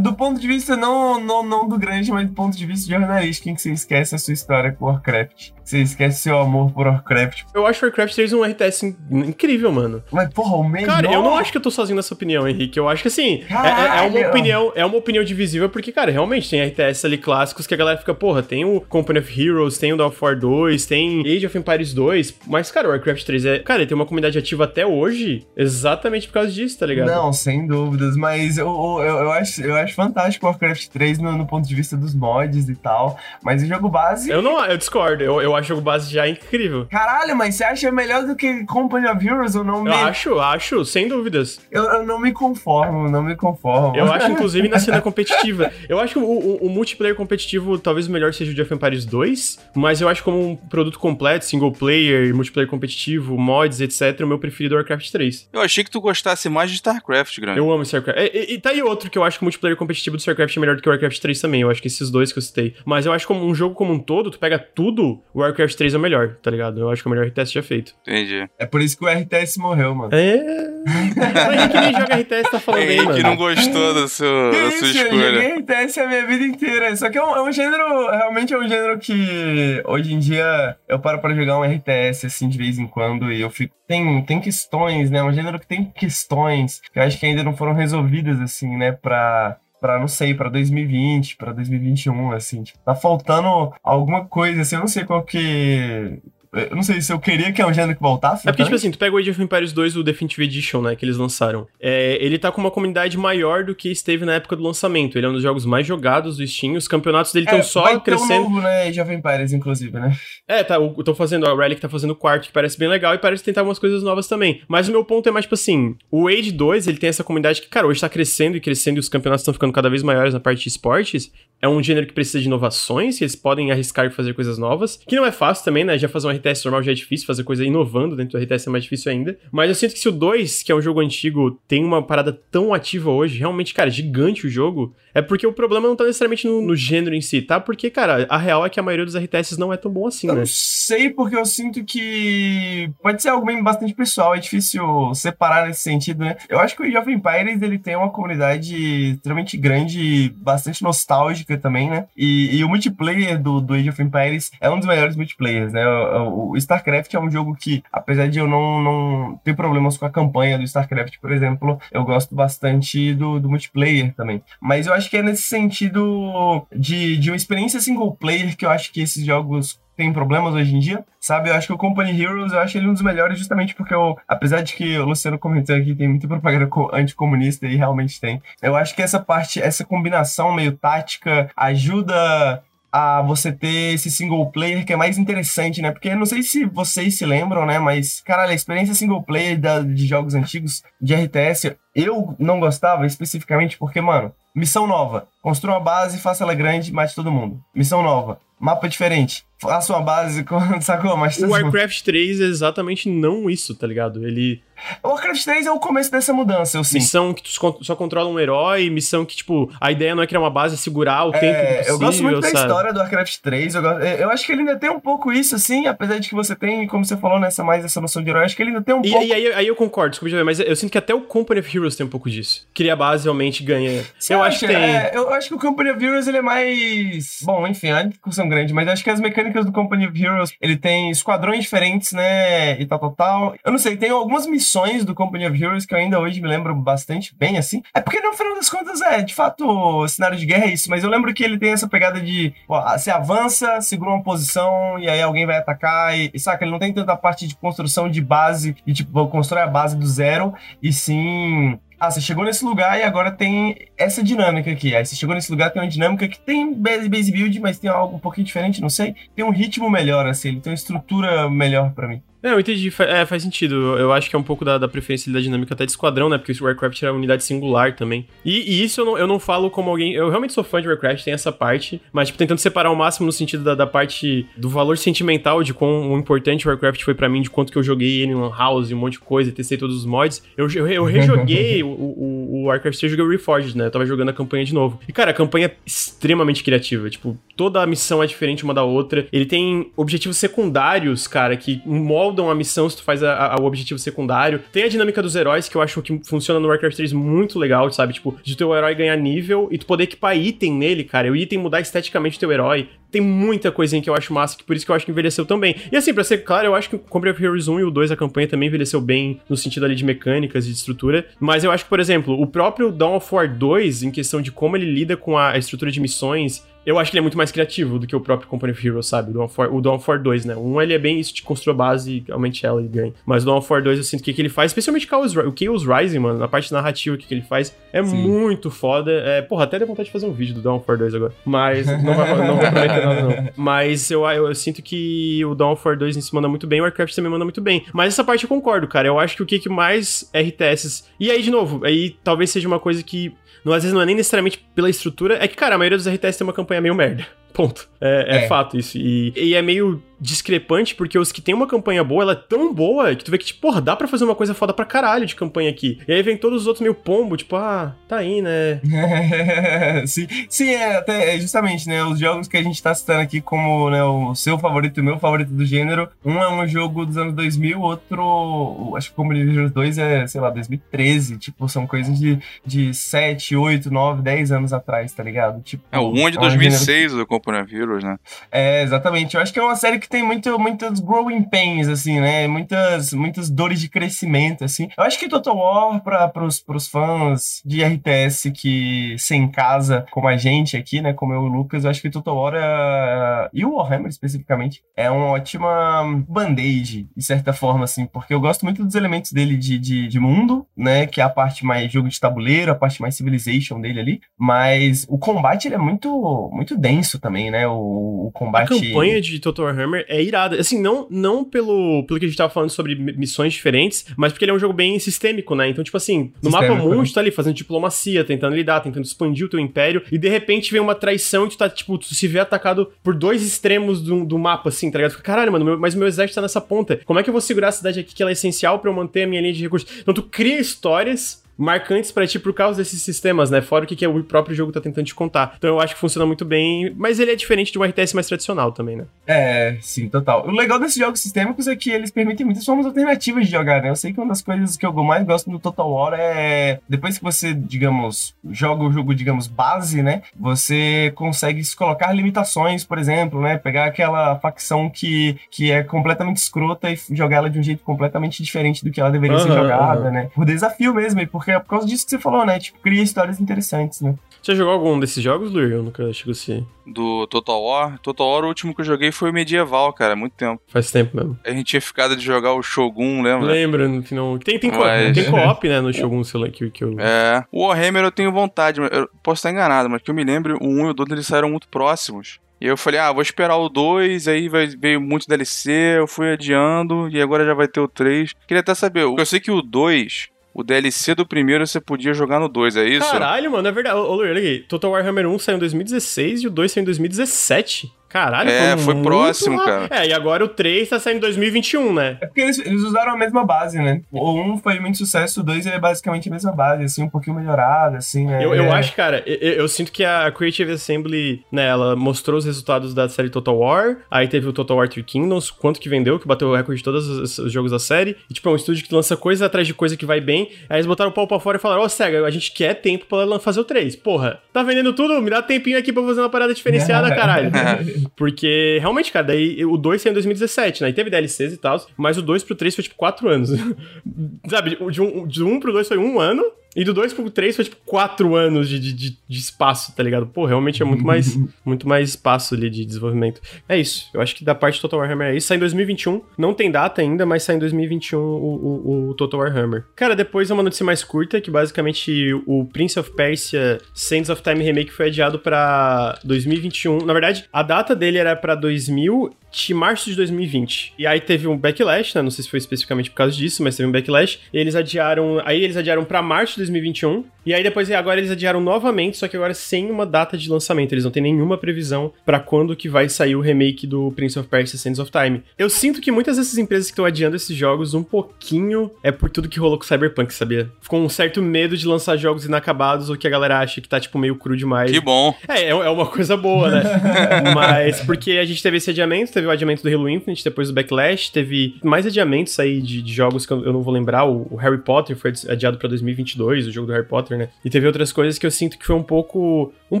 [0.02, 3.48] do ponto de vista não, não, não do grande, mas do ponto de vista jornalístico,
[3.48, 5.50] em que você esquece a sua história com Warcraft.
[5.62, 7.42] Você esquece seu amor por Warcraft.
[7.52, 10.02] Eu acho Warcraft 3 um RTS incrível, mano.
[10.12, 10.86] Mas, porra, o melhor...
[10.86, 12.78] Cara, eu não acho que eu tô sozinho nessa opinião, Henrique.
[12.78, 16.48] Eu acho que, assim, é, é, uma opinião é uma opinião divisível, porque, cara, realmente
[16.48, 19.92] tem RTS ali clássicos que a galera fica, porra, tem o Company of Heroes, tem
[19.92, 23.44] o Dawn of War 2, tem Age of Empires 2, mas, cara, o Warcraft 3
[23.44, 23.58] é...
[23.60, 27.08] Cara, ele tem uma comunidade ativa até hoje exatamente por causa disso, tá ligado?
[27.08, 28.68] Não, sem dúvidas, mas eu,
[29.00, 32.14] eu, eu acho, eu acho fantástico o Warcraft 3 no, no ponto de vista dos
[32.14, 34.30] mods e tal, mas o jogo base...
[34.30, 36.86] Eu não, eu discordo, eu, eu acho o jogo base já incrível.
[36.90, 39.78] Caralho, mas você acha melhor do que Company of Heroes ou não?
[39.78, 39.90] Eu me...
[39.90, 41.60] acho, acho, sem dúvidas.
[41.70, 43.96] Eu, eu, não me conformo, não me conformo.
[43.96, 45.72] Eu acho, inclusive, na cena competitiva.
[45.88, 49.04] Eu acho que o, o, o, multiplayer competitivo talvez o melhor seja o Jeff Empires
[49.04, 54.26] 2, mas eu acho como um produto completo, single player, multiplayer competitivo, mods, etc., o
[54.26, 55.48] meu preferido é Warcraft 3.
[55.52, 57.58] Eu achei que tu gostasse mais de StarCraft, grande.
[57.58, 58.18] Eu amo StarCraft.
[58.18, 60.56] E, e, e tá aí outro que eu acho que o multiplayer competitivo do StarCraft
[60.56, 61.62] é melhor do que o Warcraft 3 também.
[61.62, 62.74] Eu acho que esses dois que eu citei.
[62.84, 65.74] Mas eu acho que como um jogo como um todo, tu pega tudo, o Warcraft
[65.76, 66.80] 3 é o melhor, tá ligado?
[66.80, 67.94] Eu acho que é o melhor RTS já feito.
[68.06, 68.48] Entendi.
[68.58, 70.14] É por isso que o RTS morreu, mano.
[70.14, 70.36] É.
[71.16, 73.16] Mas que nem joga RTS tá falando aí, mano.
[73.16, 75.14] que não gostou da sua, da sua escolha.
[75.14, 76.96] Eu joguei RTS a minha vida inteira.
[76.96, 80.76] Só que é um, é um, gênero, realmente é um gênero que hoje em dia
[80.88, 83.74] eu paro pra jogar um RTS assim de vez em quando e eu fico.
[83.86, 85.18] Tem, tem questões, né?
[85.18, 88.76] É um gênero que tem questões que eu acho que ainda não foram resolvidas assim,
[88.76, 88.92] né?
[88.92, 92.62] Pra pra, não sei, pra 2020, pra 2021, assim.
[92.62, 96.18] Tipo, tá faltando alguma coisa, assim, eu não sei qual que
[96.56, 98.48] eu não sei se eu queria que é um gênero que voltasse.
[98.48, 98.66] É porque, então.
[98.66, 101.16] tipo assim, tu pega o Age of Empires 2, o Definitive Edition, né, que eles
[101.16, 101.66] lançaram.
[101.80, 105.18] É, ele tá com uma comunidade maior do que esteve na época do lançamento.
[105.18, 106.74] Ele é um dos jogos mais jogados do Steam.
[106.74, 108.28] Os campeonatos dele estão é, só vai crescendo.
[108.28, 110.16] Ter um novo, né, Age of Empires, inclusive, né?
[110.48, 110.76] É, tá.
[110.76, 113.42] Eu tô fazendo, a Relic tá fazendo o quarto, que parece bem legal, e parece
[113.42, 114.62] tentar algumas coisas novas também.
[114.68, 117.60] Mas o meu ponto é mais, tipo assim, o Age 2, ele tem essa comunidade
[117.60, 120.32] que, cara, hoje tá crescendo e crescendo, e os campeonatos estão ficando cada vez maiores
[120.32, 121.30] na parte de esportes.
[121.60, 125.00] É um gênero que precisa de inovações, e eles podem arriscar e fazer coisas novas.
[125.06, 125.96] Que não é fácil também, né?
[125.98, 128.70] Já fazer um RTS normal já é difícil fazer coisa inovando dentro do RTS é
[128.70, 129.38] mais difícil ainda.
[129.50, 132.32] Mas eu sinto que se o 2, que é um jogo antigo, tem uma parada
[132.50, 136.46] tão ativa hoje, realmente, cara, gigante o jogo, é porque o problema não tá necessariamente
[136.46, 137.58] no, no gênero em si, tá?
[137.58, 140.28] Porque, cara, a real é que a maioria dos RTS não é tão bom assim,
[140.28, 140.42] eu né?
[140.42, 145.66] Eu sei porque eu sinto que pode ser algo bem bastante pessoal, é difícil separar
[145.66, 146.36] nesse sentido, né?
[146.48, 151.56] Eu acho que o Age of Empires, ele tem uma comunidade extremamente grande, bastante nostálgica
[151.56, 152.06] também, né?
[152.16, 155.86] E, e o multiplayer do, do Age of Empires é um dos melhores multiplayers, né?
[155.86, 160.04] O, o StarCraft é um jogo que, apesar de eu não, não ter problemas com
[160.04, 164.42] a campanha do StarCraft, por exemplo, eu gosto bastante do, do multiplayer também.
[164.60, 168.70] Mas eu acho que é nesse sentido de, de uma experiência single player que eu
[168.70, 171.48] acho que esses jogos têm problemas hoje em dia, sabe?
[171.48, 174.16] Eu acho que o Company Heroes, eu acho ele um dos melhores justamente porque eu,
[174.28, 178.42] apesar de que o Luciano comentou aqui, tem muita propaganda anticomunista e realmente tem.
[178.60, 182.62] Eu acho que essa parte, essa combinação meio tática ajuda
[182.98, 185.90] a você ter esse single player que é mais interessante, né?
[185.90, 187.78] Porque não sei se vocês se lembram, né?
[187.78, 193.04] Mas, caralho, a experiência single player da, de jogos antigos de RTS, eu não gostava
[193.04, 195.28] especificamente porque, mano, missão nova.
[195.42, 197.62] Construa uma base, faça ela grande, mate todo mundo.
[197.74, 198.40] Missão nova.
[198.58, 199.44] Mapa diferente.
[199.58, 200.44] Faça uma base,
[200.82, 201.16] sacou?
[201.16, 204.26] Mas o Warcraft 3 é exatamente não isso, tá ligado?
[204.26, 204.62] Ele
[205.02, 207.00] o Warcraft 3 é o começo dessa mudança, eu sinto.
[207.00, 207.50] Missão que tu
[207.82, 210.78] só controla um herói, missão que, tipo, a ideia não é criar uma base, é
[210.78, 212.52] segurar o é, tempo possível, Eu gosto muito sabe?
[212.52, 215.32] da história do Warcraft 3, eu, gosto, eu, acho que ele ainda tem um pouco
[215.32, 218.30] isso, assim, apesar de que você tem, como você falou, nessa mais essa noção de
[218.30, 219.26] herói, acho que ele ainda tem um e, pouco...
[219.26, 221.96] E aí, aí eu concordo, desculpa, mas eu sinto que até o Company of Heroes
[221.96, 222.66] tem um pouco disso.
[222.74, 224.04] Cria a base, realmente ganha.
[224.18, 224.76] Você eu acho que tem.
[224.76, 227.38] É, eu acho que o Company of Heroes, ele é mais...
[227.42, 230.52] Bom, enfim, é uma discussão grande, mas acho que as mecânicas do Company of Heroes,
[230.60, 233.54] ele tem esquadrões diferentes, né, e tal, tal, tal.
[233.64, 236.48] Eu não sei, tem algumas missões do Company of Heroes que eu ainda hoje me
[236.48, 237.82] lembro bastante bem, assim.
[237.94, 241.02] É porque no final das contas, é, de fato, cenário de guerra é isso, mas
[241.02, 245.08] eu lembro que ele tem essa pegada de, ó, você avança, segura uma posição e
[245.08, 248.20] aí alguém vai atacar e, e saca, ele não tem tanta parte de construção de
[248.20, 252.98] base e tipo, constrói a base do zero, e sim ah, você chegou nesse lugar
[252.98, 254.94] e agora tem essa dinâmica aqui.
[254.94, 258.16] Aí você chegou nesse lugar, tem uma dinâmica que tem base build, mas tem algo
[258.16, 259.14] um pouquinho diferente, não sei.
[259.34, 262.22] Tem um ritmo melhor, assim, ele tem uma estrutura melhor para mim.
[262.46, 262.92] É, eu entendi.
[263.00, 263.74] É, faz sentido.
[263.98, 266.38] Eu acho que é um pouco da, da preferência da dinâmica até de esquadrão, né?
[266.38, 268.24] Porque o Warcraft era uma unidade singular também.
[268.44, 270.12] E, e, isso eu não, eu não falo como alguém.
[270.12, 273.26] Eu realmente sou fã de Warcraft, tem essa parte, mas, tipo, tentando separar o máximo
[273.26, 277.28] no sentido da, da parte do valor sentimental de quão importante o Warcraft foi para
[277.28, 279.76] mim, de quanto que eu joguei ele em Lan House, um monte de coisa, testei
[279.76, 280.40] todos os mods.
[280.56, 283.86] Eu, eu, eu rejoguei o, o, o, Warcraft, eu joguei o Reforged, né?
[283.86, 285.00] Eu tava jogando a campanha de novo.
[285.08, 287.10] E, cara, a campanha é extremamente criativa.
[287.10, 289.26] Tipo, toda a missão é diferente uma da outra.
[289.32, 293.64] Ele tem objetivos secundários, cara, que moldam a missão se tu faz a, a, o
[293.64, 294.62] objetivo secundário.
[294.72, 297.90] Tem a dinâmica dos heróis, que eu acho que funciona no Warcraft 3 muito legal,
[297.92, 298.14] sabe?
[298.14, 301.28] Tipo, de teu herói ganhar nível e tu poder equipar item nele, cara.
[301.28, 302.88] E o item mudar esteticamente teu herói.
[303.10, 305.46] Tem muita coisinha que eu acho massa, que por isso que eu acho que envelheceu
[305.46, 305.76] tão bem.
[305.90, 307.90] E assim, pra ser claro, eu acho que o Company of Heroes 1 e o
[307.90, 311.26] 2, a campanha também envelheceu bem no sentido ali de mecânicas e de estrutura.
[311.40, 314.50] Mas eu acho que, por exemplo, o próprio Dawn of War 2, em questão de
[314.50, 317.50] como ele lida com a estrutura de missões eu acho que ele é muito mais
[317.50, 319.30] criativo do que o próprio Company of Heroes, sabe?
[319.30, 320.56] O Dawn of War, o Dawn of War 2, né?
[320.56, 323.12] Um, ele é bem isso, de construir a base, aumente ela e ganha.
[323.26, 325.10] Mas o Dawn of War 2, eu sinto que o que ele faz, especialmente o
[325.10, 328.16] Chaos, o Chaos Rising, mano, na parte narrativa que ele faz, é Sim.
[328.16, 329.10] muito foda.
[329.10, 331.32] É, porra, até deu vontade de fazer um vídeo do Dawn of War 2 agora.
[331.44, 333.50] Mas, não, vai, não vou prometer nada, não.
[333.56, 336.80] Mas eu, eu, eu, sinto que o Dawn of War 2 se manda muito bem,
[336.80, 337.84] o Warcraft também manda muito bem.
[337.92, 339.08] Mas essa parte eu concordo, cara.
[339.08, 341.04] Eu acho que o que, que mais RTS...
[341.18, 343.34] E aí, de novo, aí talvez seja uma coisa que
[343.64, 346.06] não, às vezes não é nem necessariamente pela estrutura, é que, cara, a maioria dos
[346.06, 347.26] RTS tem uma campanha meio merda.
[347.52, 347.88] Ponto.
[348.00, 348.48] É, é, é.
[348.48, 348.98] fato isso.
[348.98, 352.72] E, e é meio discrepante, porque os que tem uma campanha boa, ela é tão
[352.72, 355.26] boa que tu vê que, tipo, porra, dá pra fazer uma coisa foda pra caralho
[355.26, 355.98] de campanha aqui.
[356.08, 358.80] E aí vem todos os outros meio pombo, tipo, ah, tá aí, né?
[360.06, 363.40] sim, sim, é, até, é justamente, né, os jogos que a gente tá citando aqui
[363.40, 367.04] como, né, o seu favorito e o meu favorito do gênero, um é um jogo
[367.04, 371.68] dos anos 2000, outro, acho que o Company Heroes 2 é, sei lá, 2013, tipo,
[371.68, 375.60] são coisas de, de 7, 8, 9, 10 anos atrás, tá ligado?
[375.62, 377.58] Tipo, é, o 1 é de 2006 do Company
[377.96, 378.18] Heroes, né?
[378.50, 379.34] É, exatamente.
[379.34, 382.46] Eu acho que é uma série que tem muito, muitas growing pains, assim, né?
[382.46, 384.88] Muitas, muitas dores de crescimento, assim.
[384.96, 390.28] Eu acho que Total War, para pros, pros fãs de RTS que sem casa, como
[390.28, 391.12] a gente aqui, né?
[391.12, 394.82] Como eu e o Lucas, eu acho que Total War é, e o Warhammer especificamente
[394.96, 399.56] é uma ótima band-aid, de certa forma, assim, porque eu gosto muito dos elementos dele
[399.56, 401.06] de, de, de mundo, né?
[401.06, 404.20] Que é a parte mais jogo de tabuleiro, a parte mais civilization dele ali.
[404.38, 407.66] Mas o combate ele é muito, muito denso também, né?
[407.66, 408.72] O, o combate.
[408.72, 410.60] A campanha de Total Warhammer é irada.
[410.60, 414.44] Assim, não, não pelo, pelo que a gente tava falando sobre missões diferentes, mas porque
[414.44, 415.68] ele é um jogo bem sistêmico, né?
[415.68, 417.08] Então, tipo assim, no sistêmico, mapa mundo, né?
[417.08, 420.72] tu tá ali fazendo diplomacia, tentando lidar, tentando expandir o teu império, e de repente
[420.72, 424.24] vem uma traição e tu tá, tipo, tu se vê atacado por dois extremos do,
[424.24, 425.20] do mapa, assim, tá ligado?
[425.22, 427.00] Caralho, mano, meu, mas meu exército tá nessa ponta.
[427.04, 428.94] Como é que eu vou segurar a cidade aqui que ela é essencial para eu
[428.94, 429.88] manter a minha linha de recursos?
[430.00, 433.60] Então tu cria histórias marcantes para ti por causa desses sistemas, né?
[433.60, 435.54] Fora o que, que o próprio jogo tá tentando te contar.
[435.56, 438.26] Então eu acho que funciona muito bem, mas ele é diferente de um RTS mais
[438.26, 439.04] tradicional também, né?
[439.26, 440.46] É, sim, total.
[440.46, 443.90] O legal desses jogos sistêmicos é que eles permitem muitas formas alternativas de jogar, né?
[443.90, 447.18] Eu sei que uma das coisas que eu mais gosto no Total War é depois
[447.18, 450.22] que você, digamos, joga o jogo, digamos, base, né?
[450.38, 453.56] Você consegue colocar limitações, por exemplo, né?
[453.56, 458.42] Pegar aquela facção que, que é completamente escrota e jogar ela de um jeito completamente
[458.42, 460.10] diferente do que ela deveria uhum, ser jogada, uhum.
[460.10, 460.30] né?
[460.34, 462.58] Por desafio mesmo, e por porque é por causa disso que você falou, né?
[462.58, 464.16] Tipo, cria histórias interessantes, né?
[464.42, 465.70] Você jogou algum desses jogos, Luir?
[465.70, 466.66] Eu nunca chego assim.
[466.84, 467.98] Do Total War?
[468.00, 470.60] Total War, o último que eu joguei foi o medieval, cara, muito tempo.
[470.66, 471.38] Faz tempo mesmo.
[471.44, 473.46] A gente tinha ficado de jogar o Shogun, lembra?
[473.46, 474.38] Lembra, no final.
[474.40, 475.14] Tem, tem, mas...
[475.16, 476.96] tem co-op, né, no Shogun, sei lá, que, que eu.
[476.98, 477.44] É.
[477.52, 480.66] O Warhammer eu tenho vontade, eu posso estar enganado, mas que eu me lembro, o
[480.66, 482.40] 1 e o 2 eles saíram muito próximos.
[482.60, 486.32] E eu falei, ah, vou esperar o 2, aí vai, veio muito DLC, eu fui
[486.32, 488.32] adiando, e agora já vai ter o 3.
[488.48, 492.40] Queria até saber, eu sei que o 2, o DLC do primeiro você podia jogar
[492.40, 493.10] no 2, é isso?
[493.10, 493.98] Caralho, mano, é verdade.
[493.98, 494.64] Ô, Luir, olha aqui.
[494.66, 497.92] Total Warhammer 1 saiu em 2016 e o 2 saiu em 2017.
[498.16, 499.88] Caralho, É, foi, foi próximo, cara.
[499.90, 502.16] É, e agora o 3 tá saindo em 2021, né?
[502.18, 504.00] É porque eles, eles, usaram a mesma base, né?
[504.10, 507.36] O 1 foi muito sucesso, o 2 é basicamente a mesma base, assim, um pouquinho
[507.36, 508.42] melhorada, assim, né?
[508.42, 508.70] Eu, eu é...
[508.70, 513.06] acho, cara, eu, eu, sinto que a Creative Assembly, né, ela mostrou os resultados da
[513.06, 516.48] série Total War, aí teve o Total War Three Kingdoms, quanto que vendeu, que bateu
[516.48, 518.94] o recorde de todos os, os, jogos da série, e tipo, é um estúdio que
[518.94, 521.58] lança coisa atrás de coisa que vai bem, aí eles botaram o pau pra fora
[521.58, 523.94] e falaram, ó, oh, Sega, a gente quer tempo pra fazer o 3.
[523.96, 525.20] Porra, tá vendendo tudo?
[525.20, 527.52] Me dá tempinho aqui pra fazer uma parada diferenciada, caralho.
[528.14, 530.90] Porque realmente, cara, daí o 2 saiu em 2017, né?
[530.90, 533.50] E teve DLCs e tal, mas o 2 pro 3 foi tipo 4 anos.
[534.48, 536.44] Sabe, de um, um pro 2 foi um ano,
[536.76, 540.26] e do 2 pro 3 foi tipo 4 anos de, de, de, espaço, tá ligado?
[540.26, 543.40] Pô, realmente é muito mais, muito mais espaço ali de desenvolvimento.
[543.66, 544.10] É isso.
[544.12, 545.46] Eu acho que da parte do Total Warhammer é isso.
[545.46, 546.20] Sai em 2021.
[546.36, 549.84] Não tem data ainda, mas sai em 2021 o, o, o Total Warhammer.
[549.96, 554.42] Cara, depois é uma notícia mais curta, que basicamente o Prince of Persia Sands of
[554.42, 557.06] Time Remake foi adiado pra 2021.
[557.06, 559.34] Na verdade, a data dele era pra 2000
[559.64, 560.94] de março de 2020.
[560.98, 562.22] E aí teve um backlash, né?
[562.22, 564.38] Não sei se foi especificamente por causa disso, mas teve um backlash.
[564.52, 565.40] E eles adiaram.
[565.44, 567.24] Aí eles adiaram para março de 2021.
[567.46, 570.92] E aí depois, agora eles adiaram novamente, só que agora sem uma data de lançamento.
[570.92, 574.48] Eles não têm nenhuma previsão para quando que vai sair o remake do Prince of
[574.48, 575.42] Persia Sands of Time.
[575.56, 579.30] Eu sinto que muitas dessas empresas que estão adiando esses jogos um pouquinho é por
[579.30, 580.68] tudo que rolou com Cyberpunk, sabia?
[580.82, 584.00] Ficou um certo medo de lançar jogos inacabados ou que a galera acha que tá,
[584.00, 584.90] tipo, meio cru demais.
[584.90, 585.32] Que bom.
[585.46, 586.82] É, é, é uma coisa boa, né?
[587.54, 590.74] Mas porque a gente teve esse adiamento, teve o adiamento do Halo Infinite, depois do
[590.74, 594.24] Backlash, teve mais adiamentos aí de, de jogos que eu, eu, não vou lembrar.
[594.24, 597.48] O, o Harry Potter foi adiado pra 2022, o jogo do Harry Potter, né?
[597.64, 599.72] E teve outras coisas que eu sinto que foi um pouco.
[599.90, 600.00] Um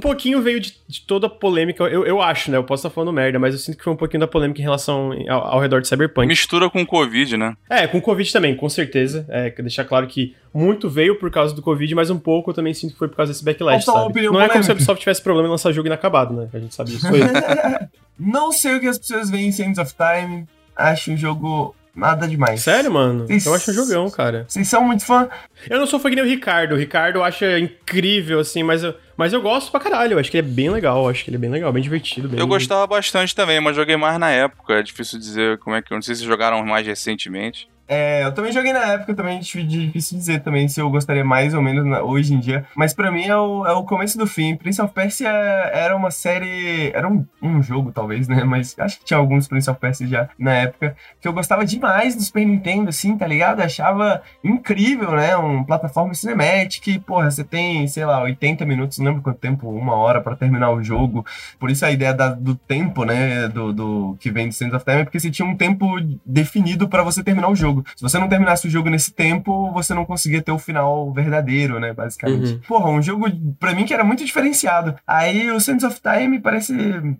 [0.00, 2.56] pouquinho veio de, de toda a polêmica, eu, eu acho, né?
[2.56, 4.64] Eu posso estar falando merda, mas eu sinto que foi um pouquinho da polêmica em
[4.64, 6.26] relação ao, ao redor de Cyberpunk.
[6.26, 7.56] Mistura com o Covid, né?
[7.68, 9.26] É, com o Covid também, com certeza.
[9.28, 12.72] É, deixar claro que muito veio por causa do Covid, mas um pouco eu também
[12.72, 14.22] sinto que foi por causa desse backlash, sabe?
[14.22, 16.48] Não é como se a Ubisoft tivesse problema em lançar jogo inacabado, né?
[16.52, 17.06] A gente sabe disso.
[18.18, 20.46] Não sei o que as pessoas veem em Sands of Time.
[20.74, 22.62] Acho um jogo nada demais.
[22.62, 23.26] Sério, mano?
[23.26, 24.44] Cês, eu acho um jogão, cara.
[24.46, 25.28] Vocês são muito fã?
[25.68, 26.72] Eu não sou fã que nem o Ricardo.
[26.74, 30.14] O Ricardo acha incrível, assim, mas eu, mas eu gosto pra caralho.
[30.14, 31.04] Eu acho que ele é bem legal.
[31.04, 32.28] Eu acho que ele é bem legal, bem divertido.
[32.28, 32.38] Bem...
[32.38, 34.74] Eu gostava bastante também, mas joguei mais na época.
[34.74, 35.92] É difícil dizer como é que.
[35.92, 37.68] Eu não sei se jogaram mais recentemente.
[37.88, 41.62] É, eu também joguei na época, também difícil dizer também se eu gostaria mais ou
[41.62, 42.66] menos na, hoje em dia.
[42.74, 44.56] Mas para mim é o, é o começo do fim.
[44.56, 46.90] Prince of Persia era uma série.
[46.92, 48.42] Era um, um jogo, talvez, né?
[48.44, 50.96] Mas acho que tinha alguns Prince of Persia já na época.
[51.20, 53.60] Que eu gostava demais do Super Nintendo, assim, tá ligado?
[53.60, 55.36] achava incrível, né?
[55.36, 57.00] Um plataforma cinematic.
[57.06, 60.70] Porra, você tem, sei lá, 80 minutos, não lembro quanto tempo, uma hora para terminar
[60.70, 61.24] o jogo.
[61.58, 63.48] Por isso a ideia da, do tempo, né?
[63.48, 65.86] Do, do que vem do Sands of Time é porque você tinha um tempo
[66.24, 67.84] definido para você terminar o jogo jogo.
[67.94, 71.78] Se você não terminasse o jogo nesse tempo, você não conseguia ter o final verdadeiro,
[71.78, 71.92] né?
[71.92, 72.52] Basicamente.
[72.52, 72.60] Uhum.
[72.66, 73.26] Porra, um jogo,
[73.58, 74.94] pra mim, que era muito diferenciado.
[75.06, 76.74] Aí o Sands of Time parece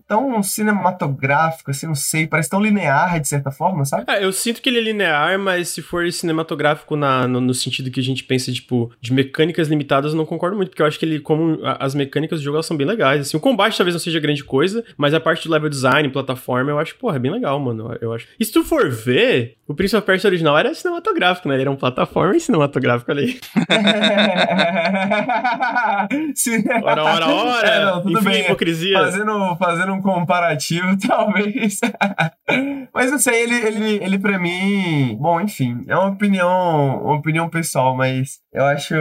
[0.06, 4.04] tão cinematográfico, assim, não sei, parece tão linear, de certa forma, sabe?
[4.08, 7.90] É, eu sinto que ele é linear, mas se for cinematográfico na, no, no sentido
[7.90, 10.98] que a gente pensa, tipo, de mecânicas limitadas, eu não concordo muito, porque eu acho
[10.98, 13.22] que ele, como as mecânicas do jogo, elas são bem legais.
[13.22, 16.70] Assim, o combate talvez não seja grande coisa, mas a parte do level design, plataforma,
[16.70, 17.96] eu acho, porra, é bem legal, mano.
[18.00, 18.26] Eu acho.
[18.38, 21.54] E se tu for ver, o Prince of Persia original era cinematográfico, né?
[21.54, 23.40] Ele era um plataforma cinematográfico ali.
[26.82, 27.68] Ora, ora, ora!
[27.68, 28.40] É, não, tudo Enfim, bem.
[28.42, 28.98] hipocrisia.
[28.98, 31.80] Fazendo, fazendo um comparativo, talvez.
[32.92, 35.16] mas não sei, ele, ele, ele pra mim.
[35.18, 38.94] Bom, enfim, é uma opinião, uma opinião pessoal, mas eu acho.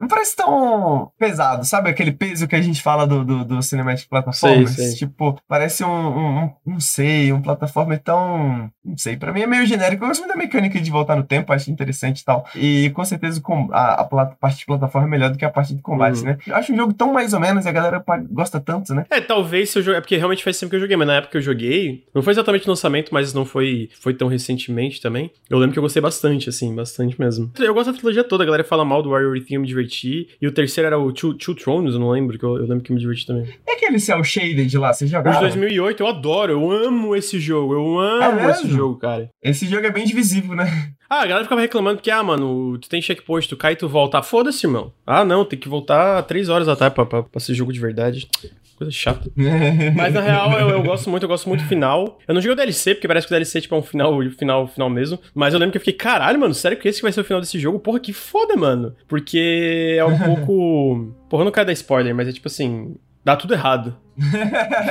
[0.00, 1.90] Não parece tão pesado, sabe?
[1.90, 4.70] Aquele peso que a gente fala do, do, do Cinematic Platformers.
[4.70, 4.96] Sei, sei.
[4.96, 8.70] Tipo, parece um, um, um- Não sei, um plataforma tão.
[8.84, 10.04] Não sei, pra mim é meio genérico.
[10.04, 12.46] Eu gosto muito da mecânica de voltar no tempo, acho interessante e tal.
[12.54, 13.42] E com certeza
[13.72, 16.24] a, a parte de plataforma é melhor do que a parte de combate, Uhum.
[16.26, 16.38] né?
[16.46, 19.04] Eu acho um jogo tão mais ou menos e a galera gosta tanto, né?
[19.10, 19.98] É, talvez se eu jogar.
[19.98, 22.04] É porque realmente faz tempo que eu joguei, mas na época que eu joguei.
[22.14, 25.30] Não foi exatamente no lançamento, mas não foi, foi tão recentemente também.
[25.50, 27.50] Eu lembro que eu gostei bastante, assim, bastante mesmo.
[27.58, 30.28] Eu gosto da trilogia toda, a galera fala mal do Warrior Within, eu me diverti.
[30.40, 32.80] E o terceiro era o Two, Two Thrones, eu não lembro, que eu, eu lembro
[32.80, 33.46] que me diverti também.
[33.66, 35.40] E aquele Cell Shaded lá, você O de jogaram?
[35.40, 39.30] 2008, eu adoro, eu amo esse jogo, eu amo É esse jogo, cara.
[39.42, 40.92] Esse jogo é bem divisivo, né?
[41.10, 43.88] Ah, a galera ficava reclamando porque, ah, mano, tu tem checkpoint, tu cai e tu
[43.88, 44.18] volta.
[44.18, 44.92] Ah, foda-se, irmão.
[45.06, 48.28] Ah, não, tem que voltar três horas atrás pra, pra, pra ser jogo de verdade.
[48.76, 49.28] Coisa chata.
[49.96, 52.18] Mas na real, eu, eu gosto muito, eu gosto muito do final.
[52.28, 54.68] Eu não joguei o DLC, porque parece que o DLC tipo, é um final, final,
[54.68, 55.18] final mesmo.
[55.34, 57.40] Mas eu lembro que eu fiquei, caralho, mano, sério que esse vai ser o final
[57.40, 57.80] desse jogo?
[57.80, 58.94] Porra, que foda, mano.
[59.08, 61.14] Porque é um pouco.
[61.28, 62.94] Porra, eu não quero dar spoiler, mas é tipo assim.
[63.24, 63.96] Dá tudo errado.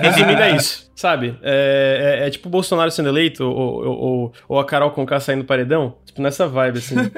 [0.01, 1.37] Resumindo é isso, sabe?
[1.41, 5.19] É, é- é tipo o Bolsonaro sendo eleito, ou, ou, ou- ou a Carol Conká
[5.19, 5.95] saindo do paredão.
[6.05, 6.95] Tipo, nessa vibe, assim.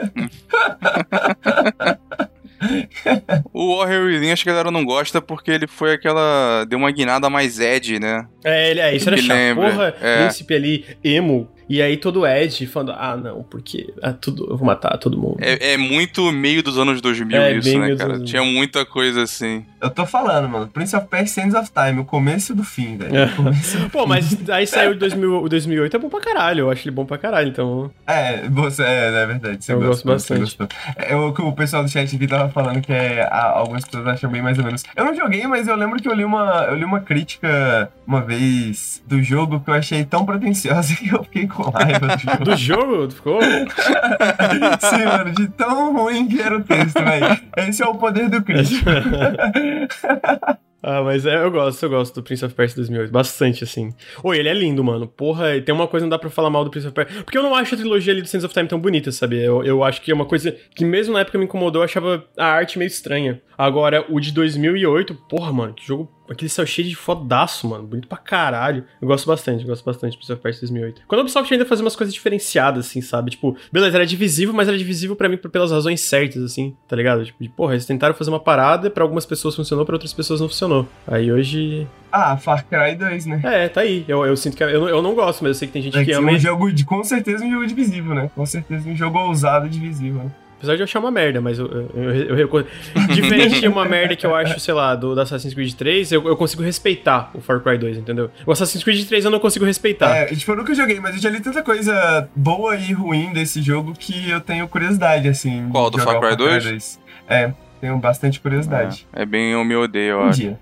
[3.54, 6.66] O Warrior Within acho que a galera não gosta porque ele foi aquela.
[6.66, 8.28] deu uma guinada mais Ed, né?
[8.44, 9.56] É, ele- é isso era chato.
[9.56, 10.18] Porra, é.
[10.24, 11.50] príncipe ali, emo.
[11.70, 15.38] E aí todo Ed falando, ah, não, porque é tudo, eu vou matar todo mundo.
[15.40, 18.20] É, é muito meio dos anos 2000 É, isso, bem né, cara?
[18.24, 19.64] Tinha muita coisa assim.
[19.80, 20.68] Eu tô falando, mano.
[20.68, 23.16] Prince of Persia Sands of Time, o começo do fim, velho.
[23.16, 23.26] É.
[23.26, 26.62] O começo- Pô, mas aí saiu o 2000 o 2008, é bom pra caralho.
[26.62, 27.92] Eu acho ele bom pra caralho, então.
[28.08, 29.64] É, você, é, é verdade.
[29.64, 30.58] Você Eu gosto bastante.
[30.98, 34.08] É, o que o pessoal do chat aqui tava falando que é, a- algumas pessoas
[34.08, 34.84] acham bem mais ou menos.
[34.96, 38.22] Eu não joguei, mas eu lembro que eu li uma, eu li uma crítica uma
[38.22, 42.44] vez do jogo que eu achei tão pretensiosa que eu fiquei com raiva do jogo.
[42.44, 43.42] Do jogo, ficou.
[44.80, 47.40] Sim, mano, de tão ruim que era o texto, velho.
[47.58, 48.90] Esse é o poder do crítico.
[50.82, 53.94] Ah, mas é, eu gosto, eu gosto do Prince of Persia 2008, bastante, assim.
[54.24, 55.08] Oi, ele é lindo, mano.
[55.08, 57.22] Porra, e tem uma coisa que não dá pra falar mal do Prince of Persia.
[57.24, 59.44] Porque eu não acho a trilogia ali do Sands of Time tão bonita, sabe?
[59.44, 62.26] Eu, eu acho que é uma coisa que mesmo na época me incomodou, eu achava
[62.38, 63.42] a arte meio estranha.
[63.58, 66.10] Agora, o de 2008, porra, mano, que jogo...
[66.30, 67.86] Aquele céu cheio de fodaço, mano.
[67.88, 68.84] Bonito pra caralho.
[69.02, 71.02] Eu gosto bastante, eu gosto bastante do Prince of Persia 2008.
[71.08, 73.32] Quando a Ubisoft ainda fazia umas coisas diferenciadas, assim, sabe?
[73.32, 76.96] Tipo, beleza, era divisível, mas era divisível pra mim por- pelas razões certas, assim, tá
[76.96, 77.26] ligado?
[77.26, 80.40] Tipo, de, porra, eles tentaram fazer uma parada, pra algumas pessoas funcionou, pra outras pessoas
[80.40, 80.88] não funcionou.
[81.08, 81.88] Aí hoje.
[82.12, 83.42] Ah, Far Cry 2, né?
[83.44, 84.06] É, tá aí.
[84.08, 84.64] Eu, eu sinto que.
[84.64, 86.32] Eu, eu não gosto, mas eu sei que tem gente É que que ama.
[86.32, 88.30] um jogo de, com certeza um jogo divisível, né?
[88.36, 90.24] Com certeza um jogo ousado divisível.
[90.24, 90.32] né?
[90.60, 92.68] Apesar de eu achar uma merda, mas eu, eu, eu, eu
[93.16, 96.28] Diferente de uma merda que eu acho, sei lá, do, do Assassin's Creed 3, eu,
[96.28, 98.30] eu consigo respeitar o Far Cry 2, entendeu?
[98.46, 100.14] O Assassin's Creed 3 eu não consigo respeitar.
[100.14, 103.62] É, tipo, eu nunca joguei, mas eu já li tanta coisa boa e ruim desse
[103.62, 105.70] jogo que eu tenho curiosidade, assim.
[105.72, 107.00] Qual, do Far o Cry 2?
[107.30, 109.08] É, tenho bastante curiosidade.
[109.14, 110.40] É, é bem eu me odeio, eu Um acho.
[110.42, 110.60] dia.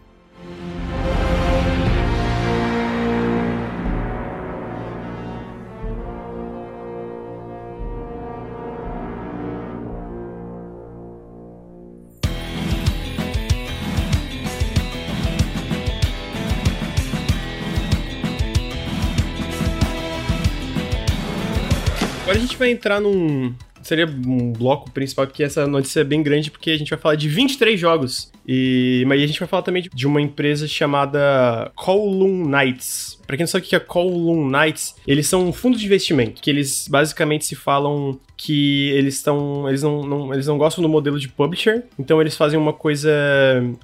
[22.68, 23.54] Vai entrar num.
[23.88, 27.16] Seria um bloco principal, porque essa notícia é bem grande, porque a gente vai falar
[27.16, 28.30] de 23 jogos.
[28.46, 33.18] E, mas a gente vai falar também de- uma empresa chamada Kowloon Knights.
[33.26, 36.42] Pra quem não sabe o que é Kowloon Knights, eles são um fundo de investimento,
[36.42, 39.68] que eles basicamente se falam que eles estão.
[39.68, 43.10] Eles não, não- eles não gostam do modelo de publisher, então eles fazem uma coisa.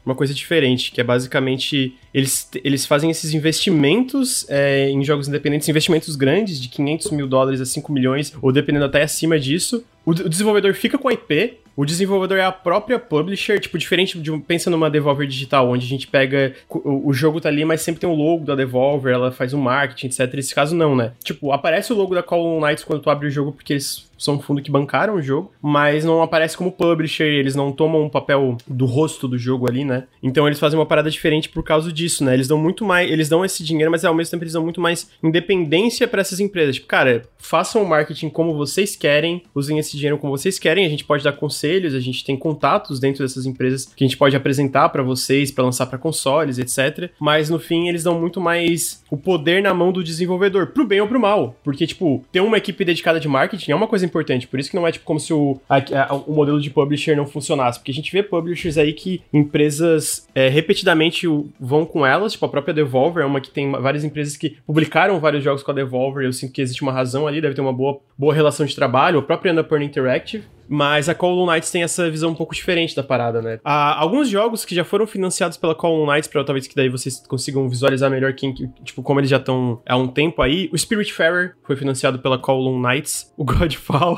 [0.05, 1.95] uma coisa diferente, que é basicamente.
[2.13, 7.59] Eles, eles fazem esses investimentos é, em jogos independentes, investimentos grandes, de 500 mil dólares
[7.59, 9.83] a 5 milhões, ou dependendo até acima disso.
[10.05, 13.77] O, de- o desenvolvedor fica com a IP, o desenvolvedor é a própria publisher, tipo,
[13.77, 14.39] diferente de um.
[14.39, 16.53] Pensa numa Devolver digital, onde a gente pega.
[16.69, 19.59] O, o jogo tá ali, mas sempre tem o logo da Devolver, ela faz um
[19.61, 20.31] marketing, etc.
[20.35, 21.13] Nesse caso, não, né?
[21.23, 24.07] Tipo, aparece o logo da Call of Knights quando tu abre o jogo, porque eles
[24.23, 28.03] são um fundo que bancaram o jogo, mas não aparece como publisher, eles não tomam
[28.03, 30.05] um papel do rosto do jogo ali, né?
[30.21, 32.33] Então eles fazem uma parada diferente por causa disso, né?
[32.33, 34.81] Eles dão muito mais, eles dão esse dinheiro, mas ao mesmo tempo eles dão muito
[34.81, 36.75] mais independência para essas empresas.
[36.75, 40.89] Tipo, cara, façam o marketing como vocês querem, usem esse dinheiro como vocês querem, a
[40.89, 44.35] gente pode dar conselhos, a gente tem contatos dentro dessas empresas que a gente pode
[44.35, 47.11] apresentar para vocês, para lançar para consoles, etc.
[47.19, 51.01] Mas no fim eles dão muito mais o poder na mão do desenvolvedor, pro bem
[51.01, 54.47] ou pro mal, porque tipo, ter uma equipe dedicada de marketing é uma coisa importante,
[54.47, 57.15] por isso que não é tipo como se o, a, a, o modelo de publisher
[57.15, 61.27] não funcionasse, porque a gente vê publishers aí que empresas é, repetidamente
[61.59, 65.19] vão com elas, tipo a própria Devolver é uma que tem várias empresas que publicaram
[65.19, 67.73] vários jogos com a Devolver, eu sinto que existe uma razão ali, deve ter uma
[67.73, 72.09] boa, boa relação de trabalho, a própria Annapurna Interactive, mas a Call Knights tem essa
[72.09, 73.59] visão um pouco diferente da parada, né?
[73.63, 77.25] Há alguns jogos que já foram financiados pela Call Knights, para talvez que daí vocês
[77.27, 78.53] consigam visualizar melhor quem,
[78.83, 80.69] tipo, como eles já estão há um tempo aí.
[80.71, 83.33] O Spiritfarer foi financiado pela Call Knights.
[83.37, 84.17] O Godfall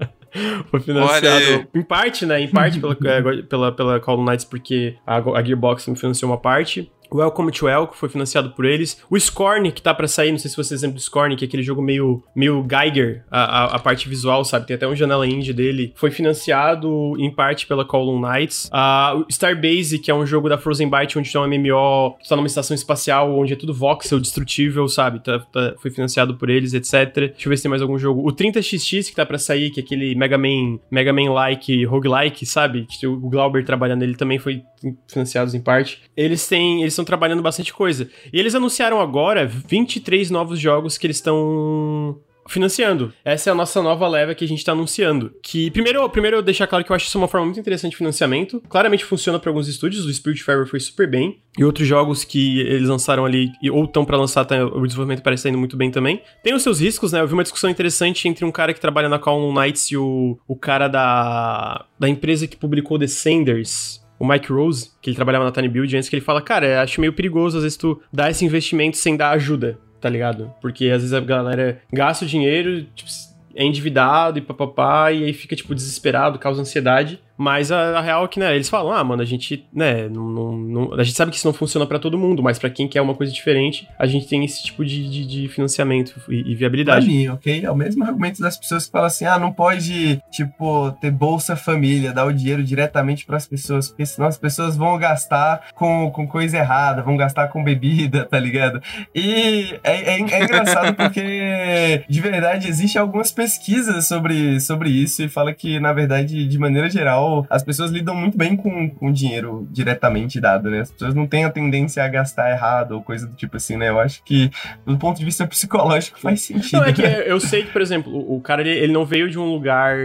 [0.70, 2.40] foi financiado em parte, né?
[2.40, 6.38] Em parte pela, é, pela, pela Call Knights, porque a, a Gearbox me financiou uma
[6.38, 6.90] parte.
[7.12, 9.02] Welcome to Hell, que foi financiado por eles.
[9.08, 11.48] O Scorn, que tá para sair, não sei se vocês lembram do Scorn, que é
[11.48, 14.66] aquele jogo meio, meio Geiger, a, a, a, parte visual, sabe?
[14.66, 15.92] Tem até um janela indie dele.
[15.96, 18.66] Foi financiado em parte pela Column Knights.
[18.66, 22.36] Uh, o Starbase, que é um jogo da Frozen Byte, onde tem um MMO, tá
[22.36, 25.20] numa estação espacial, onde é tudo voxel, destrutível, sabe?
[25.20, 27.14] Tá, tá, foi financiado por eles, etc.
[27.14, 28.28] Deixa eu ver se tem mais algum jogo.
[28.28, 32.86] O 30XX, que tá para sair, que é aquele Mega Man, Mega Man-like, roguelike, sabe?
[33.04, 34.62] O Glauber trabalhando nele também foi
[35.06, 36.02] financiado em parte.
[36.16, 36.82] Eles têm...
[36.82, 38.08] Eles estão trabalhando bastante coisa.
[38.32, 43.12] E eles anunciaram agora 23 novos jogos que eles estão financiando.
[43.24, 45.32] Essa é a nossa nova leva que a gente tá anunciando.
[45.42, 47.96] Que, primeiro, primeiro eu deixar claro que eu acho isso uma forma muito interessante de
[47.98, 48.60] financiamento.
[48.68, 51.38] Claramente funciona para alguns estúdios, o Spiritfarer foi super bem.
[51.56, 55.40] E outros jogos que eles lançaram ali, ou estão para lançar, tá, o desenvolvimento parece
[55.40, 56.22] estar indo muito bem também.
[56.42, 57.20] Tem os seus riscos, né?
[57.20, 60.38] Eu vi uma discussão interessante entre um cara que trabalha na Call Knights e o,
[60.48, 65.44] o cara da, da empresa que publicou The Senders o Mike Rose, que ele trabalhava
[65.44, 68.30] na Tiny Build antes, que ele fala, cara, acho meio perigoso às vezes tu dar
[68.30, 70.52] esse investimento sem dar ajuda, tá ligado?
[70.60, 73.08] Porque às vezes a galera gasta o dinheiro, tipo,
[73.54, 77.20] é endividado e papapá, e aí fica, tipo, desesperado, causa ansiedade.
[77.38, 80.52] Mas a, a, real é que, né, eles falam, ah, mano, a gente, né, não,
[80.56, 83.00] não, a gente sabe que isso não funciona para todo mundo, mas para quem quer
[83.00, 87.06] uma coisa diferente, a gente tem esse tipo de, de, de financiamento e, e, viabilidade.
[87.06, 87.64] Mim, ok?
[87.64, 91.54] É o mesmo argumento das pessoas que falam assim, ah, não pode, tipo, ter Bolsa
[91.54, 96.10] Família, dar o dinheiro diretamente para as pessoas, porque senão as pessoas vão gastar com,
[96.10, 98.82] com coisa errada, vão gastar com bebida, tá ligado?
[99.14, 105.28] E é, é, é engraçado porque, de verdade, existem algumas pesquisas sobre, sobre isso e
[105.28, 109.66] fala que, na verdade, de maneira geral, as pessoas lidam muito bem com, com dinheiro
[109.70, 110.80] diretamente dado, né?
[110.80, 113.88] As pessoas não têm a tendência a gastar errado ou coisa do tipo assim, né?
[113.88, 114.50] Eu acho que,
[114.84, 116.80] do ponto de vista psicológico, faz sentido.
[116.80, 119.30] Não, é que eu sei que, por exemplo, o, o cara, ele, ele não veio
[119.30, 119.96] de um lugar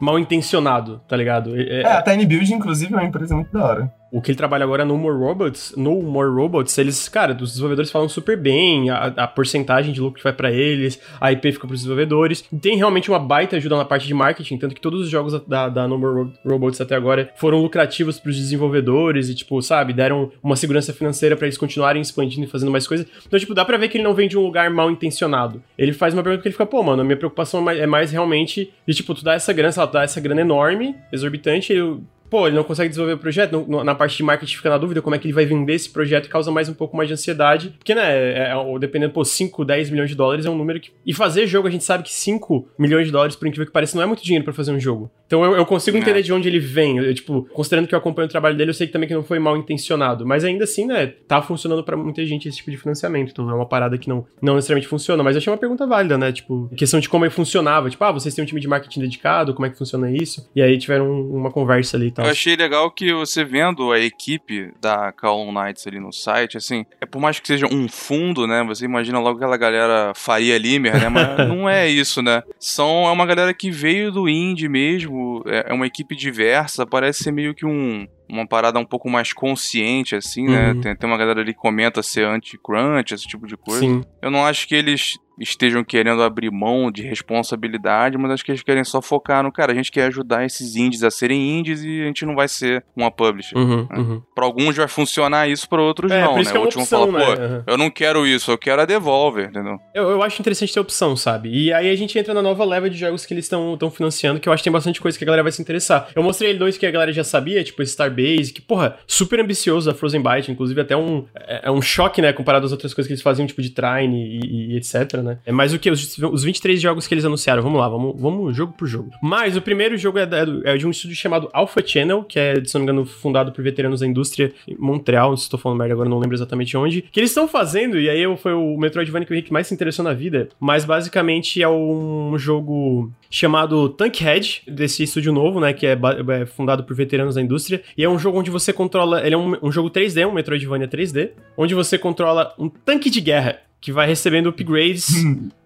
[0.00, 1.56] mal intencionado, tá ligado?
[1.56, 3.92] É, é, a Tiny Build, inclusive, é uma empresa muito da hora.
[4.14, 7.90] O que ele trabalha agora no More Robots, no More Robots, eles, cara, os desenvolvedores
[7.90, 11.66] falam super bem, a, a porcentagem de lucro que vai para eles, a IP fica
[11.66, 12.44] pros desenvolvedores.
[12.62, 15.68] Tem realmente uma baita ajuda na parte de marketing, tanto que todos os jogos da,
[15.68, 20.54] da No More Robots até agora foram lucrativos pros desenvolvedores e, tipo, sabe, deram uma
[20.54, 23.08] segurança financeira para eles continuarem expandindo e fazendo mais coisas.
[23.26, 25.60] Então, tipo, dá pra ver que ele não vem de um lugar mal intencionado.
[25.76, 27.86] Ele faz uma pergunta que ele fica, pô, mano, a minha preocupação é mais, é
[27.86, 32.00] mais realmente de, tipo, tu dar essa grana, ela dá essa grana enorme, exorbitante, eu
[32.34, 35.00] pô, ele não consegue desenvolver o projeto, no, na parte de marketing fica na dúvida
[35.00, 37.12] como é que ele vai vender esse projeto e causa mais um pouco mais de
[37.12, 37.72] ansiedade.
[37.78, 40.90] Porque, né, é, é, dependendo, pô, 5, 10 milhões de dólares é um número que.
[41.06, 43.96] E fazer jogo, a gente sabe que 5 milhões de dólares, por incrível que pareça,
[43.96, 45.08] não é muito dinheiro para fazer um jogo.
[45.28, 46.00] Então eu, eu consigo é.
[46.00, 46.98] entender de onde ele vem.
[46.98, 49.22] Eu, tipo, considerando que eu acompanho o trabalho dele, eu sei que também que não
[49.22, 50.26] foi mal intencionado.
[50.26, 53.30] Mas ainda assim, né, tá funcionando para muita gente esse tipo de financiamento.
[53.30, 55.22] Então é uma parada que não, não necessariamente funciona.
[55.22, 56.32] Mas eu achei uma pergunta válida, né?
[56.32, 57.88] Tipo, questão de como é que funcionava.
[57.88, 60.50] Tipo, ah, vocês têm um time de marketing dedicado, como é que funciona isso?
[60.56, 62.23] E aí tiveram uma conversa ali e tal.
[62.24, 66.84] Eu achei legal que você vendo a equipe da Call Knights ali no site, assim,
[67.00, 68.62] é por mais que seja um fundo, né?
[68.64, 71.08] Você imagina logo aquela galera Faria Limer, né?
[71.08, 72.42] Mas não é isso, né?
[72.58, 77.24] São, é uma galera que veio do indie mesmo, é, é uma equipe diversa, parece
[77.24, 80.72] ser meio que um, uma parada um pouco mais consciente, assim, né?
[80.72, 80.80] Uhum.
[80.80, 83.80] Tem, tem uma galera ali que comenta ser anti-crunch, esse tipo de coisa.
[83.80, 84.02] Sim.
[84.20, 88.62] Eu não acho que eles estejam querendo abrir mão de responsabilidade, mas acho que eles
[88.62, 92.02] querem só focar no, cara, a gente quer ajudar esses indies a serem indies e
[92.02, 93.56] a gente não vai ser uma publisher.
[93.56, 93.98] Uhum, né?
[93.98, 94.22] uhum.
[94.34, 96.42] Pra alguns vai funcionar isso, pra outros é, não, né?
[96.44, 97.62] É o último opção, fala, pô, né?
[97.66, 99.78] eu não quero isso, eu quero a Devolver, entendeu?
[99.94, 101.48] Eu, eu acho interessante ter opção, sabe?
[101.50, 104.48] E aí a gente entra na nova leva de jogos que eles estão financiando, que
[104.48, 106.08] eu acho que tem bastante coisa que a galera vai se interessar.
[106.14, 109.94] Eu mostrei dois que a galera já sabia, tipo Starbase, que, porra, super ambicioso a
[109.94, 113.12] Frozen Byte, inclusive até um, é, é um choque, né, comparado às outras coisas que
[113.12, 115.38] eles faziam, tipo de Trine e, e etc, né?
[115.44, 115.90] É mais o que?
[115.90, 117.62] Os, os 23 jogos que eles anunciaram.
[117.62, 119.10] Vamos lá, vamos, vamos jogo por jogo.
[119.22, 120.28] Mas o primeiro jogo é,
[120.64, 123.62] é de um estúdio chamado Alpha Channel, que é, se não me engano, fundado por
[123.62, 127.02] veteranos da indústria em Montreal, se estou falando merda agora, não lembro exatamente onde.
[127.02, 130.12] Que eles estão fazendo, e aí foi o Metroidvania que o mais se interessou na
[130.12, 135.98] vida, mas basicamente é um jogo chamado Tankhead, desse estúdio novo, né, que é,
[136.28, 139.38] é, fundado por veteranos da indústria, e é um jogo onde você controla, ele é
[139.38, 143.92] um, um jogo 3D, um Metroidvania 3D, onde você controla um tanque de guerra que
[143.92, 145.08] vai recebendo upgrades,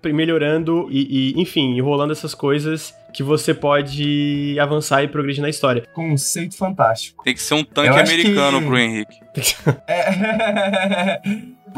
[0.05, 5.86] melhorando e, e, enfim, enrolando essas coisas que você pode avançar e progredir na história.
[5.95, 7.23] Conceito fantástico.
[7.23, 8.66] Tem que ser um tanque americano que...
[8.66, 9.20] pro Henrique.
[9.86, 11.20] É...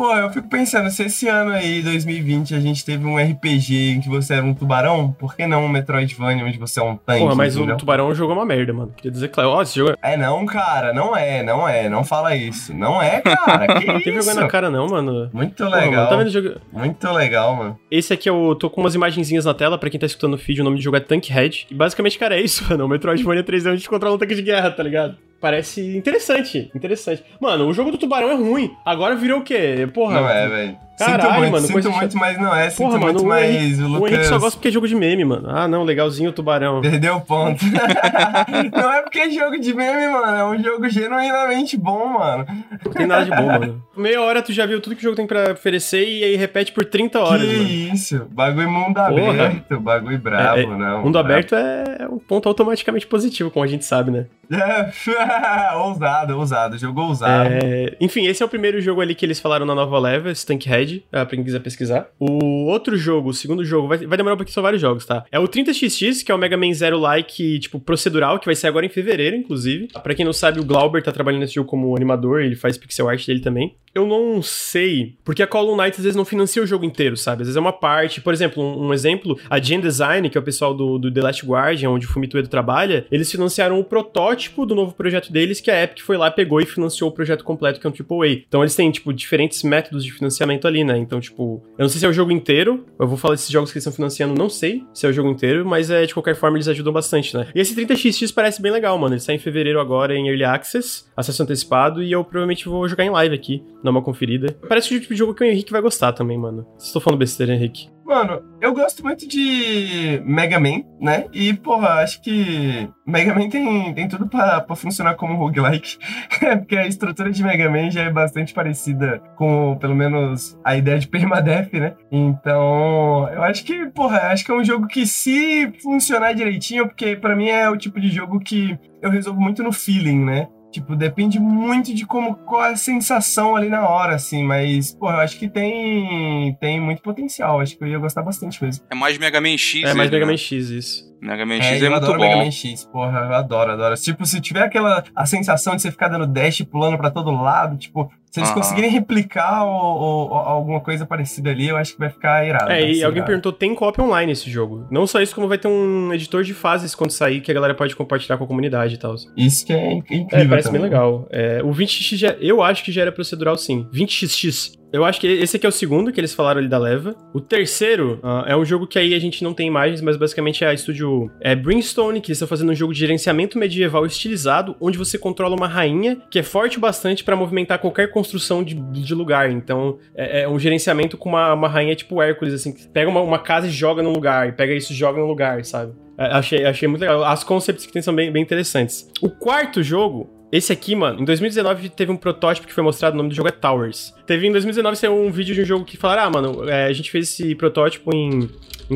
[0.00, 4.00] Pô, eu fico pensando, se esse ano aí, 2020, a gente teve um RPG em
[4.00, 7.20] que você era um tubarão, por que não um Metroidvania onde você é um tanque?
[7.20, 7.74] Pô, mas entendeu?
[7.74, 8.94] o tubarão jogou uma merda, mano.
[8.96, 10.14] Queria dizer, claro, ó, esse jogo é...
[10.14, 10.16] é...
[10.16, 12.72] não, cara, não é, não é, não fala isso.
[12.72, 15.28] Não é, cara, que Não tem vergonha na cara não, mano.
[15.34, 16.08] Muito legal.
[16.08, 16.60] Pô, mano, tá?
[16.72, 17.78] Muito legal, mano.
[17.90, 20.62] Esse aqui eu tô com umas imagenzinhas na tela, pra quem tá escutando o feed,
[20.62, 21.66] o nome do jogo é Tankhead.
[21.70, 22.86] E basicamente, cara, é isso, mano.
[22.86, 25.18] O Metroidvania 3D onde a gente controla um tanque de guerra, tá ligado?
[25.40, 27.24] Parece interessante, interessante.
[27.40, 28.70] Mano, o jogo do tubarão é ruim.
[28.84, 29.88] Agora virou o quê?
[29.90, 30.20] Porra.
[30.20, 30.78] Não é, velho.
[31.04, 31.66] Caralho, sinto muito, mano.
[31.66, 32.70] Sinto muito, mas não é.
[32.70, 34.00] Sinto Porra, muito, mano, mas o, Henrique, o Lucas...
[34.00, 35.48] O Henrique só gosta porque é jogo de meme, mano.
[35.50, 36.80] Ah, não, legalzinho o tubarão.
[36.80, 37.64] Perdeu o ponto.
[38.72, 40.36] não é porque é jogo de meme, mano.
[40.36, 42.46] É um jogo genuinamente bom, mano.
[42.84, 43.82] Não tem nada de bom, mano.
[43.96, 46.72] Meia hora tu já viu tudo que o jogo tem pra oferecer e aí repete
[46.72, 47.94] por 30 horas, que mano.
[47.94, 48.26] isso.
[48.30, 49.30] Bagulho mundo Porra.
[49.30, 51.02] aberto, bagulho brabo, é, é, não.
[51.02, 54.26] Mundo aberto é um ponto automaticamente positivo, como a gente sabe, né?
[54.50, 54.90] É,
[55.76, 56.76] ousado, ousado.
[56.78, 57.50] Jogo ousado.
[57.52, 60.89] É, enfim, esse é o primeiro jogo ali que eles falaram na nova leva, Stankhead,
[61.10, 62.08] pra quem quiser pesquisar.
[62.18, 65.24] O outro jogo, o segundo jogo, vai, vai demorar um pouquinho, são vários jogos, tá?
[65.30, 68.66] É o 30XX, que é o Mega Man Zero Like, tipo, procedural, que vai ser
[68.66, 69.88] agora em fevereiro, inclusive.
[70.02, 73.08] Pra quem não sabe, o Glauber tá trabalhando nesse jogo como animador, ele faz pixel
[73.08, 73.74] art dele também.
[73.92, 77.42] Eu não sei, porque a Column Knight às vezes não financia o jogo inteiro, sabe?
[77.42, 78.20] Às vezes é uma parte.
[78.20, 81.20] Por exemplo, um, um exemplo, a Gen Design, que é o pessoal do, do The
[81.20, 85.70] Last Guardian, onde o Fumito trabalha, eles financiaram o protótipo do novo projeto deles, que
[85.70, 88.44] a Epic foi lá, pegou e financiou o projeto completo, que é um AAA.
[88.46, 90.96] Então eles têm, tipo, diferentes métodos de financiamento ali, né?
[90.98, 93.70] Então, tipo, eu não sei se é o jogo inteiro, eu vou falar desses jogos
[93.70, 96.34] que eles estão financiando, não sei se é o jogo inteiro, mas é, de qualquer
[96.34, 97.48] forma eles ajudam bastante, né?
[97.54, 99.14] E esse 30XX parece bem legal, mano.
[99.14, 103.04] Ele sai em fevereiro agora em Early Access, acesso antecipado, e eu provavelmente vou jogar
[103.04, 104.56] em live aqui, dar uma conferida.
[104.68, 106.66] Parece o tipo de jogo que o Henrique vai gostar também, mano.
[106.78, 107.88] Estou falando besteira, Henrique.
[108.10, 111.26] Mano, eu gosto muito de Mega Man, né?
[111.32, 115.96] E, porra, acho que Mega Man tem, tem tudo pra, pra funcionar como roguelike.
[116.58, 120.98] Porque a estrutura de Mega Man já é bastante parecida com, pelo menos, a ideia
[120.98, 121.94] de permadeath, né?
[122.10, 127.14] Então, eu acho que, porra, acho que é um jogo que se funcionar direitinho, porque
[127.14, 130.48] para mim é o tipo de jogo que eu resolvo muito no feeling, né?
[130.70, 135.10] Tipo, depende muito de como qual é a sensação ali na hora, assim, mas, pô,
[135.10, 138.84] eu acho que tem tem muito potencial, acho que eu ia gostar bastante mesmo.
[138.88, 140.16] É mais Mega Man X, É mais né?
[140.16, 141.09] Mega Man X, isso.
[141.20, 142.18] Mega Man X é, é muito bom.
[142.18, 143.94] Mega Man X, porra, eu adoro, adoro.
[143.96, 147.76] Tipo, se tiver aquela a sensação de você ficar dando dash pulando para todo lado,
[147.76, 152.08] tipo, se eles conseguirem replicar ou, ou, alguma coisa parecida ali, eu acho que vai
[152.08, 152.70] ficar irado.
[152.70, 153.26] É, e alguém irado.
[153.26, 154.86] perguntou, tem copy online esse jogo?
[154.90, 157.74] Não só isso, como vai ter um editor de fases quando sair, que a galera
[157.74, 159.14] pode compartilhar com a comunidade e tal.
[159.36, 160.28] Isso que é incrível.
[160.30, 160.82] É, parece também.
[160.82, 161.26] bem legal.
[161.30, 163.88] É, o 20x, já, eu acho que já era procedural sim.
[163.92, 167.14] 20xx eu acho que esse aqui é o segundo que eles falaram ali da leva.
[167.32, 170.64] O terceiro uh, é um jogo que aí a gente não tem imagens, mas basicamente
[170.64, 174.76] é a estúdio é Brimstone, que eles estão fazendo um jogo de gerenciamento medieval estilizado,
[174.80, 179.14] onde você controla uma rainha que é forte bastante para movimentar qualquer construção de, de
[179.14, 179.50] lugar.
[179.50, 183.20] Então é, é, um gerenciamento com uma, uma rainha tipo Hércules, assim, que pega uma,
[183.20, 185.92] uma casa e joga no lugar, e pega isso e joga no lugar, sabe?
[186.18, 187.24] É, achei, achei muito legal.
[187.24, 189.08] As concepts que tem são bem, bem interessantes.
[189.22, 193.16] O quarto jogo esse aqui, mano, em 2019 teve um protótipo que foi mostrado, o
[193.16, 194.14] nome do jogo é Towers.
[194.26, 196.92] Teve em 2019 saiu um vídeo de um jogo que falaram, ah, mano, é, a
[196.92, 198.48] gente fez esse protótipo em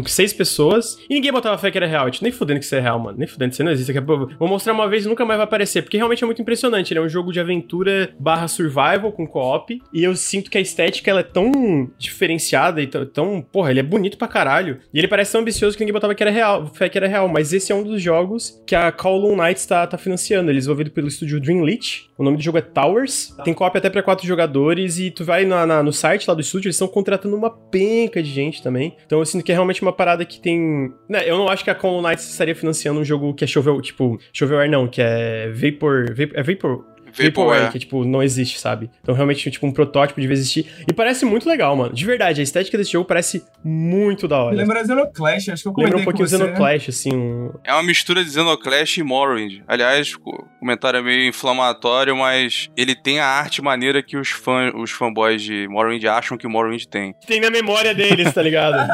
[0.03, 2.09] com seis pessoas, e ninguém botava fé que era real.
[2.21, 3.17] nem fudendo que isso é real, mano.
[3.19, 3.93] Nem fudendo, isso não existe.
[4.39, 6.93] Vou mostrar uma vez e nunca mais vai aparecer, porque realmente é muito impressionante.
[6.93, 10.61] Ele é um jogo de aventura barra survival com co-op, e eu sinto que a
[10.61, 14.79] estética ela é tão diferenciada e tão, porra, ele é bonito pra caralho.
[14.93, 17.29] E ele parece tão ambicioso que ninguém botava que era real, fé que era real.
[17.29, 20.51] Mas esse é um dos jogos que a Kowloon Knights tá, tá financiando.
[20.51, 22.11] Ele é desenvolvido pelo estúdio Dreamlit.
[22.17, 23.35] O nome do jogo é Towers.
[23.45, 26.41] Tem co-op até pra quatro jogadores, e tu vai na, na, no site lá do
[26.41, 28.97] estúdio, eles estão contratando uma penca de gente também.
[29.05, 30.93] Então eu sinto que é realmente uma parada que tem.
[31.09, 34.19] Né, eu não acho que a Knights estaria financiando um jogo que é Shovel, tipo,
[34.33, 36.15] Shovelware não, que é Vapor.
[36.15, 36.94] Vapor é Vapor.
[37.23, 38.91] Vaporware, que, tipo, não existe, sabe?
[39.03, 40.67] Então, realmente, tipo, um protótipo devia existir.
[40.89, 41.95] E parece muito legal, mano.
[41.95, 44.57] De verdade, a estética desse jogo parece muito da hora.
[44.57, 46.45] Lembra Xenoclash, acho que eu Lembra um pouquinho com você.
[46.45, 47.15] Xenoclash, assim.
[47.15, 47.53] Um...
[47.65, 49.63] É uma mistura de Xenoclash e Morrowind.
[49.67, 50.21] Aliás, o
[50.61, 55.43] comentário é meio inflamatório, mas ele tem a arte maneira que os, fã, os fanboys
[55.43, 57.15] de Morrowind acham que Morrowind tem.
[57.27, 58.77] Tem na memória deles, tá ligado?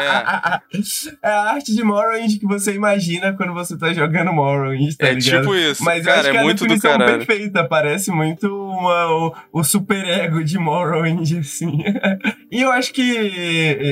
[0.00, 1.28] é.
[1.28, 5.14] é a arte de Morrowind que você imagina quando você tá jogando Morrowind, tá é
[5.14, 5.42] ligado?
[5.42, 7.18] tipo isso, Mas cara, é muito do caralho.
[7.18, 11.82] perfeita, parece muito uma, o, o superego de Morrowind, assim.
[12.50, 13.02] e eu acho que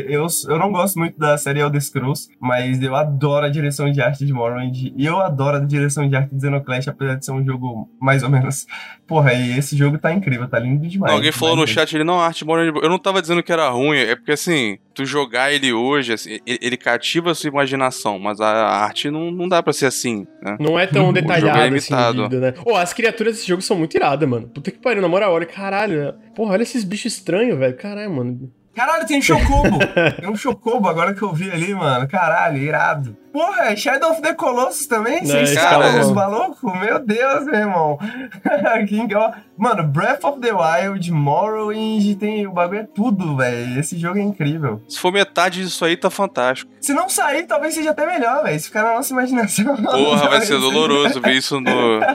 [0.08, 4.00] eu, eu não gosto muito da série Elder Scrolls, mas eu adoro a direção de
[4.00, 7.32] arte de Morrowind e eu adoro a direção de arte de Xenoclash, apesar de ser
[7.32, 8.66] um jogo mais ou menos...
[9.06, 11.10] Porra, e esse jogo tá incrível, tá lindo demais.
[11.10, 12.74] Não, alguém falou no chat, ele não, a arte de Morrowind...
[12.82, 16.38] Eu não tava dizendo que era ruim, é porque assim, tu jogar ele hoje, assim,
[16.46, 20.26] ele, ele cativa a sua imaginação, mas a arte não, não dá pra ser assim,
[20.40, 20.56] né?
[20.60, 22.54] Não é tão jogo detalhado é assim, vida, né?
[22.64, 24.48] Ô, as criaturas desse jogo são muito iradas, mano.
[24.48, 26.04] Puta que pariu, na moral, olha, caralho.
[26.04, 26.14] né?
[26.34, 27.76] Porra, olha esses bichos estranhos, velho.
[27.76, 28.52] Caralho, mano.
[28.74, 29.78] Caralho, tem um Chocobo!
[30.20, 32.08] tem um Chocobo agora que eu vi ali, mano.
[32.08, 33.16] Caralho, irado.
[33.34, 35.18] Porra, é Shadow of the Colossus também?
[35.22, 36.14] Não, Vocês cara, os não.
[36.14, 36.72] malucos?
[36.80, 37.98] Meu Deus, meu irmão.
[39.58, 43.80] Mano, Breath of the Wild, Morrowind, tem, o bagulho é tudo, velho.
[43.80, 44.80] Esse jogo é incrível.
[44.88, 46.70] Se for metade disso aí, tá fantástico.
[46.80, 48.58] Se não sair, talvez seja até melhor, velho.
[48.60, 49.74] Se ficar na nossa imaginação.
[49.82, 51.70] Porra, vai ser doloroso ver isso no...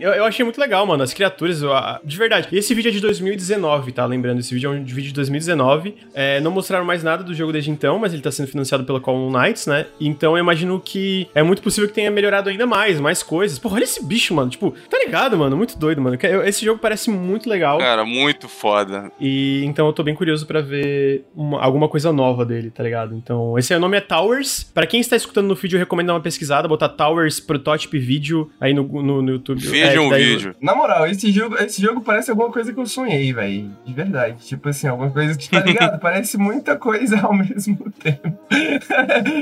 [0.00, 1.02] Eu, eu achei muito legal, mano.
[1.02, 2.46] As criaturas, eu- a- de verdade.
[2.52, 4.06] Esse vídeo é de 2019, tá?
[4.06, 5.96] Lembrando, esse vídeo é um vídeo de 2019.
[6.14, 9.00] É, não mostraram mais nada do jogo desde então, mas ele tá sendo financiado pela
[9.00, 9.86] Column Knights, né?
[10.00, 13.58] Então eu imagino que é muito possível que tenha melhorado ainda mais, mais coisas.
[13.58, 14.50] Porra, olha esse bicho, mano.
[14.50, 15.56] Tipo, tá ligado, mano?
[15.56, 16.16] Muito doido, mano.
[16.44, 17.78] Esse jogo parece muito legal.
[17.78, 19.10] Cara, muito foda.
[19.20, 23.14] E então eu tô bem curioso pra ver uma- alguma coisa nova dele, tá ligado?
[23.14, 24.64] Então, esse aí, o nome é Towers.
[24.74, 28.50] Pra quem está escutando no vídeo, eu recomendo dar uma pesquisada, botar Towers Prototype Vídeo
[28.60, 29.66] aí no, no, no YouTube.
[29.66, 30.54] É, Veja que um daí- vídeo.
[30.60, 33.70] Na moral, esse jogo, esse jogo parece alguma coisa que eu sonhei, velho.
[33.84, 34.36] De verdade.
[34.46, 35.98] Tipo assim, alguma coisa que, tá ligado?
[36.00, 38.38] parece muita coisa ao mesmo tempo.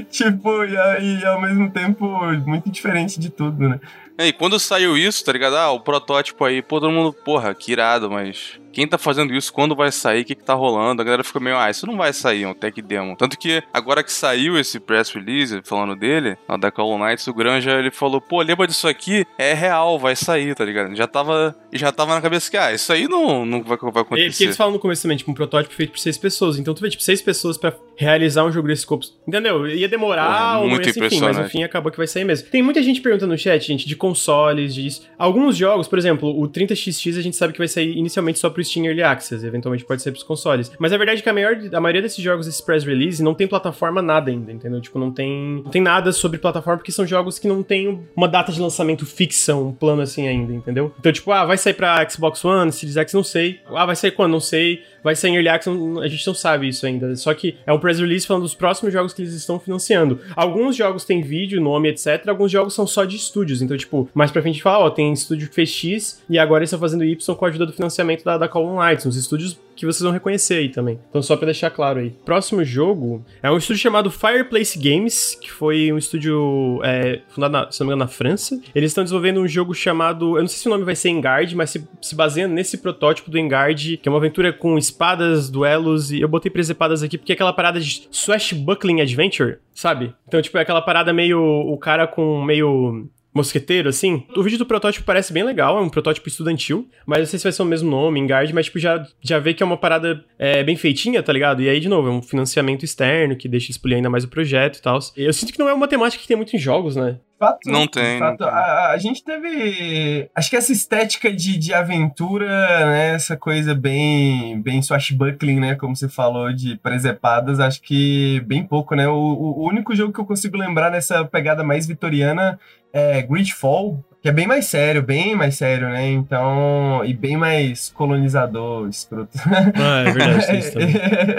[0.10, 2.06] tipo, e, ao mesmo tempo
[2.46, 3.80] muito diferente de tudo, né?
[4.18, 5.56] É, E quando saiu isso, tá ligado?
[5.56, 9.50] Ah, o protótipo aí, pô, todo mundo, porra, que irado, mas quem tá fazendo isso,
[9.50, 11.00] quando vai sair, o que que tá rolando?
[11.00, 13.16] A galera fica meio, ah, isso não vai sair, é um tech demo.
[13.16, 17.32] Tanto que agora que saiu esse press release, falando dele, lá da Call Knights, o
[17.32, 19.24] Granja, ele falou, pô, lembra disso aqui?
[19.38, 20.94] É real, vai sair, tá ligado?
[20.94, 23.92] Já tava, já tava na cabeça que, ah, isso aí não, não vai, vai É,
[23.92, 24.44] porque acontecer.
[24.44, 26.58] eles falam no começo também, tipo, um protótipo feito por seis pessoas.
[26.58, 29.06] Então tu vê, tipo, seis pessoas pra realizar um jogo desse escopo.
[29.26, 29.66] Entendeu?
[29.66, 32.46] Ia demorar, Porra, muito enfim, mas no fim acabou que vai sair mesmo.
[32.50, 34.86] Tem muita gente perguntando no chat, gente, de consoles, de.
[35.18, 38.65] Alguns jogos, por exemplo, o 30XX a gente sabe que vai sair inicialmente só pro
[38.66, 40.70] Steam Early Access, eventualmente pode sair pros consoles.
[40.78, 43.34] Mas a verdade é que a, maior, a maioria desses jogos, esse press release, não
[43.34, 44.80] tem plataforma nada ainda, entendeu?
[44.80, 48.28] Tipo, não tem, não tem nada sobre plataforma, porque são jogos que não tem uma
[48.28, 50.92] data de lançamento fixa, um plano assim ainda, entendeu?
[50.98, 53.60] Então, tipo, ah, vai sair pra Xbox One, Series X, não sei.
[53.66, 54.32] Ah, vai sair quando?
[54.32, 54.82] Não sei.
[55.06, 57.14] Vai sair em Early Access, a gente não sabe isso ainda.
[57.14, 60.18] Só que é um press release falando dos próximos jogos que eles estão financiando.
[60.34, 62.26] Alguns jogos têm vídeo, nome, etc.
[62.26, 63.62] Alguns jogos são só de estúdios.
[63.62, 66.70] Então, tipo, mais pra frente fala, ó, tem estúdio que fez X e agora eles
[66.70, 69.86] estão fazendo Y com a ajuda do financiamento da, da Call Lights, uns estúdios que
[69.86, 70.98] vocês vão reconhecer aí também.
[71.08, 72.10] Então, só pra deixar claro aí.
[72.24, 77.70] Próximo jogo é um estúdio chamado Fireplace Games, que foi um estúdio é, fundado, na,
[77.70, 78.60] se não me engano, na França.
[78.74, 80.36] Eles estão desenvolvendo um jogo chamado.
[80.36, 83.30] Eu não sei se o nome vai ser Engard, mas se, se baseia nesse protótipo
[83.30, 87.32] do Engard, que é uma aventura com espadas, duelos, e eu botei presepadas aqui porque
[87.32, 90.14] é aquela parada de Swashbuckling Adventure, sabe?
[90.26, 91.38] Então, tipo, é aquela parada meio.
[91.40, 94.24] O cara com meio mosqueteiro, assim.
[94.36, 97.44] O vídeo do protótipo parece bem legal, é um protótipo estudantil, mas não sei se
[97.44, 100.24] vai ser o mesmo nome, Engard, mas tipo, já, já vê que é uma parada
[100.38, 101.62] é, bem feitinha, tá ligado?
[101.62, 104.78] E aí, de novo, é um financiamento externo que deixa expolir ainda mais o projeto
[104.78, 104.98] e tal.
[105.16, 107.18] Eu sinto que não é uma temática que tem muito em jogos, né?
[107.38, 108.58] Fato, Não tem, de fato, não tem.
[108.58, 110.30] A, a gente teve.
[110.34, 112.46] Acho que essa estética de, de aventura,
[112.86, 113.14] né?
[113.14, 115.74] Essa coisa bem, bem swashbuckling, né?
[115.74, 119.06] Como você falou, de presepadas, acho que bem pouco, né?
[119.06, 122.58] O, o- o único jogo que eu consigo lembrar nessa pegada mais vitoriana
[122.92, 126.10] é Gridfall, que é bem mais sério, bem mais sério, né?
[126.10, 127.02] Então.
[127.04, 129.30] E bem mais colonizador, escroto.
[129.76, 130.94] Ah, é verdade, isso também.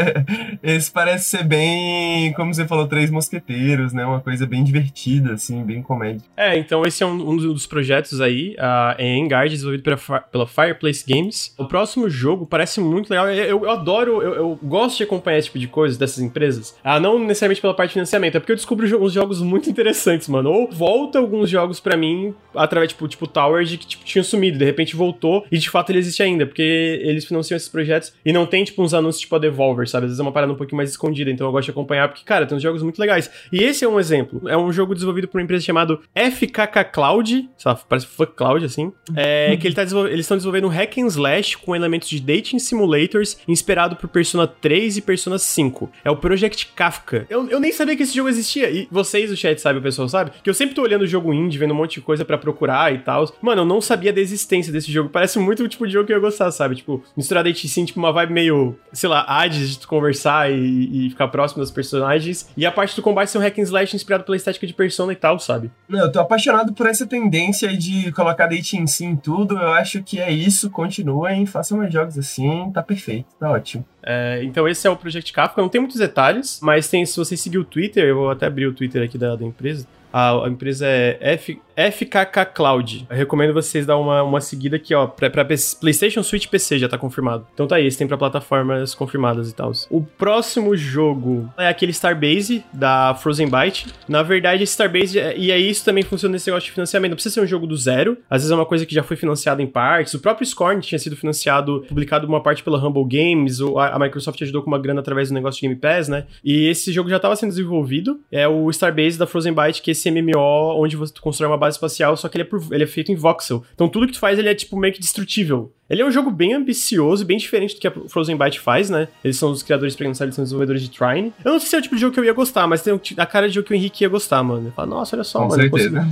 [0.64, 4.06] Esse parece ser bem, como você falou, Três Mosqueteiros, né?
[4.06, 6.22] Uma coisa bem divertida, assim, bem comédia.
[6.38, 10.48] É, então esse é um, um dos projetos aí, a é Engard, desenvolvido pela, pela
[10.48, 11.54] Fireplace Games.
[11.58, 13.30] O próximo jogo parece muito legal.
[13.30, 16.76] Eu, eu- eu adoro, eu, eu gosto de acompanhar esse tipo de coisa dessas empresas.
[16.84, 20.28] Ah, não necessariamente pela parte de financiamento, é porque eu descubro uns jogos muito interessantes,
[20.30, 20.50] mano.
[20.52, 24.24] Ou volta alguns jogos pra mim através através, tipo, tipo Tower, de que tipo, tinha
[24.24, 28.14] sumido, de repente voltou e de fato ele existe ainda, porque eles financiam esses projetos
[28.26, 30.06] e não tem, tipo, uns anúncios tipo a Devolver, sabe?
[30.06, 32.24] Às vezes é uma parada um pouquinho mais escondida, então eu gosto de acompanhar, porque,
[32.24, 33.30] cara, tem uns jogos muito legais.
[33.52, 34.48] E esse é um exemplo.
[34.48, 37.82] É um jogo desenvolvido por uma empresa chamada FKK Cloud, sabe?
[37.88, 38.92] Parece Fuck Cloud, assim.
[39.16, 42.60] É, que ele tá eles estão desenvolvendo um hack and slash com elementos de dating
[42.60, 45.92] simulators inspirado por Persona 3 e Persona 5.
[46.04, 47.26] É o Project Kafka.
[47.30, 48.70] Eu, eu nem sabia que esse jogo existia.
[48.70, 50.32] E vocês, o chat, sabe, o pessoal sabe?
[50.44, 52.57] Que eu sempre tô olhando o jogo indie, vendo um monte de coisa para procurar
[52.66, 53.26] e tal.
[53.42, 55.10] Mano, eu não sabia da existência desse jogo.
[55.10, 56.76] Parece muito o tipo de jogo que eu ia gostar, sabe?
[56.76, 61.08] Tipo, misturar dating sim, tipo uma vibe meio, sei lá, Hades de tu conversar e,
[61.08, 62.50] e, ficar próximo dos personagens.
[62.56, 65.14] E a parte do combate ser um hack and slash inspirado pela estética de Persona
[65.14, 65.72] e tal, sabe?
[65.88, 69.58] Não, eu tô apaixonado por essa tendência de colocar dating sim em tudo.
[69.58, 70.70] Eu acho que é isso.
[70.70, 72.72] Continuem, façam mais jogos assim.
[72.72, 73.86] Tá perfeito, tá ótimo.
[74.10, 77.36] É, então esse é o Project Kafka, não tem muitos detalhes, mas tem, se você
[77.36, 80.48] seguir o Twitter, eu vou até abrir o Twitter aqui da, da empresa, a, a
[80.48, 83.06] empresa é F, FKK Cloud.
[83.08, 86.90] Eu recomendo vocês dar uma, uma seguida aqui, ó, pra, pra PlayStation, Switch PC, já
[86.90, 87.46] tá confirmado.
[87.54, 89.72] Então tá aí, esse tem pra plataformas confirmadas e tal.
[89.92, 93.88] O próximo jogo é aquele Starbase da Frozen Byte.
[94.08, 97.12] Na verdade, esse Starbase, é, e aí isso também funciona nesse negócio de financiamento.
[97.12, 98.18] Não precisa ser um jogo do zero.
[98.30, 100.14] Às vezes é uma coisa que já foi financiada em partes.
[100.16, 103.60] O próprio Scorn tinha sido financiado, publicado uma parte pela Humble Games.
[103.60, 106.26] Ou a, a Microsoft ajudou com uma grana através do negócio de Game Pass, né?
[106.44, 108.20] E esse jogo já tava sendo desenvolvido.
[108.32, 111.67] É o Starbase da Frozen Byte, que é esse MMO onde você constrói uma base
[111.70, 113.64] espacial, só que ele é, por, ele é feito em voxel.
[113.74, 115.74] Então tudo que tu faz ele é tipo meio que destrutível.
[115.90, 119.08] Ele é um jogo bem ambicioso, bem diferente do que a Frozen Byte faz, né?
[119.24, 121.34] Eles são os criadores, pra quem não sabe, eles são desenvolvedores de Trine.
[121.44, 123.00] Eu não sei se é o tipo de jogo que eu ia gostar, mas tem
[123.18, 124.72] a cara de jogo que o Henrique ia gostar, mano.
[124.76, 125.62] Fala, nossa, olha só, Com mano.
[125.62, 126.08] Certeza.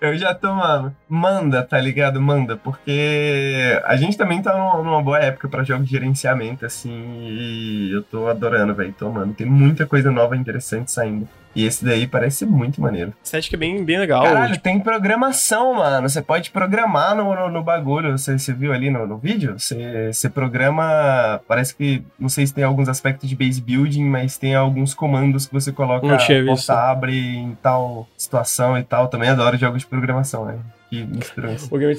[0.00, 0.94] Eu, eu já tô, mano.
[1.08, 2.20] Manda, tá ligado?
[2.20, 6.92] Manda, porque a gente também tá numa boa época pra jogos de gerenciamento, assim,
[7.28, 8.94] e eu tô adorando, velho.
[8.96, 9.34] Tô, mano.
[9.34, 11.28] Tem muita coisa nova interessante saindo.
[11.56, 13.14] E esse daí parece muito maneiro.
[13.24, 14.22] Estética é bem, bem legal.
[14.22, 14.62] Caralho, tipo...
[14.62, 16.06] tem programação, mano.
[16.06, 18.16] Você pode programar no, no, no bagulho.
[18.16, 19.58] Você, você viu ali no, no vídeo?
[19.58, 21.40] Você, você programa.
[21.46, 22.02] Parece que.
[22.18, 25.72] Não sei se tem alguns aspectos de base building, mas tem alguns comandos que você
[25.72, 26.06] coloca.
[26.16, 26.70] Visto.
[26.70, 29.08] abre em tal situação e tal.
[29.08, 30.58] Também adoro jogos de programação, né?
[30.90, 31.74] Que misturam isso.
[31.74, 31.94] O Game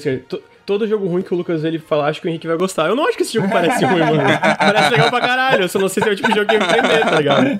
[0.68, 2.88] todo jogo ruim que o Lucas ele fala, acho que o Henrique vai gostar.
[2.88, 4.20] Eu não acho que esse jogo parece ruim, mano.
[4.58, 5.62] Parece legal pra caralho.
[5.62, 7.16] Eu só não sei se é o tipo de jogo que ia me prender, tá
[7.18, 7.58] ligado?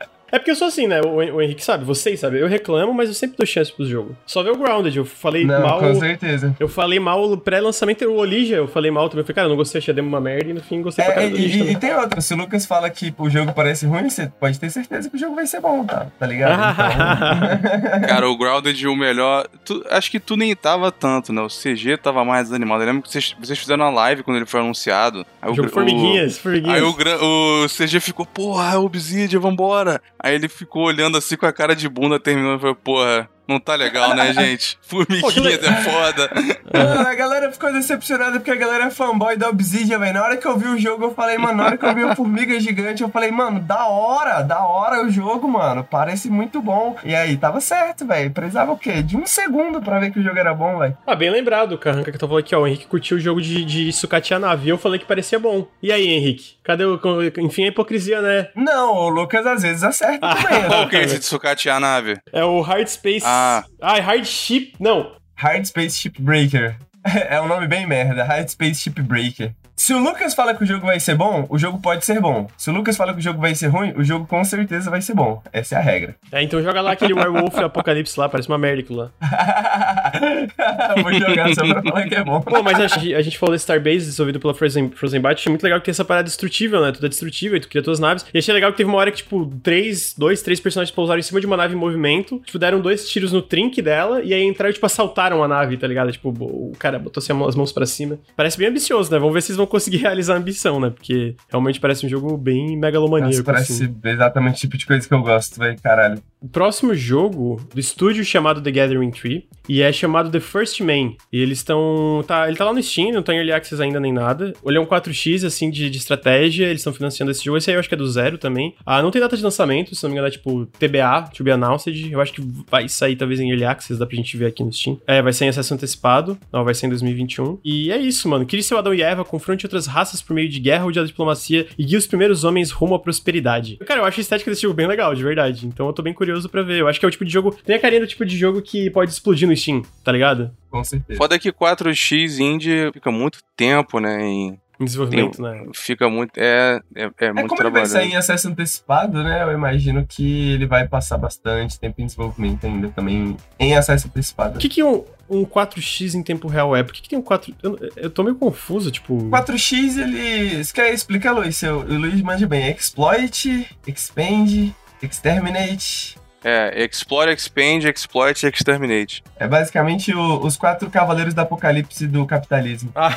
[0.34, 1.00] É porque eu sou assim, né?
[1.00, 2.40] O, o Henrique sabe, vocês sabem.
[2.40, 4.16] Eu reclamo, mas eu sempre dou chance pro jogo.
[4.26, 4.96] Só ver o Grounded.
[4.96, 5.78] Eu falei não, mal.
[5.78, 6.56] Com certeza.
[6.58, 8.04] Eu falei mal pré-lançamento.
[8.06, 9.20] O Olija, eu falei mal também.
[9.20, 10.50] Eu falei, cara, eu não gostei, achei a demo uma merda.
[10.50, 11.64] E no fim, gostei é, pra caralho do Olija.
[11.64, 12.20] E, e, tem outra.
[12.20, 15.18] Se o Lucas fala que o jogo parece ruim, você pode ter certeza que o
[15.20, 16.08] jogo vai ser bom, tá?
[16.18, 16.64] Tá ligado?
[17.94, 18.08] Então...
[18.08, 19.46] cara, o Grounded, o melhor.
[19.64, 21.42] Tu, acho que tu nem tava tanto, né?
[21.42, 22.82] O CG tava mais desanimado.
[22.82, 25.24] Eu lembro que vocês, vocês fizeram a live quando ele foi anunciado.
[25.40, 26.76] Aí o jogo o, formiguinhas, formiguinhas.
[26.76, 30.00] Aí o, o CG ficou, porra, Obsidian, vambora.
[30.24, 33.60] Aí ele ficou olhando assim com a cara de bunda, terminando e falou, porra, não
[33.60, 34.78] tá legal, né, gente?
[34.82, 36.30] Formiguinhas é foda.
[36.72, 40.14] Mano, a galera ficou decepcionada porque a galera é fanboy da Obsidian, velho.
[40.14, 42.04] Na hora que eu vi o jogo, eu falei, mano, na hora que eu vi
[42.04, 45.84] o Formiga Gigante, eu falei, mano, da hora, da hora o jogo, mano.
[45.84, 46.96] Parece muito bom.
[47.04, 48.30] E aí, tava certo, velho.
[48.30, 49.02] Precisava o quê?
[49.02, 50.96] De um segundo pra ver que o jogo era bom, velho.
[51.06, 52.60] Ah, bem lembrado, Carranca, que eu falando aqui, ó.
[52.62, 54.68] O Henrique curtiu o jogo de, de sucatear nave.
[54.68, 55.66] Eu falei que parecia bom.
[55.82, 56.54] E aí, Henrique?
[56.62, 56.98] Cadê o.
[57.38, 58.48] Enfim, a hipocrisia, né?
[58.54, 60.62] Não, o Lucas às vezes acerta também.
[60.62, 60.68] Né?
[60.68, 62.18] Qual que é esse de sucatear a nave?
[62.32, 63.24] É o Hard Space.
[63.26, 63.33] Ah.
[63.80, 64.72] Ah, Hard Ship.
[64.78, 65.16] Não.
[65.36, 66.76] Hard Space Ship Breaker.
[67.28, 68.24] É um nome bem merda.
[68.24, 69.54] Hard Space Ship Breaker.
[69.76, 72.46] Se o Lucas fala que o jogo vai ser bom, o jogo pode ser bom.
[72.56, 75.02] Se o Lucas fala que o jogo vai ser ruim, o jogo com certeza vai
[75.02, 75.42] ser bom.
[75.52, 76.16] Essa é a regra.
[76.30, 79.10] É, então joga lá aquele Werewolf Apocalipse lá, parece uma merda aquilo lá.
[81.02, 82.40] Vou jogar só pra falar que é bom.
[82.40, 85.62] Pô, mas a, a gente falou desse Starbase desenvolvido pela Frozen, Frozen Byte, achei muito
[85.62, 86.92] legal que tem essa parada destrutível, né?
[86.92, 88.24] Tudo é destrutível e tu cria tuas naves.
[88.32, 91.22] E achei legal que teve uma hora que, tipo, três, dois, três personagens pousaram em
[91.22, 94.44] cima de uma nave em movimento, tipo, deram dois tiros no trinque dela e aí
[94.44, 96.12] entraram, tipo, assaltaram a nave, tá ligado?
[96.12, 98.18] Tipo, o cara botou assim, as mãos pra cima.
[98.36, 99.18] Parece bem ambicioso, né?
[99.18, 100.90] Vamos ver se eles vão conseguir realizar ambição, né?
[100.90, 103.32] Porque realmente parece um jogo bem megalomaníaco.
[103.32, 103.94] Nossa, parece assim.
[104.04, 106.22] exatamente o tipo de coisa que eu gosto, velho, caralho.
[106.40, 111.14] O próximo jogo do estúdio chamado The Gathering Tree e é chamado The First Man.
[111.32, 112.22] E eles estão.
[112.26, 114.52] Tá, ele tá lá no Steam, não tá em Early Access ainda nem nada.
[114.64, 116.66] Ele é um 4x, assim, de, de estratégia.
[116.66, 117.56] Eles estão financiando esse jogo.
[117.56, 118.74] Esse aí eu acho que é do zero também.
[118.84, 121.50] Ah, não tem data de lançamento, se não me engano, é tipo TBA, To Be
[121.50, 122.12] Announced.
[122.12, 124.72] Eu acho que vai sair talvez em Early Access, dá pra gente ver aqui no
[124.72, 125.00] Steam.
[125.06, 126.38] É, vai sair em acesso antecipado.
[126.52, 127.58] Não, vai ser em 2021.
[127.64, 128.44] E é isso, mano.
[128.44, 129.24] Crie seu Adão e Eva,
[129.54, 132.70] confronte outras raças por meio de guerra ou de diplomacia e guie os primeiros homens
[132.70, 133.76] rumo à prosperidade.
[133.78, 135.66] Cara, eu acho a estética desse jogo bem legal, de verdade.
[135.66, 136.80] Então eu tô bem curioso para ver.
[136.80, 137.56] Eu acho que é o tipo de jogo.
[137.64, 140.50] Tem a carinha do tipo de jogo que pode explodir no Steam, tá ligado?
[140.70, 141.16] Com certeza.
[141.16, 145.66] Foda que 4x indie fica muito tempo, né, em Em desenvolvimento, tem, né?
[145.74, 146.32] Fica muito.
[146.36, 149.42] É, é, é, é muito como ele vai sair em acesso antecipado, né?
[149.42, 154.56] Eu imagino que ele vai passar bastante tempo em desenvolvimento ainda também em acesso antecipado.
[154.56, 156.82] O que, que um, um 4x em tempo real é?
[156.82, 157.54] Por que, que tem um 4.
[157.62, 159.16] Eu, eu tô meio confuso, tipo.
[159.30, 160.62] 4x, ele.
[160.62, 161.62] Você quer explicar, Luiz?
[161.62, 162.70] O Luiz manja bem.
[162.70, 166.16] Exploit, expand, exterminate.
[166.44, 169.24] É, Explore, Expand, Exploit e Exterminate.
[169.38, 172.92] É basicamente o, os quatro cavaleiros do apocalipse do capitalismo.
[172.94, 173.16] Ah.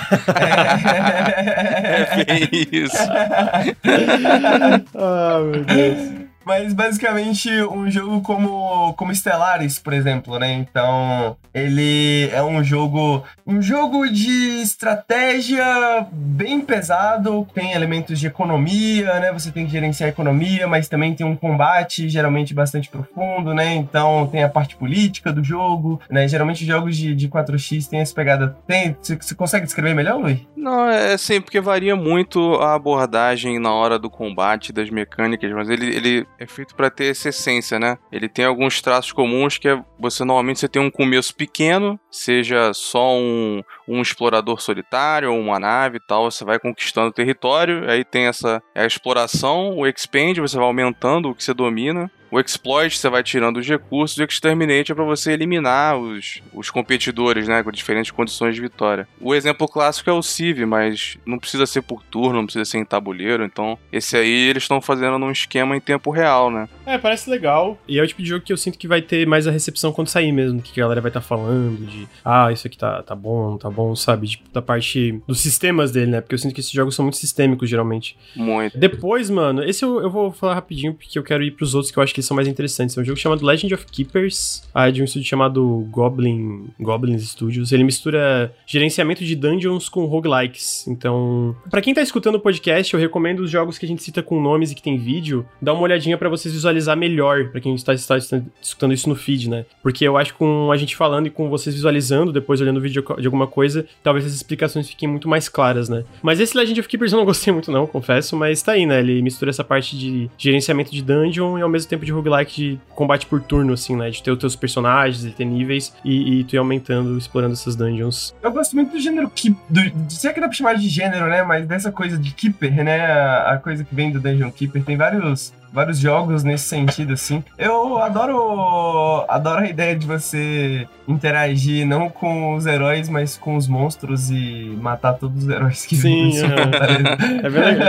[1.85, 2.95] É, é bem isso.
[4.95, 6.26] ah, meu Deus.
[6.47, 10.53] Mas basicamente um jogo como, como Stellaris, por exemplo, né?
[10.53, 19.19] Então, ele é um jogo um jogo de estratégia bem pesado, tem elementos de economia,
[19.19, 19.33] né?
[19.33, 23.75] Você tem que gerenciar a economia, mas também tem um combate geralmente bastante profundo, né?
[23.75, 26.29] Então, tem a parte política do jogo, né?
[26.29, 28.55] Geralmente jogos de, de 4x tem essa pegada.
[28.65, 30.39] Tem, você consegue descrever melhor, Luiz?
[30.55, 35.69] Não, é assim, porque varia muito a abordagem na hora do combate, das mecânicas, mas
[35.69, 37.97] ele, ele é feito para ter essa essência, né?
[38.11, 42.73] Ele tem alguns traços comuns que é você normalmente você tem um começo pequeno, seja
[42.73, 47.89] só um, um explorador solitário ou uma nave e tal, você vai conquistando o território,
[47.89, 52.39] aí tem essa a exploração, o expand, você vai aumentando o que você domina, o
[52.39, 56.69] exploit você vai tirando os recursos e o exterminate é para você eliminar os, os
[56.69, 59.07] competidores, né, com diferentes condições de vitória.
[59.19, 62.77] O exemplo clássico é o Civ, mas não precisa ser por turno, não precisa ser
[62.77, 66.67] em tabuleiro, então esse aí eles estão fazendo num esquema em tempo real, né?
[66.85, 67.77] É, parece legal.
[67.87, 69.91] E é o tipo de jogo que eu sinto que vai ter mais a recepção
[69.91, 73.03] quando sair mesmo, que a galera vai estar tá falando de, ah, isso aqui tá,
[73.03, 74.27] tá bom, tá bom, sabe?
[74.27, 76.21] Tipo, da parte dos sistemas dele, né?
[76.21, 78.17] Porque eu sinto que esses jogos são muito sistêmicos, geralmente.
[78.35, 78.77] Muito.
[78.77, 81.99] Depois, mano, esse eu, eu vou falar rapidinho, porque eu quero ir pros outros que
[81.99, 82.97] eu acho que são mais interessantes.
[82.97, 87.29] É um jogo chamado Legend of Keepers, ah, é de um estúdio chamado Goblin, Goblins
[87.29, 87.71] Studios.
[87.71, 90.87] Ele mistura gerenciamento de dungeons com roguelikes.
[90.87, 94.23] Então, para quem tá escutando o podcast, eu recomendo os jogos que a gente cita
[94.23, 97.75] com nomes e que tem vídeo, dá uma olhadinha para vocês visualizar melhor, para quem
[97.75, 99.65] está, está, está, escutando isso no feed, né?
[99.83, 102.81] Porque eu acho que com a gente falando e com vocês visualizando, depois olhando o
[102.81, 106.03] vídeo de alguma coisa, talvez as explicações fiquem muito mais claras, né?
[106.21, 108.99] Mas esse Legend of Keepers eu não gostei muito não, confesso, mas tá aí, né?
[108.99, 112.79] Ele mistura essa parte de gerenciamento de dungeon e ao mesmo tempo de roguelike de
[112.95, 114.09] combate por turno, assim, né?
[114.09, 117.75] De ter os teus personagens, de ter níveis e, e tu ir aumentando, explorando essas
[117.75, 118.33] dungeons.
[118.41, 119.57] Eu gosto muito do gênero Keep.
[119.69, 121.43] Do, sei que dá pra chamar de gênero, né?
[121.43, 123.05] Mas dessa coisa de Keeper, né?
[123.05, 124.83] A, a coisa que vem do Dungeon Keeper.
[124.83, 127.43] Tem vários vários jogos nesse sentido, assim.
[127.57, 133.67] Eu adoro, adoro a ideia de você interagir não com os heróis, mas com os
[133.67, 137.43] monstros e matar todos os heróis que Sim, uhum.
[137.43, 137.87] é bem legal.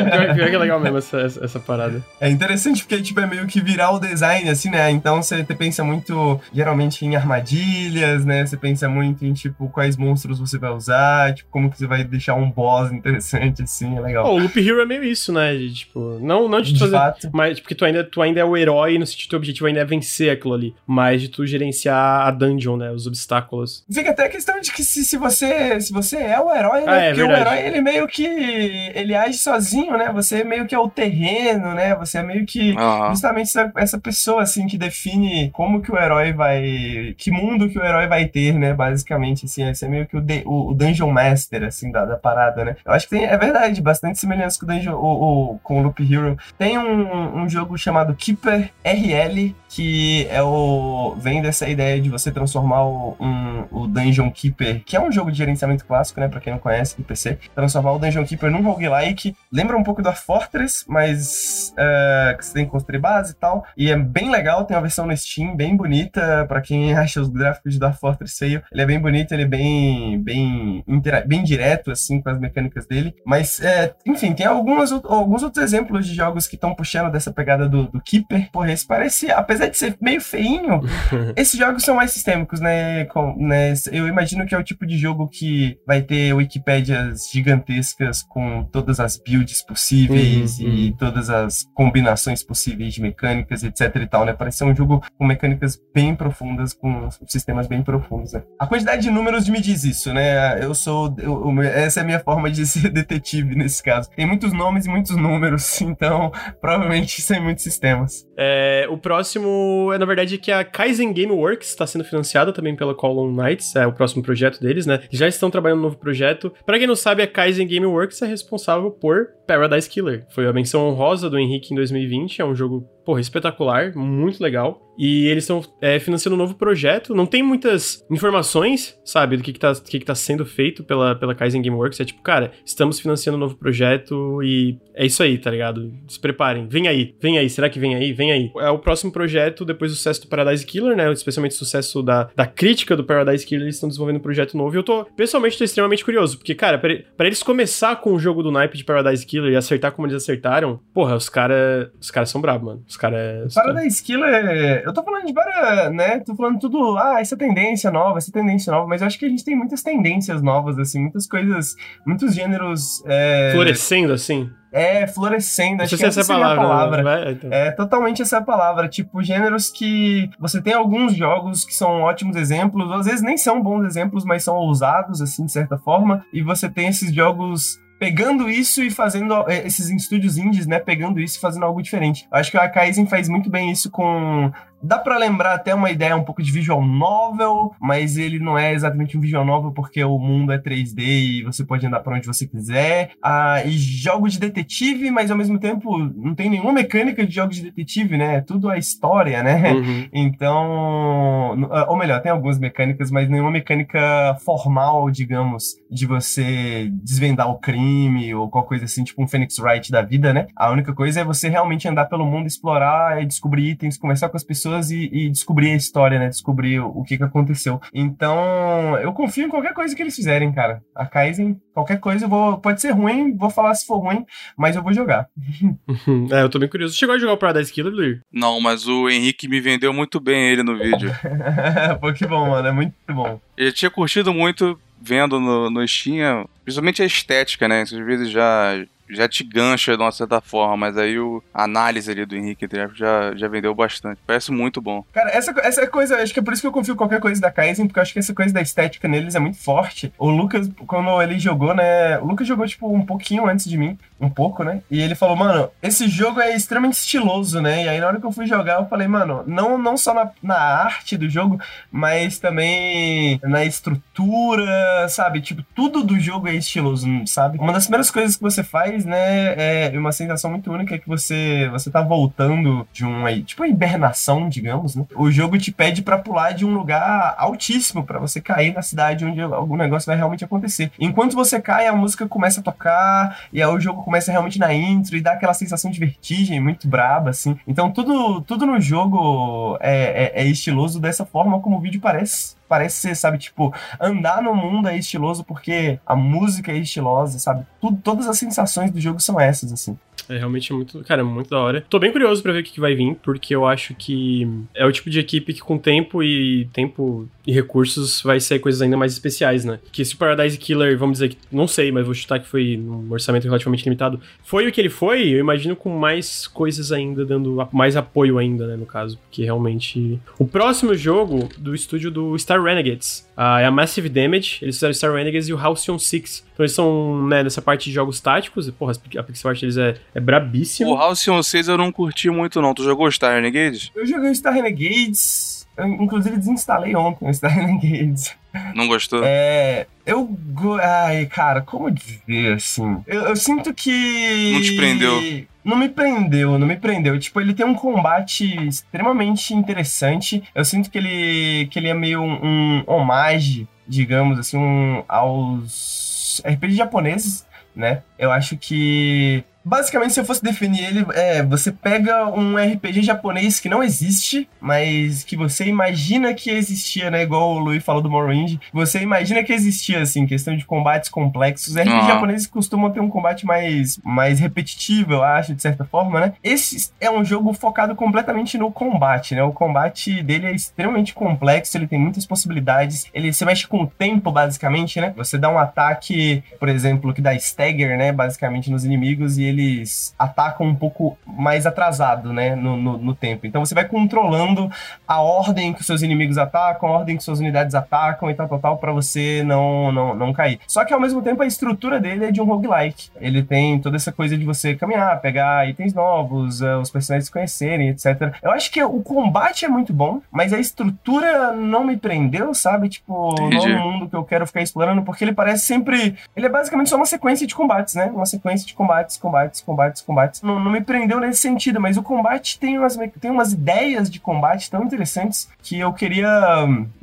[0.48, 2.02] É legal mesmo essa, essa, essa, parada.
[2.20, 4.90] É interessante porque, tipo, é meio que virar o design, assim, né?
[4.90, 8.46] Então você pensa muito, geralmente, em armadilhas, né?
[8.46, 12.05] Você pensa muito em, tipo, quais monstros você vai usar, tipo, como que você vai
[12.05, 14.26] deixar um boss interessante, assim, é legal.
[14.26, 15.55] Oh, o Loop Hero é meio isso, né?
[15.56, 16.96] De, tipo, não, não de, de fazer...
[16.96, 17.30] Fato.
[17.32, 19.66] Mas, tipo, porque tu ainda, tu ainda é o herói, no sentido que teu objetivo
[19.66, 20.74] ainda é vencer aquilo ali.
[20.86, 22.90] Mas de tu gerenciar a dungeon, né?
[22.90, 23.85] Os obstáculos.
[23.93, 26.86] Fica até a questão de que se, se, você, se você é o herói, né?
[26.86, 27.43] Ah, é, porque verdade.
[27.43, 28.24] o herói, ele meio que.
[28.24, 30.11] Ele age sozinho, né?
[30.15, 31.95] Você meio que é o terreno, né?
[31.97, 32.70] Você é meio que.
[32.70, 33.11] Uhum.
[33.11, 37.15] Justamente essa, essa pessoa, assim, que define como que o herói vai.
[37.19, 38.73] Que mundo que o herói vai ter, né?
[38.73, 39.74] Basicamente, assim.
[39.74, 42.77] Você é meio que o, de, o, o Dungeon Master, assim, da, da parada, né?
[42.82, 45.82] Eu acho que tem, é verdade, bastante semelhança com o, Dungeon, o, o, com o
[45.82, 46.39] Loop Hero.
[46.57, 52.30] Tem um, um jogo chamado Keeper RL, que é o vem dessa ideia de você
[52.30, 56.40] transformar o, um, o Dungeon Keeper, que é um jogo de gerenciamento clássico, né, para
[56.40, 60.12] quem não conhece do PC, transformar o Dungeon Keeper num roguelike, lembra um pouco da
[60.12, 64.64] Fortress, mas uh, que você tem que construir base e tal, e é bem legal,
[64.64, 68.62] tem uma versão no Steam bem bonita, para quem acha os gráficos da Fortress feio,
[68.70, 70.85] ele é bem bonito, ele é bem bem
[71.26, 76.06] bem direto assim com as mecânicas dele, mas é, enfim, tem algumas, alguns outros exemplos
[76.06, 79.77] de jogos que estão puxando dessa pegada do, do Keeper, porra, esse parece, apesar de
[79.77, 80.81] ser meio feinho,
[81.37, 83.05] esses jogos são mais sistêmicos, né?
[83.07, 83.73] Com, né?
[83.91, 89.01] Eu imagino que é o tipo de jogo que vai ter Wikipédias gigantescas com todas
[89.01, 90.97] as builds possíveis uhum, e uhum.
[90.97, 94.33] todas as combinações possíveis de mecânicas, etc e tal, né?
[94.33, 98.43] Parece ser um jogo com mecânicas bem profundas, com sistemas bem profundos, né?
[98.59, 100.62] A quantidade de números me diz isso, né?
[100.62, 101.15] Eu sou...
[101.19, 104.11] Eu, essa é a minha forma de ser detetive nesse caso.
[104.11, 108.27] Tem muitos nomes e muitos números, então provavelmente isso é muitos sistemas.
[108.36, 112.94] É, o próximo é, na verdade, que a Kaizen Gameworks está sendo financiada também pela
[112.94, 115.02] Column Knights, é o próximo projeto deles, né?
[115.10, 116.52] Já estão trabalhando no novo projeto.
[116.65, 120.27] Para quem não sabe, a Kaizen Gameworks é responsável por Paradise Killer.
[120.31, 124.86] Foi a menção honrosa do Henrique em 2020, é um jogo, porra, espetacular, muito legal.
[124.98, 127.14] E eles estão é, financiando um novo projeto.
[127.14, 130.85] Não tem muitas informações, sabe, do que, que, tá, do que, que tá sendo feito
[130.85, 132.01] pela, pela Kaizen Gameworks.
[132.01, 135.90] É tipo, cara, estamos financiando um novo projeto e é isso aí, tá ligado?
[136.09, 136.66] Se preparem.
[136.68, 137.48] Vem aí, vem aí.
[137.48, 138.12] Será que vem aí?
[138.12, 138.51] Vem aí.
[138.59, 141.10] É o próximo projeto, depois do sucesso do Paradise Killer, né?
[141.12, 144.74] Especialmente o sucesso da, da crítica do Paradise Killer, eles estão desenvolvendo um projeto novo.
[144.74, 146.36] E eu tô, pessoalmente, tô extremamente curioso.
[146.36, 149.93] Porque, cara, para eles começar com o jogo do naipe de Paradise Killer e acertar
[149.93, 152.85] como eles acertaram, porra, os caras os cara são bravos, mano.
[152.86, 153.55] Os caras.
[153.55, 154.83] Paradise Killer.
[154.85, 156.20] Eu tô falando de várias, né?
[156.20, 156.99] Tô falando tudo.
[156.99, 158.87] Ah, essa tendência nova, essa tendência nova.
[158.87, 161.75] Mas eu acho que a gente tem muitas tendências novas, assim, muitas coisas,
[162.07, 163.03] muitos gêneros.
[163.07, 163.53] É...
[163.53, 164.51] Florescendo, assim.
[164.70, 165.83] É, florescendo.
[165.83, 166.62] Acho que essa é a palavra.
[166.62, 167.03] A palavra.
[167.03, 167.33] Né?
[167.33, 167.53] Então.
[167.53, 168.89] É, totalmente essa é palavra.
[168.89, 173.62] Tipo, gêneros que você tem alguns jogos que são ótimos exemplos, às vezes nem são
[173.62, 176.25] bons exemplos, mas são ousados, assim, de certa forma.
[176.33, 181.20] E você tem esses jogos pegando isso e fazendo é, esses estúdios indies, né, pegando
[181.20, 182.27] isso e fazendo algo diferente.
[182.31, 186.16] Acho que a Kaizen faz muito bem isso com Dá para lembrar até uma ideia
[186.16, 190.18] um pouco de visual novel, mas ele não é exatamente um visual novel porque o
[190.18, 193.10] mundo é 3D e você pode andar para onde você quiser.
[193.22, 197.56] Ah, e jogos de detetive, mas ao mesmo tempo não tem nenhuma mecânica de jogos
[197.56, 198.36] de detetive, né?
[198.36, 199.72] É tudo a história, né?
[199.72, 200.09] Uhum.
[200.28, 207.59] Então, ou melhor, tem algumas mecânicas, mas nenhuma mecânica formal, digamos, de você desvendar o
[207.59, 210.46] crime ou qualquer coisa assim, tipo um Phoenix Wright da vida, né?
[210.55, 214.44] A única coisa é você realmente andar pelo mundo, explorar, descobrir itens, conversar com as
[214.44, 216.28] pessoas pessoas e, e, descobrir a história, né?
[216.28, 217.81] Descobrir o, o, que, que aconteceu.
[217.93, 220.82] Então, eu confio em qualquer coisa que eles fizerem, cara.
[220.95, 224.24] A Kaizen, qualquer coisa, eu vou, pode ser ruim, vou falar se for ruim,
[224.57, 225.28] mas eu vou jogar.
[226.31, 226.97] é, eu tô bem curioso.
[226.97, 228.20] Chegou a jogar o Paradise Killer, Luir?
[228.32, 231.11] Não, mas o Henrique me vendeu muito bem ele no vídeo.
[232.01, 232.69] Pô, que bom, mano.
[232.69, 233.40] É muito bom.
[233.57, 237.82] Eu tinha curtido muito vendo no, no Steam, principalmente a estética, né?
[237.82, 242.24] Às vezes já já te gancha de uma certa forma, mas aí o, análise ali
[242.24, 244.20] do Henrique já, já vendeu bastante.
[244.26, 245.05] Parece muito bom.
[245.12, 247.40] Cara, essa, essa coisa, acho que é por isso que eu confio em qualquer coisa
[247.40, 250.12] da Kaizen, porque eu acho que essa coisa da estética neles é muito forte.
[250.18, 252.18] O Lucas, quando ele jogou, né?
[252.18, 254.82] O Lucas jogou, tipo, um pouquinho antes de mim, um pouco, né?
[254.90, 257.85] E ele falou, mano, esse jogo é extremamente estiloso, né?
[257.85, 260.30] E aí na hora que eu fui jogar, eu falei, mano, não, não só na,
[260.43, 261.60] na arte do jogo,
[261.90, 265.40] mas também na estrutura, sabe?
[265.40, 267.59] Tipo, tudo do jogo é estiloso, sabe?
[267.59, 271.69] Uma das primeiras coisas que você faz né, é uma sensação muito única que você
[271.70, 275.05] você tá voltando de uma, tipo, uma hibernação, digamos, né?
[275.15, 279.25] O jogo te pede para pular de um lugar altíssimo para você cair na cidade
[279.25, 280.91] onde algum negócio vai realmente acontecer.
[280.99, 284.73] Enquanto você cai, a música começa a tocar e aí o jogo começa realmente na
[284.73, 287.57] intro e dá aquela sensação de vertigem muito braba, assim.
[287.66, 292.57] Então tudo, tudo no jogo é, é, é estiloso dessa forma como o vídeo parece
[292.69, 297.66] parece ser, sabe, tipo, andar no mundo é estiloso porque a música é estilosa, sabe?
[297.81, 299.97] Tudo, todas as sensações do jogo são essas, assim.
[300.28, 301.85] É realmente muito, cara, muito da hora.
[301.89, 304.93] Tô bem curioso para ver o que, vai vir, porque eu acho que é o
[304.93, 309.12] tipo de equipe que com tempo e tempo e recursos vai ser coisas ainda mais
[309.12, 309.81] especiais, né?
[309.90, 312.77] Que se o Paradise Killer, vamos dizer que, não sei, mas vou chutar que foi
[312.78, 317.24] um orçamento relativamente limitado, foi o que ele foi, eu imagino com mais coisas ainda,
[317.24, 320.20] dando mais apoio ainda, né, no caso, porque realmente...
[320.39, 324.94] O próximo jogo do estúdio do Star Renegades uh, é a Massive Damage, eles fizeram
[324.94, 328.70] Star Renegades e o Halcyon 6, então eles são, né, nessa parte de jogos táticos,
[328.70, 330.90] porra, a pixel art deles é, é brabíssima.
[330.90, 333.90] O Halcyon 6 eu não curti muito não, tu jogou Star Renegades?
[333.94, 335.59] Eu joguei Star Renegades...
[335.76, 338.36] Eu, inclusive, desinstalei ontem o Star Renegades.
[338.74, 339.22] Não gostou?
[339.24, 339.86] É.
[340.05, 340.36] Eu.
[340.82, 343.02] Ai, cara, como dizer assim?
[343.06, 344.52] Eu, eu, sinto que.
[344.55, 345.47] Não te prendeu?
[345.69, 347.19] Não me prendeu, não me prendeu.
[347.19, 350.43] Tipo, ele tem um combate extremamente interessante.
[350.55, 356.40] Eu sinto que ele, que ele é meio um, um homage, digamos assim, um, aos
[356.43, 357.47] RPG japoneses,
[357.77, 358.03] né?
[358.19, 363.61] Eu acho que Basicamente, se eu fosse definir ele, é, você pega um RPG japonês
[363.61, 367.23] que não existe, mas que você imagina que existia, né?
[367.23, 368.57] Igual o Luiz falou do Morrowind.
[368.73, 371.74] Você imagina que existia, assim, questão de combates complexos.
[371.74, 372.07] RPGs uhum.
[372.07, 376.32] japoneses costumam ter um combate mais, mais repetitivo, eu acho, de certa forma, né?
[376.43, 379.43] Esse é um jogo focado completamente no combate, né?
[379.43, 383.05] O combate dele é extremamente complexo, ele tem muitas possibilidades.
[383.12, 385.12] Ele se mexe com o tempo, basicamente, né?
[385.15, 388.12] Você dá um ataque, por exemplo, que dá stagger, né?
[388.12, 393.14] Basicamente nos inimigos e ele eles atacam um pouco mais atrasado, né, no, no, no,
[393.14, 393.47] tempo.
[393.47, 394.70] Então você vai controlando
[395.06, 398.48] a ordem que os seus inimigos atacam, a ordem que suas unidades atacam e tal,
[398.48, 400.60] tal, tal, pra você não, não, não cair.
[400.66, 403.10] Só que ao mesmo tempo a estrutura dele é de um roguelike.
[403.20, 407.32] Ele tem toda essa coisa de você caminhar, pegar itens novos, uh, os personagens se
[407.32, 408.35] conhecerem, etc.
[408.43, 412.89] Eu acho que o combate é muito bom, mas a estrutura não me prendeu, sabe?
[412.89, 413.68] Tipo, Entendi.
[413.68, 416.16] não é um mundo que eu quero ficar explorando, porque ele parece sempre.
[416.36, 418.06] Ele é basicamente só uma sequência de combates, né?
[418.14, 420.43] Uma sequência de combates, combates combates, combates, combates.
[420.43, 424.20] Não, não me prendeu nesse sentido, mas o combate tem umas, tem umas ideias de
[424.20, 426.29] combate tão interessantes que eu queria,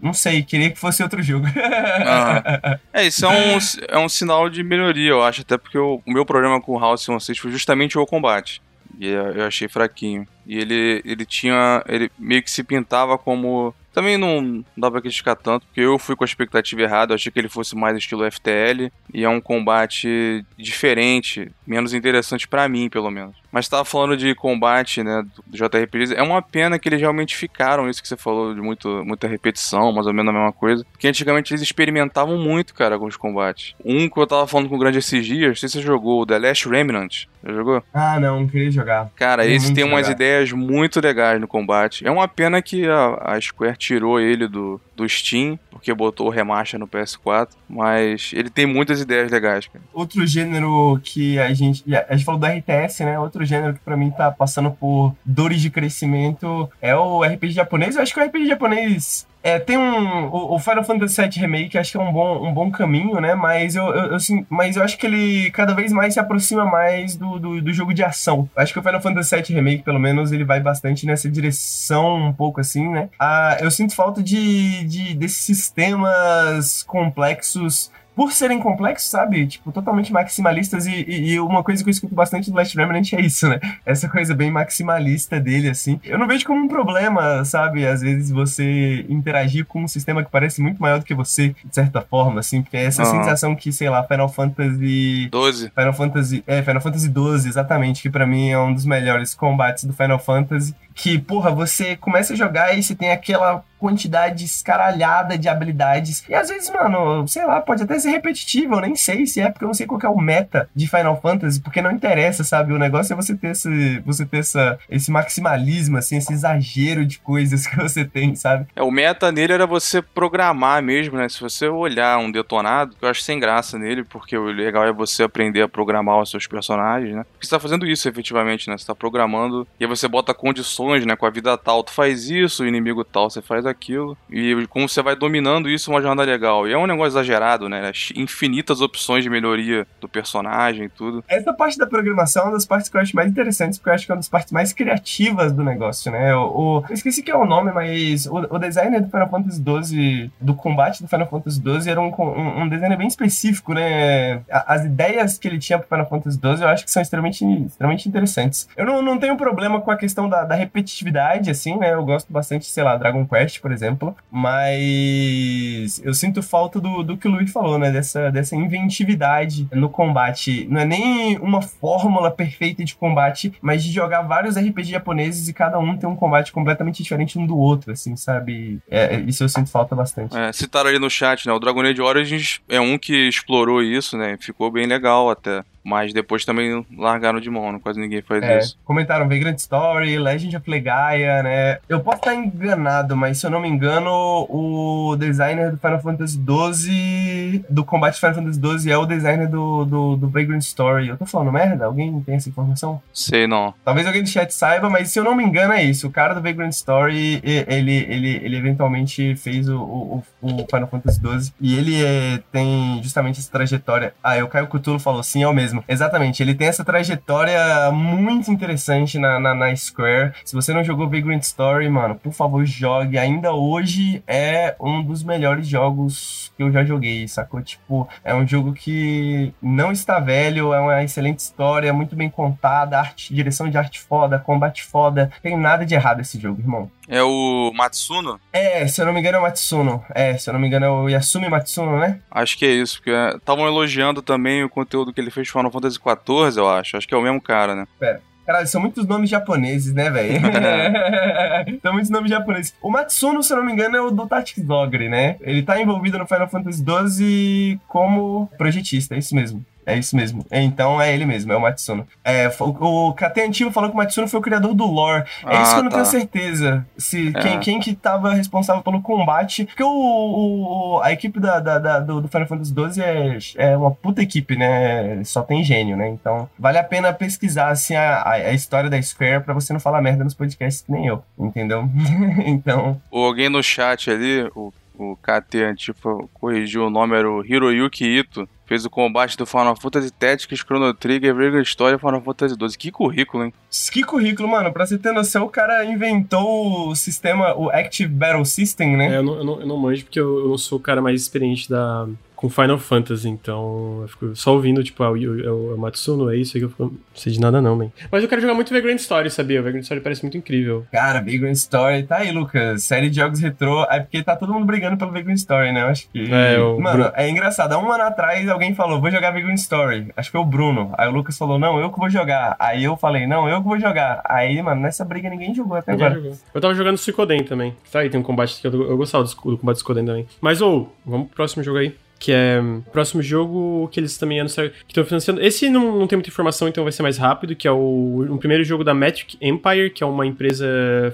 [0.01, 1.47] não sei, queria que fosse outro jogo.
[1.55, 2.79] Ah.
[2.93, 3.57] É, isso é um,
[3.89, 6.79] é um sinal de melhoria, eu acho, até porque o, o meu problema com o
[6.79, 8.61] House 6 foi justamente o combate.
[8.99, 10.25] E eu achei fraquinho.
[10.45, 11.83] E ele, ele tinha.
[11.87, 16.17] Ele meio que se pintava como também não dá pra criticar tanto, porque eu fui
[16.17, 20.45] com a expectativa errada, achei que ele fosse mais estilo FTL, e é um combate
[20.57, 23.35] diferente, menos interessante para mim, pelo menos.
[23.55, 27.89] Mas tava falando de combate, né, do JRPGs, é uma pena que eles realmente ficaram,
[27.89, 31.07] isso que você falou, de muito, muita repetição, mais ou menos a mesma coisa, porque
[31.07, 33.73] antigamente eles experimentavam muito, cara, com os combates.
[33.85, 36.23] Um que eu tava falando com o Grande esses dias, não sei se você jogou,
[36.23, 37.81] o The Last Remnant, já jogou?
[37.93, 39.09] Ah, não, não queria jogar.
[39.15, 40.11] Cara, queria esse tem umas jogar.
[40.11, 42.05] ideias muito legais no combate.
[42.05, 46.29] É uma pena que a, a Square tirou ele do, do Steam, porque botou o
[46.29, 49.83] remaster no PS4, mas ele tem muitas ideias legais, cara.
[49.93, 51.83] Outro gênero que a gente.
[51.95, 53.19] A gente falou do RTS, né?
[53.19, 57.95] Outro gênero que pra mim tá passando por dores de crescimento é o RPG japonês.
[57.95, 60.25] Eu acho que o RPG japonês é, tem um.
[60.33, 63.35] O, Final Fantasy VII Remake acho que é um bom, um bom caminho, né?
[63.35, 64.17] Mas eu, eu, eu,
[64.49, 67.93] mas eu acho que ele cada vez mais se aproxima mais do, do, do, jogo
[67.93, 68.49] de ação.
[68.55, 72.33] Acho que o Final Fantasy VII Remake, pelo menos, ele vai bastante nessa direção, um
[72.33, 73.07] pouco assim, né?
[73.19, 79.45] Ah, eu sinto falta de, de desses sistemas complexos por serem complexos, sabe?
[79.45, 80.87] Tipo, totalmente maximalistas.
[80.87, 83.59] E, e, e, uma coisa que eu escuto bastante do Last Remnant é isso, né?
[83.85, 85.99] Essa coisa bem maximalista dele, assim.
[86.03, 87.85] Eu não vejo como um problema, sabe?
[87.85, 91.75] Às vezes você interagir com um sistema que parece muito maior do que você, de
[91.75, 92.61] certa forma, assim.
[92.61, 93.19] Porque é essa uhum.
[93.19, 95.27] sensação que, sei lá, Final Fantasy.
[95.29, 95.71] 12.
[95.75, 96.43] Final Fantasy.
[96.47, 98.01] É, Final Fantasy 12, exatamente.
[98.01, 100.73] Que para mim é um dos melhores combates do Final Fantasy.
[100.93, 106.23] Que, porra, você começa a jogar e você tem aquela quantidade escaralhada de habilidades.
[106.27, 109.49] E às vezes, mano, sei lá, pode até ser repetitivo, eu nem sei se é,
[109.49, 112.73] porque eu não sei qual é o meta de Final Fantasy, porque não interessa, sabe?
[112.73, 117.19] O negócio é você ter esse, você ter essa, esse maximalismo, assim, esse exagero de
[117.19, 118.67] coisas que você tem, sabe?
[118.75, 121.27] É, o meta nele era você programar mesmo, né?
[121.29, 125.23] Se você olhar um detonado, eu acho sem graça nele, porque o legal é você
[125.23, 127.25] aprender a programar os seus personagens, né?
[127.31, 128.77] Porque você tá fazendo isso efetivamente, né?
[128.77, 131.15] Você tá programando e aí você bota condições, né?
[131.15, 134.17] Com a vida tal, tu faz isso, o inimigo tal, você faz aquilo.
[134.29, 136.67] E como você vai dominando isso, é uma jornada legal.
[136.67, 137.91] E é um negócio exagerado, né?
[138.15, 141.23] Infinitas opções de melhoria do personagem e tudo.
[141.27, 143.93] Essa parte da programação é uma das partes que eu acho mais interessantes, porque eu
[143.93, 146.35] acho que é uma das partes mais criativas do negócio, né?
[146.35, 149.63] O, o eu esqueci que é o nome, mas o, o designer do Final Fantasy
[149.63, 154.41] XII, do combate do Final Fantasy XII, era um, um, um designer bem específico, né?
[154.49, 158.07] As ideias que ele tinha pro Final Fantasy XII eu acho que são extremamente, extremamente
[158.07, 158.67] interessantes.
[158.75, 161.93] Eu não, não tenho problema com a questão da, da repetitividade, assim, né?
[161.93, 167.17] Eu gosto bastante, sei lá, Dragon Quest, por exemplo, mas eu sinto falta do, do
[167.17, 167.91] que o Luiz falou, né?
[167.91, 170.67] Dessa, dessa inventividade no combate.
[170.69, 175.53] Não é nem uma fórmula perfeita de combate, mas de jogar vários RPG japoneses e
[175.53, 178.79] cada um tem um combate completamente diferente um do outro, assim, sabe?
[178.89, 180.37] É, isso eu sinto falta bastante.
[180.37, 181.53] É, citaram ali no chat, né?
[181.53, 184.37] O Dragon Age Origins é um que explorou isso, né?
[184.39, 185.63] Ficou bem legal até.
[185.85, 188.77] Mas depois também largaram de mão, quase ninguém faz é, isso.
[188.83, 191.77] Comentaram Vagrant Story, Legend of Legaia, né?
[191.87, 196.41] Eu posso estar enganado, mas se eu não me engano, o designer do Final Fantasy
[196.41, 201.07] XII, do combate Final Fantasy XII, é o designer do, do, do Vagrant Story.
[201.07, 201.85] Eu tô falando merda?
[201.85, 202.99] Alguém tem essa informação?
[203.13, 203.71] Sei não.
[203.83, 206.07] Talvez alguém do chat saiba, mas se eu não me engano é isso.
[206.07, 211.19] O cara do Vagrant Story, ele, ele, ele eventualmente fez o, o, o Final Fantasy
[211.19, 214.15] XII e ele é, tem justamente essa trajetória.
[214.23, 215.83] Ah, o Caio Cthulhu falou sim, é o mesmo mesmo.
[215.87, 220.33] Exatamente, ele tem essa trajetória muito interessante na, na, na Square.
[220.43, 223.17] Se você não jogou Vagrant Story, mano, por favor, jogue.
[223.17, 227.61] Ainda hoje é um dos melhores jogos que eu já joguei, sacou?
[227.61, 232.99] Tipo, é um jogo que não está velho, é uma excelente história, muito bem contada,
[232.99, 235.31] arte, direção de arte foda, combate foda.
[235.41, 236.89] Tem nada de errado esse jogo, irmão.
[237.07, 238.39] É o Matsuno?
[238.51, 240.03] É, se eu não me engano é o Matsuno.
[240.13, 242.19] É, se eu não me engano é o Yasumi Matsuno, né?
[242.31, 245.71] Acho que é isso, porque estavam elogiando também o conteúdo que ele fez de Final
[245.71, 246.97] Fantasy XIV, eu acho.
[246.97, 247.87] Acho que é o mesmo cara, né?
[247.99, 248.21] Pera.
[248.45, 250.39] Caralho, são muitos nomes japoneses, né, velho?
[251.81, 252.75] são muitos nomes japoneses.
[252.81, 255.37] O Matsuno, se eu não me engano, é o do Tactics Ogre, né?
[255.41, 259.65] Ele tá envolvido no Final Fantasy XII como projetista, é isso mesmo.
[259.85, 260.45] É isso mesmo.
[260.51, 262.07] Então é ele mesmo, é o Matsuno.
[262.23, 265.23] É, o, o KT Antigo falou que o Matsuno foi o criador do lore.
[265.45, 265.97] É ah, isso que eu não tá.
[265.97, 266.85] tenho certeza.
[266.97, 267.41] Se, é.
[267.41, 269.65] quem, quem que tava responsável pelo combate.
[269.65, 273.77] Porque o, o a equipe da, da, da, do, do Final Fantasy XII é, é
[273.77, 275.23] uma puta equipe, né?
[275.23, 276.09] Só tem gênio, né?
[276.09, 280.01] Então vale a pena pesquisar assim, a, a, história da Square pra você não falar
[280.01, 281.87] merda nos podcasts que nem eu, entendeu?
[282.45, 282.99] então.
[283.11, 288.47] Alguém no chat ali, o o KT Antifa corrigiu o nome, era o Hiroyuki Ito.
[288.65, 292.77] Fez o combate do Final Fantasy Tactics, Chrono Trigger, Vagrant Story e Final Fantasy XII.
[292.77, 293.53] Que currículo, hein?
[293.91, 294.71] Que currículo, mano.
[294.73, 299.13] Pra você ter noção, o cara inventou o sistema, o Active Battle System, né?
[299.13, 301.01] É, eu não, eu não, eu não manjo porque eu, eu não sou o cara
[301.01, 305.75] mais experiente da, com Final Fantasy, então eu fico só ouvindo, tipo, ah, o, o,
[305.75, 307.91] o Matsuno, é isso aí que eu fico, não sei de nada não, man.
[308.11, 309.61] Mas eu quero jogar muito Vagrant Story, sabia?
[309.61, 310.85] O Vagrant Story parece muito incrível.
[310.91, 312.83] Cara, Vagrant Story, tá aí, Lucas.
[312.83, 315.83] Série de jogos retrô, é porque tá todo mundo brigando pelo Vagrant Story, né?
[315.83, 316.31] Eu acho que...
[316.31, 317.73] É, o Mano, é engraçado.
[317.73, 320.11] Há um ano atrás, alguém falou, vou jogar Vagrant Story.
[320.17, 320.93] Acho que foi o Bruno.
[320.97, 322.55] Aí o Lucas falou, não, eu que vou jogar.
[322.59, 324.21] Aí eu falei, não, eu que vou jogar.
[324.25, 326.21] Aí, mano, nessa briga ninguém jogou até Ninguém agora.
[326.21, 326.37] jogou.
[326.53, 327.75] Eu tava jogando Suicoden também.
[327.91, 330.27] Tá aí, tem um combate que eu, eu gostava do, do combate do Suicoden também.
[330.41, 331.95] Mas, ou, vamos pro próximo jogo aí.
[332.25, 335.39] Que é o próximo jogo que eles também anunciaram que estão financiando.
[335.41, 338.63] Esse não, não tem muita informação, então vai ser mais rápido, que é o, primeiro
[338.63, 340.65] jogo da Metric Empire, que é uma empresa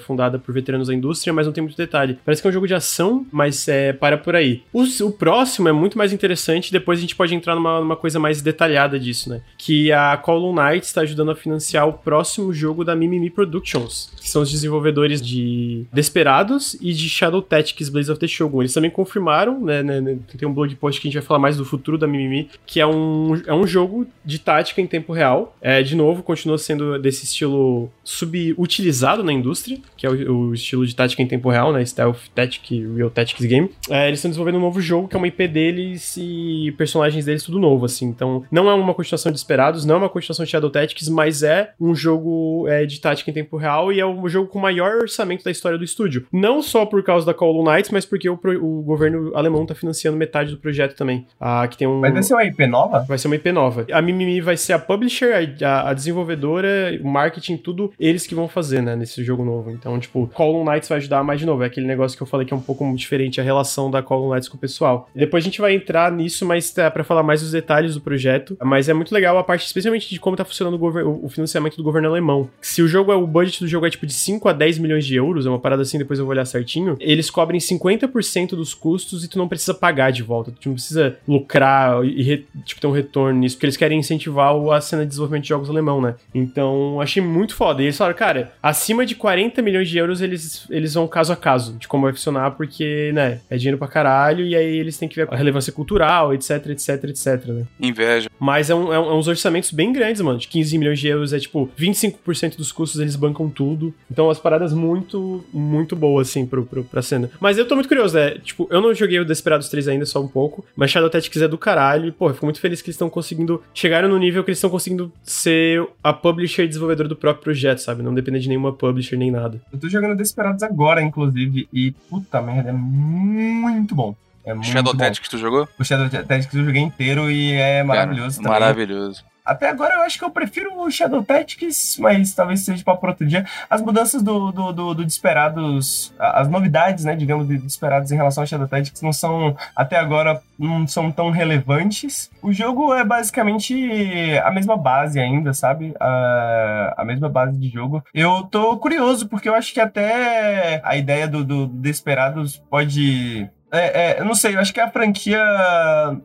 [0.06, 2.18] fundada por veteranos da indústria, mas não tem muito detalhe.
[2.24, 4.64] Parece que é um jogo de ação, mas é, para por aí.
[4.72, 8.18] O, o próximo é muito mais interessante, depois a gente pode entrar numa, numa coisa
[8.18, 9.42] mais detalhada disso, né?
[9.58, 14.30] Que a Column Knight está ajudando a financiar o próximo jogo da Mimimi Productions, que
[14.30, 18.62] são os desenvolvedores de Desperados e de Shadow Tactics Blaze of the Shogun.
[18.62, 21.40] Eles também confirmaram, né, né, né, tem um blog post que a gente vai falar
[21.40, 25.12] mais do futuro da Mimimi, que é um, é um jogo de tática em tempo
[25.12, 25.56] real.
[25.62, 30.86] É, de novo, continua sendo desse estilo subutilizado na indústria, que é o, o estilo
[30.86, 33.70] de tática em tempo real, né, Stealth Tactic, Real Tactics Game.
[33.90, 37.44] É, eles estão desenvolvendo um novo jogo, que é uma IP deles e personagens deles
[37.44, 38.06] tudo novo, assim.
[38.06, 41.42] Então, não é uma continuação de Desperados, não é uma continuação de Shadow Tactics, mas
[41.42, 44.62] é um jogo é, de tática em tempo real e é o jogo com o
[44.62, 46.28] maior orçamento da história do estúdio.
[46.32, 49.74] Não só por causa da Call of Knights, mas porque o, o governo alemão tá
[49.74, 51.26] financiando metade do projeto também.
[51.40, 52.02] Ah, que tem um...
[52.02, 53.00] Vai ser uma IP nova?
[53.08, 53.86] Vai ser uma IP nova.
[53.92, 56.68] A Mimimi vai ser a publisher, a, a desenvolvedora,
[57.02, 59.72] o marketing, tudo eles que vão fazer, né, nesse jogo novo.
[59.72, 61.64] Então, tipo, Call of Knights vai ajudar mais de novo.
[61.64, 64.24] É aquele negócio que eu falei que é um pouco diferente a relação da Call
[64.24, 65.10] of Knights com o pessoal.
[65.16, 68.58] Depois a gente vai entrar nisso, mas tá, pra falar mais dos detalhes do projeto.
[68.62, 71.84] Mas é muito legal a parte, especialmente de como tá funcionando o, o financiamento do
[71.84, 72.50] governo alemão.
[72.62, 75.06] Se o jogo é, o budget do jogo é tipo de 5 a 10 milhões
[75.06, 78.74] de euros, é uma parada assim, depois eu vou olhar certinho, eles cobrem 50% dos
[78.74, 80.52] custos e tu não precisa pagar de volta.
[80.52, 84.82] Tu não precisa lucrar e, tipo, ter um retorno nisso, porque eles querem incentivar a
[84.82, 86.16] cena de desenvolvimento de jogos alemão, né?
[86.34, 87.82] Então, achei muito foda.
[87.82, 91.36] E eles falaram, cara, acima de 40 milhões de euros eles, eles vão caso a
[91.36, 95.08] caso de como vai funcionar, porque, né, é dinheiro pra caralho e aí eles têm
[95.10, 97.64] que ver a relevância cultural, etc, etc, etc, né?
[97.80, 98.30] Inveja.
[98.40, 100.38] Mas é, um, é, um- é uns orçamentos bem grandes, mano.
[100.40, 103.94] De 15 milhões de euros é tipo 25% dos custos eles bancam tudo.
[104.10, 107.30] Então, as paradas muito, muito boas, assim, pro, pro, pra cena.
[107.40, 108.32] Mas eu tô muito curioso, né?
[108.44, 110.61] Tipo, eu não joguei o Desperados 3 ainda, só um pouco.
[110.76, 112.08] Mas Shadow Tactics é do caralho.
[112.08, 113.62] E, pô, eu fico muito feliz que eles estão conseguindo.
[113.74, 117.80] Chegaram no nível que eles estão conseguindo ser a publisher e desenvolvedora do próprio projeto,
[117.80, 118.04] sabe?
[118.04, 119.62] Não depender de nenhuma publisher nem nada.
[119.72, 124.16] Eu tô jogando Desperados agora, inclusive, e puta merda, é muito bom.
[124.46, 124.96] É muito Shadow.
[124.96, 125.68] Tactics tu jogou?
[125.78, 128.60] O Shadow Tactics eu joguei inteiro e é maravilhoso Cara, também.
[128.60, 129.24] Maravilhoso.
[129.44, 133.26] Até agora eu acho que eu prefiro o Shadow Tactics, mas talvez seja para outro
[133.26, 133.46] dia.
[133.70, 138.44] As mudanças do, do, do, do Desperados, as novidades, né, digamos, de Desperados em relação
[138.44, 142.30] ao Shadow Tactics não são, até agora, não são tão relevantes.
[142.42, 145.94] O jogo é basicamente a mesma base ainda, sabe?
[146.00, 148.04] A, a mesma base de jogo.
[148.14, 154.12] Eu tô curioso, porque eu acho que até a ideia do, do Desperados pode é,
[154.18, 155.42] é, eu não sei, eu acho que a franquia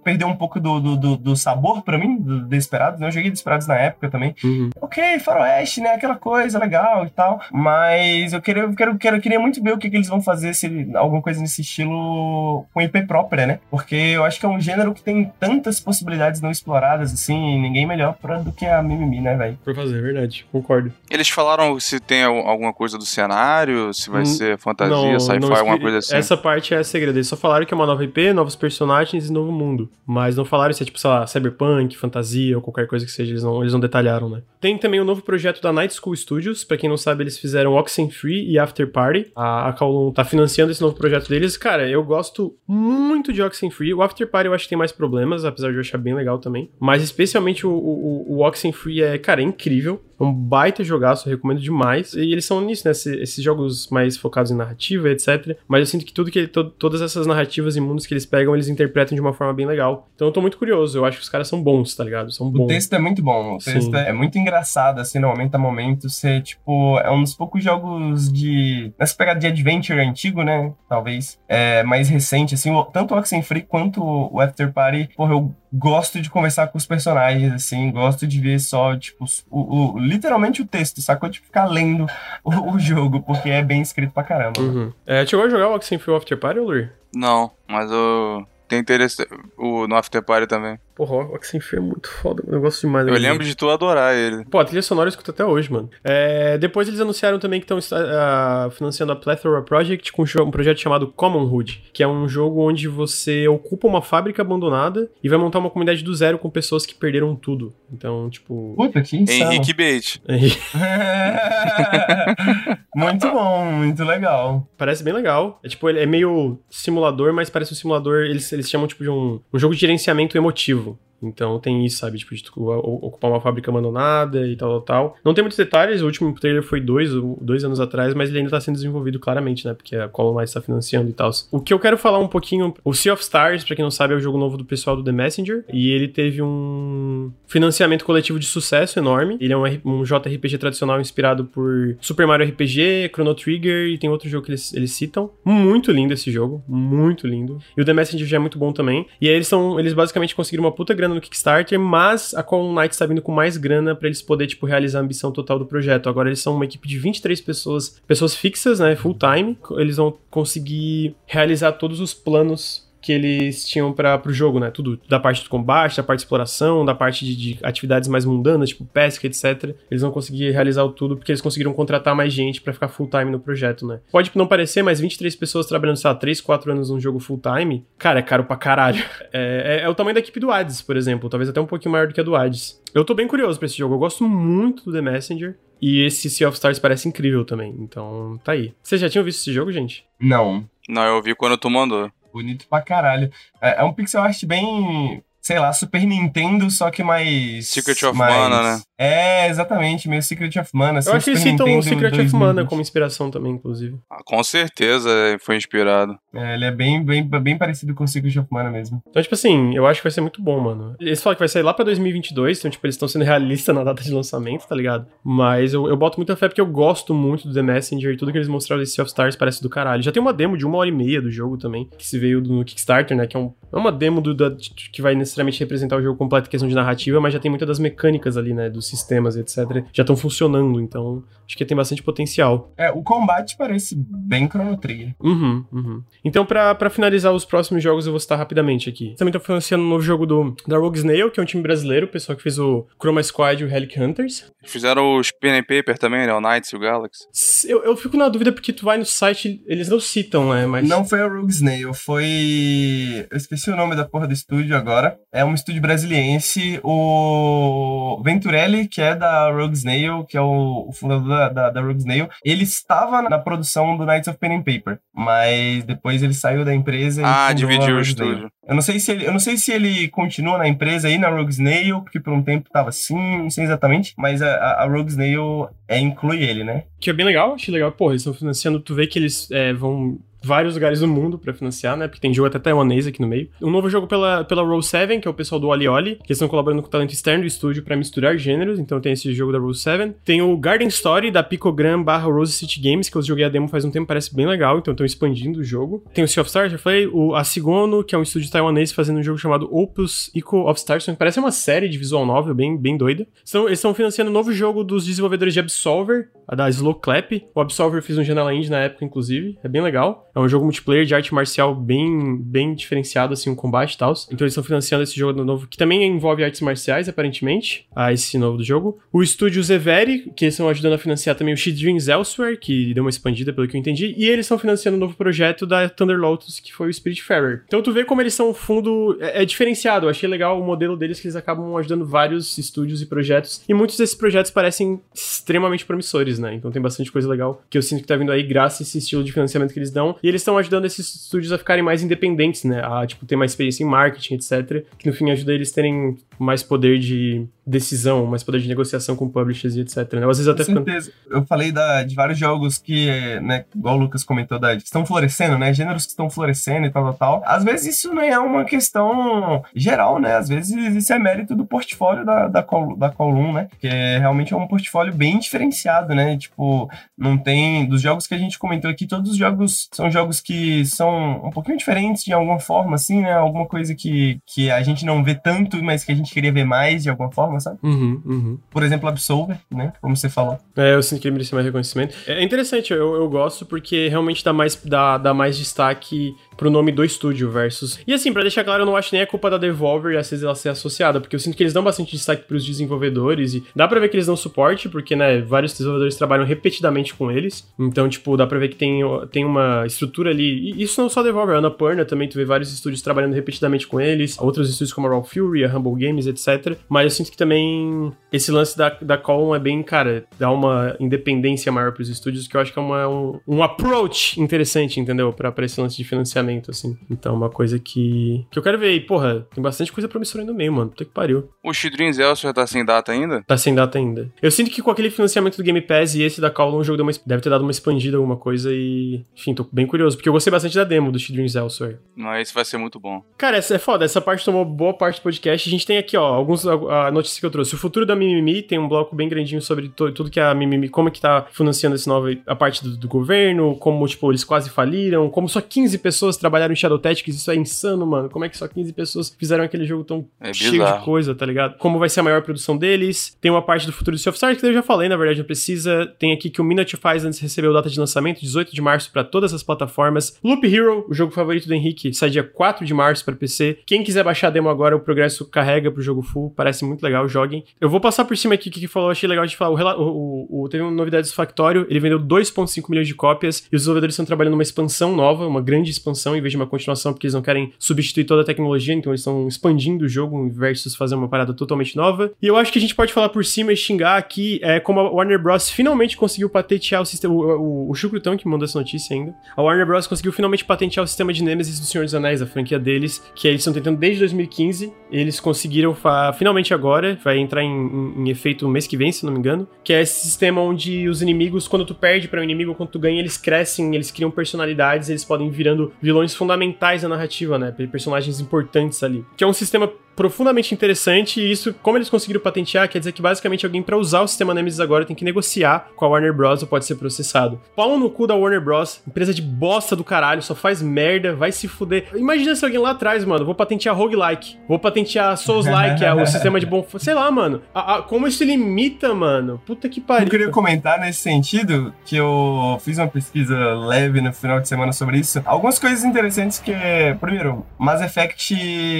[0.04, 3.06] perdeu um pouco do, do, do- do sabor pra mim, do Desperados, né?
[3.08, 4.34] Eu joguei Desperados na época também.
[4.80, 5.90] Ok, faroeste, né?
[5.94, 7.40] Aquela coisa legal e tal.
[7.52, 10.54] Mas eu queria, eu quero, quero, queria muito ver o que, que eles vão fazer,
[10.54, 13.58] se alguma coisa nesse estilo com IP própria, né?
[13.70, 17.58] Porque eu acho que é um gênero que tem tantas possibilidades não exploradas, assim, e
[17.58, 19.58] ninguém melhor pra, do que a Mimimi, né, velho?
[19.64, 20.46] Por fazer, é verdade.
[20.50, 20.92] Concordo.
[21.10, 25.52] Eles falaram se tem al- alguma coisa do cenário, se vai Hum, ser fantasia, sci-fi,
[25.54, 26.16] alguma coisa assim.
[26.16, 27.16] Essa parte é segredo.
[27.16, 29.90] Eles só falaram que é uma nova IP, novos personagens e novo mundo.
[30.06, 33.32] Mas não falaram se é tipo, sei lá, cyberpunk, fantasia ou qualquer coisa que seja.
[33.32, 34.42] Eles não, eles não detalharam, né?
[34.60, 36.64] Tem também o novo projeto da Night School Studios.
[36.64, 39.30] Pra quem não sabe, eles fizeram Oxenfree e After Party.
[39.34, 41.56] A, a Kowloon tá financiando esse novo projeto deles.
[41.56, 43.94] Cara, eu gosto muito de Oxenfree.
[43.94, 46.38] O After Party eu acho que tem mais problemas, apesar de eu achar bem legal
[46.38, 46.70] também.
[46.80, 50.00] Mas especialmente o, o, o Oxenfree é, cara, é incrível.
[50.18, 52.14] É um baita jogaço, eu recomendo demais.
[52.14, 52.92] E eles são nisso, né?
[52.92, 55.56] esse- Esses jogos mais focados em narrativa, etc.
[55.68, 58.24] Mas eu sinto que tudo que ele- to- todas essas narrativas e mundos que eles
[58.26, 60.08] pegam, eles interpretam de uma forma bem legal.
[60.14, 60.98] Então eu tô muito curioso.
[60.98, 62.32] Eu acho que os caras são bons, tá ligado?
[62.32, 62.66] São O bons.
[62.66, 63.56] texto é muito bom.
[63.56, 63.72] O Sim.
[63.74, 66.08] texto é muito engraçado, assim, no momento a momento.
[66.08, 68.92] Você, tipo, é um dos poucos jogos de.
[68.98, 70.72] Nessa pegada de adventure antigo, né?
[70.88, 71.38] Talvez.
[71.48, 72.70] É mais recente, assim.
[72.70, 75.10] o- Tanto o Oxenfree quanto o After Party.
[75.16, 77.90] Porra, eu gosto de conversar com os personagens, assim.
[77.90, 81.28] Gosto de ver só, tipo, o, o- literalmente o texto, sacou?
[81.28, 82.06] Tipo, ficar lendo
[82.44, 84.60] o, o jogo, porque é bem escrito pra caramba.
[84.60, 84.92] Uhum.
[85.06, 86.88] É, chegou a jogar o Oxenfree After Party, Lur?
[87.14, 88.46] Não, mas eu.
[88.68, 89.24] Tem interesse
[89.56, 90.78] o, no After Party também.
[90.96, 93.06] Porra, o Oxenfree é muito foda, eu gosto demais.
[93.06, 93.28] Eu dele.
[93.28, 94.46] lembro de tu adorar ele.
[94.46, 95.90] Pô, a trilha sonora eu escuto até hoje, mano.
[96.02, 100.80] É, depois eles anunciaram também que estão uh, financiando a Plethora Project com um projeto
[100.80, 105.58] chamado Commonhood, que é um jogo onde você ocupa uma fábrica abandonada e vai montar
[105.58, 107.74] uma comunidade do zero com pessoas que perderam tudo.
[107.92, 108.72] Então, tipo...
[108.74, 109.52] Puta, que insano.
[109.52, 110.22] Henrique Bate.
[112.96, 114.66] muito bom, muito legal.
[114.78, 115.60] Parece bem legal.
[115.62, 119.10] É tipo, ele é meio simulador, mas parece um simulador, eles, eles chamam tipo de
[119.10, 120.98] um, um jogo de gerenciamento emotivo tranquilo.
[121.22, 122.18] Então tem isso, sabe?
[122.18, 125.16] Tipo, de ocupar uma fábrica abandonada e tal, tal, tal.
[125.24, 127.10] Não tem muitos detalhes, o último trailer foi dois,
[127.40, 129.74] dois anos atrás, mas ele ainda tá sendo desenvolvido claramente, né?
[129.74, 131.30] Porque a Column tá financiando e tal.
[131.50, 134.14] O que eu quero falar um pouquinho, o Sea of Stars, pra quem não sabe,
[134.14, 138.38] é o jogo novo do pessoal do The Messenger, e ele teve um financiamento coletivo
[138.38, 139.36] de sucesso enorme.
[139.40, 144.10] Ele é um, um JRPG tradicional inspirado por Super Mario RPG, Chrono Trigger, e tem
[144.10, 145.30] outro jogo que eles, eles citam.
[145.44, 147.58] Muito lindo esse jogo, muito lindo.
[147.76, 149.06] E o The Messenger já é muito bom também.
[149.20, 152.74] E aí eles são, eles basicamente conseguiram uma puta grana no Kickstarter, mas a Column
[152.74, 155.66] Knight está vindo com mais grana para eles poderem tipo, realizar a ambição total do
[155.66, 156.08] projeto.
[156.08, 159.56] Agora eles são uma equipe de 23 pessoas, pessoas fixas, né, full time.
[159.78, 164.68] Eles vão conseguir realizar todos os planos que eles tinham para o jogo, né?
[164.68, 168.24] Tudo da parte do combate, da parte de exploração, da parte de, de, atividades mais
[168.24, 169.76] mundanas, tipo pesca, etc.
[169.88, 173.30] Eles vão conseguir realizar tudo porque eles conseguiram contratar mais gente para ficar full time
[173.30, 174.00] no projeto, né?
[174.10, 177.40] Pode não parecer, mas 23 pessoas trabalhando, sei lá, 3, 4 anos num jogo full
[177.40, 179.02] time, cara, é caro pra caralho.
[179.32, 181.92] É, é, é o tamanho da equipe do Hades, por exemplo, talvez até um pouquinho
[181.92, 182.80] maior do que a do Hades.
[182.94, 185.56] Eu tô bem curioso pra esse jogo, eu gosto muito do The Messenger.
[185.80, 187.74] E esse Sea of Stars parece incrível também.
[187.78, 188.72] Então, tá aí.
[188.82, 190.06] Vocês já tinham visto esse jogo, gente?
[190.18, 190.66] Não.
[190.88, 192.10] Não, eu vi quando tu mandou.
[192.36, 193.32] Bonito pra caralho.
[193.62, 197.68] É, é um pixel art bem sei lá, Super Nintendo, só que mais.
[197.68, 198.34] Secret of mais...
[198.34, 198.82] Mana, né?
[198.98, 201.00] É, exatamente, meio Secret of Mana.
[201.00, 202.26] Assim, Eu acho que eles citam o Secret 2020.
[202.26, 203.98] of Mana como inspiração também, inclusive.
[204.10, 205.10] Ah, com certeza
[205.40, 206.18] foi inspirado.
[206.34, 209.02] É, ele é bem, bem, bem parecido com o Secret of Mana mesmo.
[209.08, 210.94] Então, tipo assim, eu acho que vai ser muito bom, mano.
[210.98, 213.84] Eles falam que vai sair lá pra 2022, então, tipo, eles estão sendo realistas na
[213.84, 215.06] data de lançamento, tá ligado?
[215.22, 218.32] Mas eu, eu boto muita fé porque eu gosto muito do The Messenger e tudo
[218.32, 220.02] que eles mostraram desse Sea of Stars parece do caralho.
[220.02, 222.40] Já tem uma demo de uma hora e meia do jogo também, que se veio
[222.40, 223.26] no Kickstarter, né?
[223.26, 224.50] Que é, um, é uma demo do, da,
[224.92, 227.68] que vai necessariamente representar o jogo completo em questão de narrativa, mas já tem muitas
[227.68, 228.70] das mecânicas ali, né?
[228.86, 229.84] Sistemas, etc.
[229.92, 232.72] Já estão funcionando, então acho que tem bastante potencial.
[232.76, 235.14] É, o combate parece bem Chrono Trigger.
[235.20, 236.02] Uhum, uhum.
[236.24, 239.14] Então, pra, finalizar os próximos jogos, eu vou citar rapidamente aqui.
[239.16, 242.06] Também tô financiando um novo jogo do, da Rogue Snail, que é um time brasileiro,
[242.06, 244.50] o pessoal que fez o Chroma Squad e o Relic Hunters.
[244.64, 246.32] Fizeram os Pen and Paper também, né?
[246.32, 247.26] O Knights e o Galaxy.
[247.68, 250.66] Eu, eu fico na dúvida porque tu vai no site, eles não citam, né?
[250.66, 250.88] Mas...
[250.88, 253.26] Não foi a Rogue Snail, foi...
[253.30, 255.16] Eu esqueci o nome da porra do estúdio agora.
[255.32, 261.28] É um estúdio brasiliense, o Venturelli, que é da Rogue Snail, que é o, fundador
[261.28, 264.98] da, da, da Rogue Snail, ele estava na produção do Knights of Pen and Paper,
[265.14, 268.50] mas depois ele saiu da empresa ah, dividiu o estúdio.
[268.66, 271.28] Eu não sei se ele, eu não sei se ele continua na empresa aí na
[271.28, 275.10] Rogue Snail, porque por um tempo tava assim, não sei exatamente, mas a, a Rogue
[275.10, 276.84] Snail é, inclui ele, né?
[277.00, 277.92] Que é bem legal, achei legal.
[277.92, 281.52] Pô, eles estão financiando, tu vê que eles é, vão vários lugares do mundo para
[281.52, 282.06] financiar, né?
[282.06, 283.48] Porque tem jogo até taiwanês aqui no meio.
[283.60, 286.32] Um novo jogo pela, pela Roll 7, que é o pessoal do Oli Oli, que
[286.32, 289.52] estão colaborando com o talento externo do estúdio para misturar gêneros, então tem esse jogo
[289.52, 290.14] da Roll 7.
[290.24, 293.68] Tem o Garden Story da Picogram barra Rose City Games, que eu joguei a demo
[293.68, 296.04] faz um tempo, parece bem legal, então estão expandindo o jogo.
[296.14, 299.18] Tem o Sea of Stars, já falei, o Asigono, que é um estúdio taiwanês fazendo
[299.18, 302.76] um jogo chamado Opus Eco of Stars, que parece uma série de visual novel bem,
[302.76, 303.26] bem doida.
[303.48, 307.32] Então, eles estão financiando um novo jogo dos desenvolvedores de Absolver, a da Slow Clap.
[307.54, 310.30] O Absolver fez um Janela Indie na época, inclusive, é bem legal.
[310.36, 314.12] É um jogo multiplayer de arte marcial bem, bem diferenciado, assim, o combate e tal.
[314.30, 318.36] Então eles estão financiando esse jogo novo, que também envolve artes marciais, aparentemente, a esse
[318.36, 318.98] novo do jogo.
[319.10, 323.02] O estúdio Zeveri, que estão ajudando a financiar também o She Dreams Elsewhere, que deu
[323.02, 324.14] uma expandida, pelo que eu entendi.
[324.14, 327.62] E eles estão financiando um novo projeto da Thunder Lotus, que foi o Spiritfarer.
[327.66, 329.16] Então tu vê como eles são um fundo...
[329.18, 333.00] É, é diferenciado, eu achei legal o modelo deles, que eles acabam ajudando vários estúdios
[333.00, 333.62] e projetos.
[333.66, 336.54] E muitos desses projetos parecem extremamente promissores, né?
[336.54, 338.98] Então tem bastante coisa legal que eu sinto que tá vindo aí graças a esse
[338.98, 340.14] estilo de financiamento que eles dão.
[340.26, 342.84] E eles estão ajudando esses estúdios a ficarem mais independentes, né?
[342.84, 344.84] A, tipo, ter mais experiência em marketing, etc.
[344.98, 349.28] Que no fim ajuda eles terem mais poder de decisão, mais poder de negociação com
[349.28, 349.96] publishers e etc.
[350.14, 350.30] Né?
[350.30, 351.10] Às vezes até com certeza.
[351.10, 351.36] Ficando...
[351.36, 355.04] Eu falei da, de vários jogos que, né, igual o Lucas comentou, da, que estão
[355.04, 355.72] florescendo, né?
[355.72, 357.42] Gêneros que estão florescendo e tal, tal, tal.
[357.44, 360.36] Às vezes isso não é uma questão geral, né?
[360.36, 363.68] Às vezes isso é mérito do portfólio da, da, Col, da Column, né?
[363.80, 366.36] Que é, realmente é um portfólio bem diferenciado, né?
[366.36, 366.88] Tipo,
[367.18, 367.86] não tem...
[367.86, 371.50] Dos jogos que a gente comentou aqui, todos os jogos são jogos que são um
[371.50, 373.32] pouquinho diferentes de alguma forma, assim, né?
[373.32, 376.64] Alguma coisa que, que a gente não vê tanto, mas que a gente queria ver
[376.64, 377.78] mais de alguma forma, sabe?
[377.82, 378.58] Uhum, uhum.
[378.70, 379.92] Por exemplo, Absolver, né?
[380.00, 380.58] Como você falou.
[380.76, 382.16] É, eu sinto que ele merecia mais reconhecimento.
[382.26, 386.92] É interessante, eu, eu gosto porque realmente dá mais, dá, dá mais destaque pro nome
[386.92, 387.98] do estúdio versus.
[388.06, 390.44] E assim, para deixar claro, eu não acho nem a culpa da Devolver às vezes
[390.44, 393.86] ela ser associada, porque eu sinto que eles dão bastante destaque pros desenvolvedores e dá
[393.86, 397.66] pra ver que eles dão suporte, porque, né, vários desenvolvedores trabalham repetidamente com eles.
[397.78, 399.00] Então, tipo, dá pra ver que tem,
[399.30, 400.72] tem uma estrutura ali.
[400.72, 404.00] E isso não só Devolver, a Annapurna também, tu vê vários estúdios trabalhando repetidamente com
[404.00, 406.76] eles, outros estúdios como a Raw Fury, a Humble Games, etc.
[406.88, 410.96] Mas eu sinto que também esse lance da, da Column é bem, cara, dá uma
[411.00, 415.32] independência maior pros estúdios, que eu acho que é uma, um, um approach interessante, entendeu?
[415.32, 416.96] Pra esse lance de financiamento, assim.
[417.10, 418.92] Então, uma coisa que, que eu quero ver.
[418.92, 420.90] E, porra, tem bastante coisa promissora aí no meio, mano.
[420.90, 421.48] Puta que pariu.
[421.62, 423.42] O Chidrins Elcio já tá sem data ainda?
[423.42, 424.30] Tá sem data ainda.
[424.40, 427.02] Eu sinto que com aquele financiamento do Game Pass e esse da Call, o jogo
[427.02, 429.24] uma, deve ter dado uma expandida, alguma coisa e...
[429.36, 431.98] Enfim, tô bem curioso, porque eu gostei bastante da demo do Chidrins Elsewhere.
[432.16, 433.22] Não, esse vai ser muito bom.
[433.36, 434.04] Cara, essa é foda.
[434.04, 435.68] Essa parte tomou boa parte do podcast.
[435.68, 436.66] A gente tem aqui, ó, alguns...
[436.66, 437.74] A, a notícia que eu trouxe.
[437.74, 440.88] O futuro da Mimimi tem um bloco bem grandinho sobre to, tudo que a Mimimi...
[440.88, 442.28] Como é que tá financiando esse novo...
[442.46, 446.72] A parte do, do governo, como, tipo, eles quase faliram, como só 15 pessoas trabalharam
[446.72, 447.36] em Shadow Tactics.
[447.36, 448.28] Isso é insano, mano.
[448.30, 450.98] Como é que só 15 pessoas fizeram aquele jogo tão É cheio bizarro.
[450.98, 451.76] de coisa, tá ligado?
[451.78, 453.36] Como vai ser a maior produção deles.
[453.40, 455.38] Tem uma parte do futuro do Sea of Stars que eu já falei, na verdade,
[455.40, 456.06] não precisa.
[456.18, 459.24] Tem aqui que o Minute of Islands recebeu data de lançamento, 18 de março, pra
[459.24, 460.38] todas as plataformas.
[460.42, 463.78] Loop Hero, o jogo favorito do Henrique, sai dia 4 de março pra PC.
[463.86, 466.52] Quem quiser baixar a demo agora, o progresso carrega pro jogo full.
[466.56, 467.64] Parece muito legal, joguem.
[467.80, 469.96] Eu vou passar por cima aqui o que que falou, achei legal de falar.
[469.98, 473.76] O, o, o- teve uma novidade do Factório, ele vendeu 2,5 milhões de cópias e
[473.76, 477.12] os desenvolvedores estão trabalhando numa expansão nova, uma grande expansão, em vez de uma continuação,
[477.12, 480.94] porque eles não querem substituir toda a tecnologia, então eles estão expandindo o jogo versus
[480.96, 482.32] fazer uma parada totalmente nova.
[482.40, 485.00] E eu acho que a gente pode falar por cima e xingar aqui é, como
[485.00, 485.68] a Warner Bros.
[485.70, 487.34] finalmente conseguiu patentear o sistema.
[487.34, 487.38] O,
[487.86, 489.34] o, o Chucrutão que mandou essa notícia ainda.
[489.56, 490.06] A Warner Bros.
[490.06, 493.46] conseguiu finalmente patentear o sistema de Nemesis do Senhor dos Anéis, a franquia deles, que
[493.46, 494.92] eles estão tentando desde 2015.
[495.10, 495.96] Eles conseguiram
[496.38, 499.68] finalmente agora, vai entrar em, em- em efeito mês que vem, se não me engano,
[499.84, 502.98] que é esse sistema onde os inimigos, quando tu perde para um inimigo, quando tu
[502.98, 507.74] ganha, eles crescem, eles criam personalidades, eles podem ir virando vilões fundamentais na narrativa, né?
[507.90, 509.24] Personagens importantes ali.
[509.36, 513.20] Que é um sistema profundamente interessante e isso, como eles conseguiram patentear, quer dizer que
[513.22, 516.62] basicamente alguém pra usar o sistema Nemesis agora tem que negociar com a Warner Bros.
[516.62, 517.60] ou pode ser processado.
[517.76, 519.02] Pau no cu da Warner Bros.
[519.06, 522.06] Empresa de bosta do caralho, só faz merda, vai se fuder.
[522.14, 526.58] Imagina se alguém lá atrás, mano, vou patentear roguelike, vou patentear Souls-like, é o sistema
[526.58, 526.84] de bom...
[526.98, 527.60] Sei lá, mano.
[527.74, 529.60] A- a- como isso limita, mano?
[529.66, 530.28] Puta que Eu pariu.
[530.30, 535.18] queria comentar nesse sentido que eu fiz uma pesquisa leve no final de semana sobre
[535.18, 535.42] isso.
[535.44, 536.72] Algumas coisas interessantes que,
[537.20, 538.54] primeiro, Mass Effect,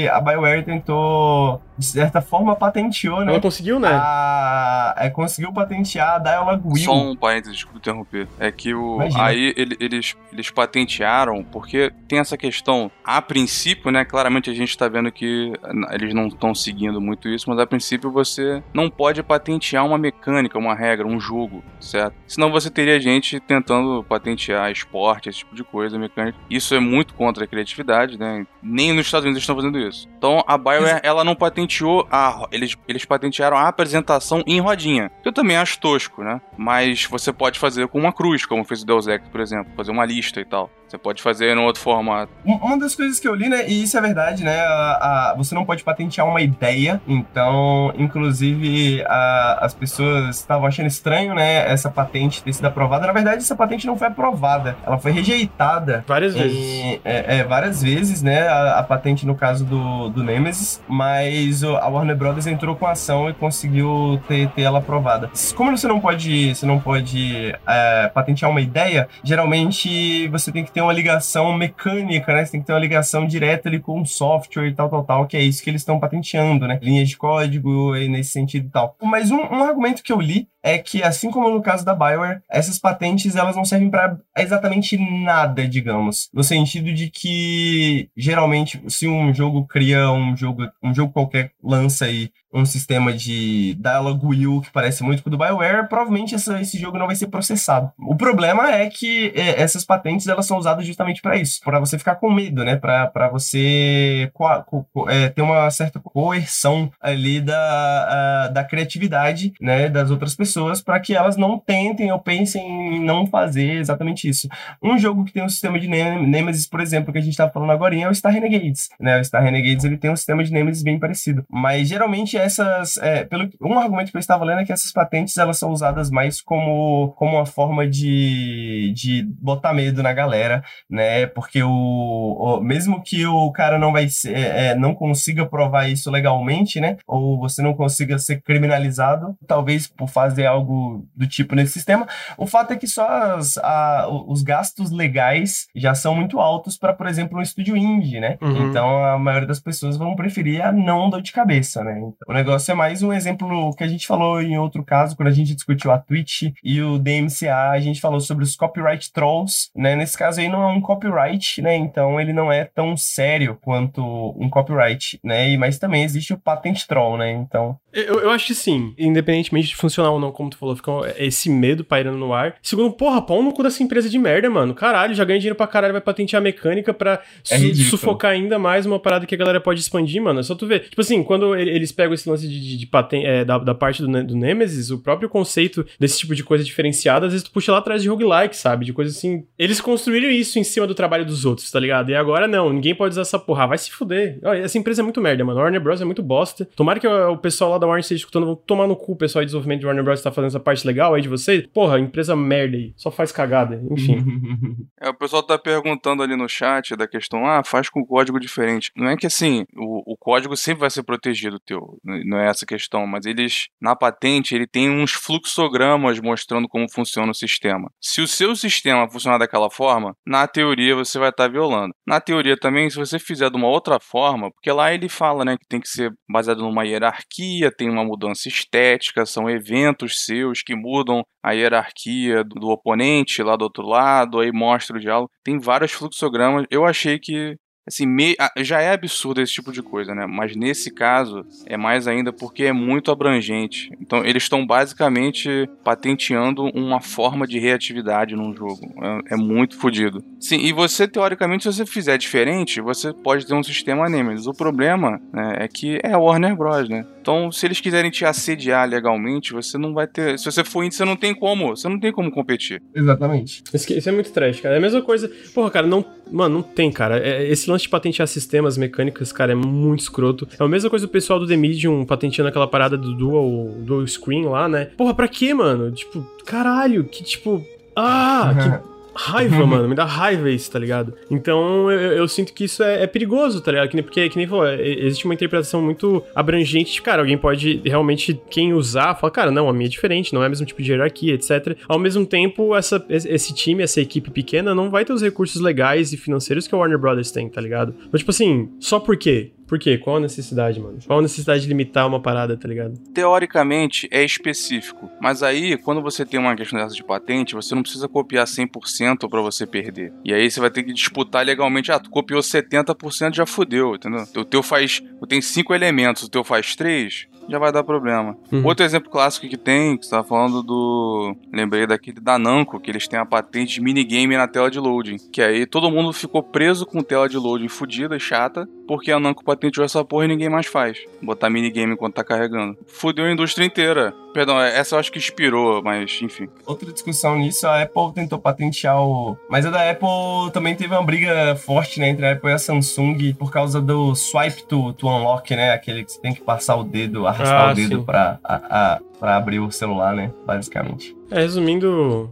[0.09, 3.33] a BioWare tentou, Oh, de certa forma, patenteou, né?
[3.33, 3.91] Ela conseguiu, né?
[3.93, 6.85] A, é, conseguiu patentear a Dialogue Wheel.
[6.85, 8.27] Só um parênteses, desculpa interromper.
[8.39, 8.97] É que o.
[8.97, 9.25] Imagina.
[9.25, 12.91] Aí ele- eles, eles patentearam, porque tem essa questão.
[13.05, 14.05] A princípio, né?
[14.05, 15.53] Claramente a gente tá vendo que
[15.93, 20.59] eles não estão seguindo muito isso, mas a princípio você não pode patentear uma mecânica,
[20.59, 22.15] uma regra, um jogo, certo?
[22.27, 26.39] Senão você teria gente tentando patentear esporte, esse tipo de coisa, mecânica.
[26.49, 28.47] Isso é muito contra a criatividade, né?
[28.63, 30.09] Nem nos Estados Unidos estão fazendo isso.
[30.17, 31.66] Então a BioWare, ela não patenteou
[32.11, 32.47] a.
[32.51, 35.11] Eles, eles patentearam a apresentação em rodinha.
[35.25, 36.41] Eu também acho tosco, né?
[36.57, 39.73] Mas você pode fazer com uma cruz, como fez o Deus Ex, por exemplo.
[39.77, 40.71] Fazer uma lista e tal.
[40.89, 42.31] Você pode fazer em outro formato.
[42.45, 45.35] Um- Uma das coisas que eu li, né, e isso é verdade, né, a- a-
[45.37, 51.71] você não pode patentear uma ideia, então, inclusive, a- as pessoas estavam achando estranho, né,
[51.71, 53.07] essa patente ter sido aprovada.
[53.07, 57.01] Na verdade, essa patente não foi aprovada, ela foi rejeitada Várias vezes.
[57.05, 58.47] é, é, várias vezes, né?
[58.49, 62.87] A, a patente no caso do, do Nemesis, mas o- a Warner Brothers entrou com
[62.87, 65.31] a ação e conseguiu ter, ter ela aprovada.
[65.57, 70.71] Como você não pode, você não pode é, patentear uma ideia, geralmente você tem que
[70.77, 72.45] ter uma ligação mecânica, né?
[72.45, 75.27] Você tem que ter uma ligação direta ali com o software e tal, tal, tal,
[75.27, 76.79] que é isso que eles estão patenteando, né?
[76.83, 78.95] Linhas de código e nesse sentido e tal.
[79.03, 82.41] Mas um, um argumento que eu li é que, assim como no caso da Bioware,
[82.51, 86.29] essas patentes elas não servem para exatamente nada, digamos.
[86.35, 92.07] No sentido de que, geralmente, se um jogo cria um jogo, um jogo qualquer lança
[92.07, 96.59] aí um sistema de dialogue wheel que parece muito com o do BioWare, provavelmente essa-
[96.59, 97.93] esse jogo não vai ser processado.
[97.99, 101.99] O problema é que é, essas patentes elas são usadas justamente para isso, para você
[101.99, 102.77] ficar com medo, né?
[102.77, 109.89] Para você co- co- é, ter uma certa coerção ali da, a- da criatividade, né,
[109.91, 114.49] das outras pessoas, para que elas não tentem ou pensem em não fazer exatamente isso.
[114.83, 117.53] Um jogo que tem um sistema de Nem- Nemesis, por exemplo, que a gente estava
[117.53, 119.21] falando agora, é o Star Renegades, né?
[119.21, 123.25] O Star Renegades ele tem um sistema de Nemesis bem parecido, mas geralmente essas, é,
[123.25, 126.41] pelo um argumento que eu estava lendo é que essas patentes elas são usadas mais
[126.41, 131.27] como, como uma forma de, de botar medo na galera, né?
[131.27, 135.89] Porque o, o mesmo que o cara não vai ser, é, é, não consiga provar
[135.89, 136.97] isso legalmente, né?
[137.07, 142.07] Ou você não consiga ser criminalizado, talvez por fazer algo do tipo nesse sistema.
[142.37, 146.93] O fato é que só as, a, os gastos legais já são muito altos para,
[146.93, 148.37] por exemplo, um estúdio indie, né?
[148.43, 148.69] Uhum.
[148.69, 151.99] Então a maioria das pessoas vão preferir a não dor de cabeça, né?
[151.99, 155.29] Então, o negócio é mais um exemplo que a gente falou em outro caso, quando
[155.29, 159.71] a gente discutiu a Twitch e o DMCA, a gente falou sobre os copyright trolls,
[159.75, 159.97] né?
[159.97, 161.77] Nesse caso aí não é um copyright, né?
[161.77, 164.03] Então ele não é tão sério quanto
[164.37, 165.51] um copyright, né?
[165.51, 167.31] E, mas também existe o patent troll, né?
[167.31, 167.79] Então.
[167.93, 171.51] Eu, eu acho que sim, independentemente de funcionar ou não, como tu falou, fica esse
[171.51, 172.57] medo pairando no ar.
[172.63, 174.75] Segundo, porra, pau no cu dessa empresa de merda, mano.
[174.75, 177.21] Caralho, já ganha dinheiro pra caralho, vai patentear a mecânica pra
[177.51, 180.41] é su sufocar ainda mais uma parada que a galera pode expandir, mano.
[180.41, 180.89] É só tu ver.
[180.89, 184.03] Tipo assim, quando eles pegam esse lance de, de, de patente, é, da, da parte
[184.03, 187.73] do, do Nemesis, o próprio conceito desse tipo de coisa diferenciada, às vezes tu puxa
[187.73, 188.85] lá atrás de roguelike, sabe?
[188.85, 189.45] De coisa assim.
[189.59, 192.11] Eles construíram isso em cima do trabalho dos outros, tá ligado?
[192.11, 193.67] E agora não, ninguém pode usar essa porra.
[193.67, 194.39] Vai se fuder.
[194.43, 195.61] Olha, essa empresa é muito merda, mano.
[195.61, 196.01] Warner Bros.
[196.01, 196.69] é muito bosta.
[196.77, 199.43] Tomara que o pessoal lá da Warner esteja escutando, vão tomar no cu o pessoal
[199.43, 200.16] de desenvolvimento de Warner Bros.
[200.23, 201.67] Tá fazendo essa parte legal aí de vocês.
[201.73, 202.93] Porra, empresa merda aí.
[202.97, 203.83] Só faz cagada.
[203.91, 204.25] Enfim.
[205.01, 208.91] é, o pessoal tá perguntando ali no chat da questão, ah, faz com código diferente.
[208.97, 211.99] Não é que assim, o, o código sempre vai ser protegido teu.
[212.05, 217.31] Não é essa questão, mas eles, na patente, ele tem uns fluxogramas mostrando como funciona
[217.31, 217.91] o sistema.
[218.01, 221.95] Se o seu sistema funcionar daquela forma, na teoria você vai estar tá violando.
[222.07, 225.57] Na teoria também, se você fizer de uma outra forma, porque lá ele fala, né,
[225.57, 230.75] que tem que ser baseado numa hierarquia, tem uma mudança estética, são eventos seus que
[230.77, 235.31] mudam a hierarquia do oponente lá do outro lado, aí mostra o diálogo.
[235.43, 236.67] Tem vários fluxogramas.
[236.71, 240.27] Eu achei que Assim, me, já é absurdo esse tipo de coisa, né?
[240.27, 243.91] Mas nesse caso é mais ainda porque é muito abrangente.
[244.01, 248.93] Então eles estão basicamente patenteando uma forma de reatividade num jogo.
[249.29, 250.23] É, é muito fodido.
[250.41, 254.47] Sim, e você, teoricamente, se você fizer diferente, você pode ter um sistema Nemesis.
[254.47, 257.07] O problema né, é que é a Warner Bros, né?
[257.21, 260.39] Então, se eles quiserem te assediar legalmente, você não vai ter.
[260.39, 261.71] Se você for índice, você não tem como.
[261.71, 262.81] Você não tem como competir.
[262.95, 263.65] Exatamente.
[263.75, 264.77] Isso é muito trash, cara.
[264.77, 265.29] É a mesma coisa.
[265.53, 266.05] Porra, cara, não.
[266.31, 267.19] Mano, não tem, cara.
[267.19, 270.49] É, esse lance de patentear sistemas mecânicas, cara, é muito escroto.
[270.59, 274.07] É a mesma coisa do pessoal do The Medium patenteando aquela parada do dual, dual
[274.07, 274.87] screen lá, né?
[274.97, 275.91] Porra, pra quê, mano?
[275.93, 277.65] Tipo, caralho, que tipo.
[277.95, 279.89] Ah, que raiva, mano.
[279.89, 281.15] Me dá raiva isso, tá ligado?
[281.31, 283.89] Então eu, eu sinto que isso é, é, perigoso, tá ligado?
[283.89, 287.39] Que nem, porque, que nem falou, é, existe uma interpretação muito abrangente de, cara, alguém
[287.39, 290.67] pode realmente, quem usar, fala, cara, não, a minha é diferente, não é o mesmo
[290.67, 291.77] tipo de hierarquia, etc.
[291.89, 296.13] Ao mesmo tempo, essa, esse time, essa equipe pequena, não vai ter os recursos legais
[296.13, 297.95] e financeiros que a Warner Brothers tem, tá ligado?
[298.07, 299.53] Então, tipo assim, só por quê?
[299.67, 299.99] Por quê?
[299.99, 300.99] Qual a necessidade, mano?
[301.07, 302.97] Qual a necessidade de limitar uma parada, tá ligado?
[303.13, 307.83] Teoricamente é específico, mas aí quando você tem uma questão dessa de patente, você não
[307.83, 310.13] precisa copiar 100% para você perder.
[310.25, 314.25] E aí você vai ter que disputar legalmente, ah, tu copiou 70%, já fudeu, entendeu?
[314.37, 318.37] O teu faz, tem cinco elementos, o teu faz três, já vai dar problema.
[318.53, 318.65] Uhum.
[318.65, 321.37] Outro exemplo clássico que tem, que você tava falando do.
[321.53, 325.17] Lembrei daquele da Namco, que eles têm a patente de minigame na tela de loading.
[325.33, 329.21] Que aí todo mundo ficou preso com tela de loading fodida e chata, porque a
[329.21, 330.99] Namco patenteou essa porra e ninguém mais faz.
[331.23, 332.77] Botar minigame enquanto tá carregando.
[332.87, 334.15] Fudeu a indústria inteira.
[334.33, 336.49] Perdão, essa eu acho que inspirou, mas enfim.
[336.67, 339.37] Outra discussão nisso, a Apple tentou patentear o.
[339.49, 342.59] Mas a da Apple também teve uma briga forte, né, entre a Apple e a
[342.59, 345.73] Samsung por causa do swipe to, to unlock, né?
[345.73, 349.01] Aquele que você tem que passar o dedo, arrastar ah, o dedo pra, a, a,
[349.19, 350.31] pra abrir o celular, né?
[350.47, 351.17] Basicamente.
[351.31, 352.31] É, resumindo,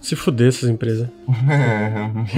[0.00, 1.08] se fuder essas empresas.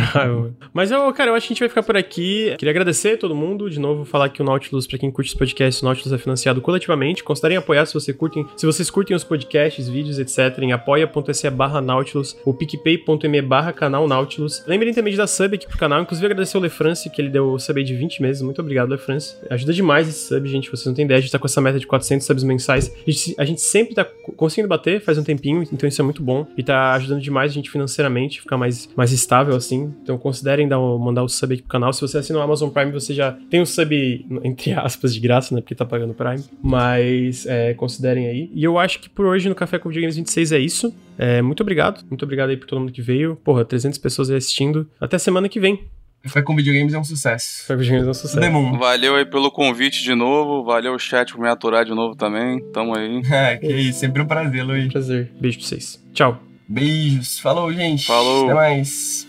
[0.73, 2.55] Mas eu, cara, eu acho que a gente vai ficar por aqui.
[2.59, 3.69] Queria agradecer a todo mundo.
[3.69, 6.61] De novo, falar que o Nautilus, pra quem curte os podcasts, o Nautilus é financiado
[6.61, 7.25] coletivamente.
[7.25, 8.47] Considerem apoiar se você curtem.
[8.57, 10.59] Se vocês curtem os podcasts, vídeos, etc.
[10.63, 14.63] em apoia.se barra Nautilus ou picpay.me barra canal Nautilus.
[14.67, 16.01] Lembrem também de dar sub aqui pro canal.
[16.01, 18.43] Inclusive, agradecer o Lefrance, que ele deu o sub aí de 20 meses.
[18.43, 19.37] Muito obrigado, Lefrance.
[19.51, 20.71] Ajuda demais esse sub, gente.
[20.71, 21.19] Vocês não têm ideia.
[21.19, 22.95] A gente tá com essa meta de 400 subs mensais.
[23.07, 24.05] A gente, a gente sempre tá
[24.37, 25.63] conseguindo bater faz um tempinho.
[25.73, 26.47] Então isso é muito bom.
[26.57, 29.95] E tá ajudando demais a gente financeiramente, ficar mais, mais estável assim.
[30.03, 31.93] Então considerem dar um, mandar o sub aqui pro canal.
[31.93, 35.55] Se você assina o Amazon Prime, você já tem o sub, entre aspas, de graça,
[35.55, 35.61] né?
[35.61, 36.43] Porque tá pagando Prime.
[36.63, 38.51] Mas é, considerem aí.
[38.55, 40.95] E eu acho que por hoje no Café com Videogames 26 é isso.
[41.19, 42.05] É, muito obrigado.
[42.09, 43.37] Muito obrigado aí por todo mundo que veio.
[43.37, 44.89] Porra, 300 pessoas assistindo.
[45.01, 45.81] Até semana que vem.
[46.27, 47.63] Café com videogames é um sucesso.
[47.63, 48.41] Café com videogames é um sucesso.
[48.41, 48.79] Demon.
[48.79, 50.65] Valeu aí pelo convite de novo.
[50.65, 52.61] Valeu o chat por me aturar de novo também.
[52.73, 53.23] Tamo aí.
[53.37, 54.01] É, que isso.
[54.01, 54.91] Sempre um prazer, Luiz.
[54.91, 55.31] Prazer.
[55.39, 56.03] Beijo pra vocês.
[56.13, 56.41] Tchau.
[56.69, 57.39] Beijos.
[57.39, 58.07] Falou, gente.
[58.07, 58.45] Falou.
[58.45, 59.27] Até mais.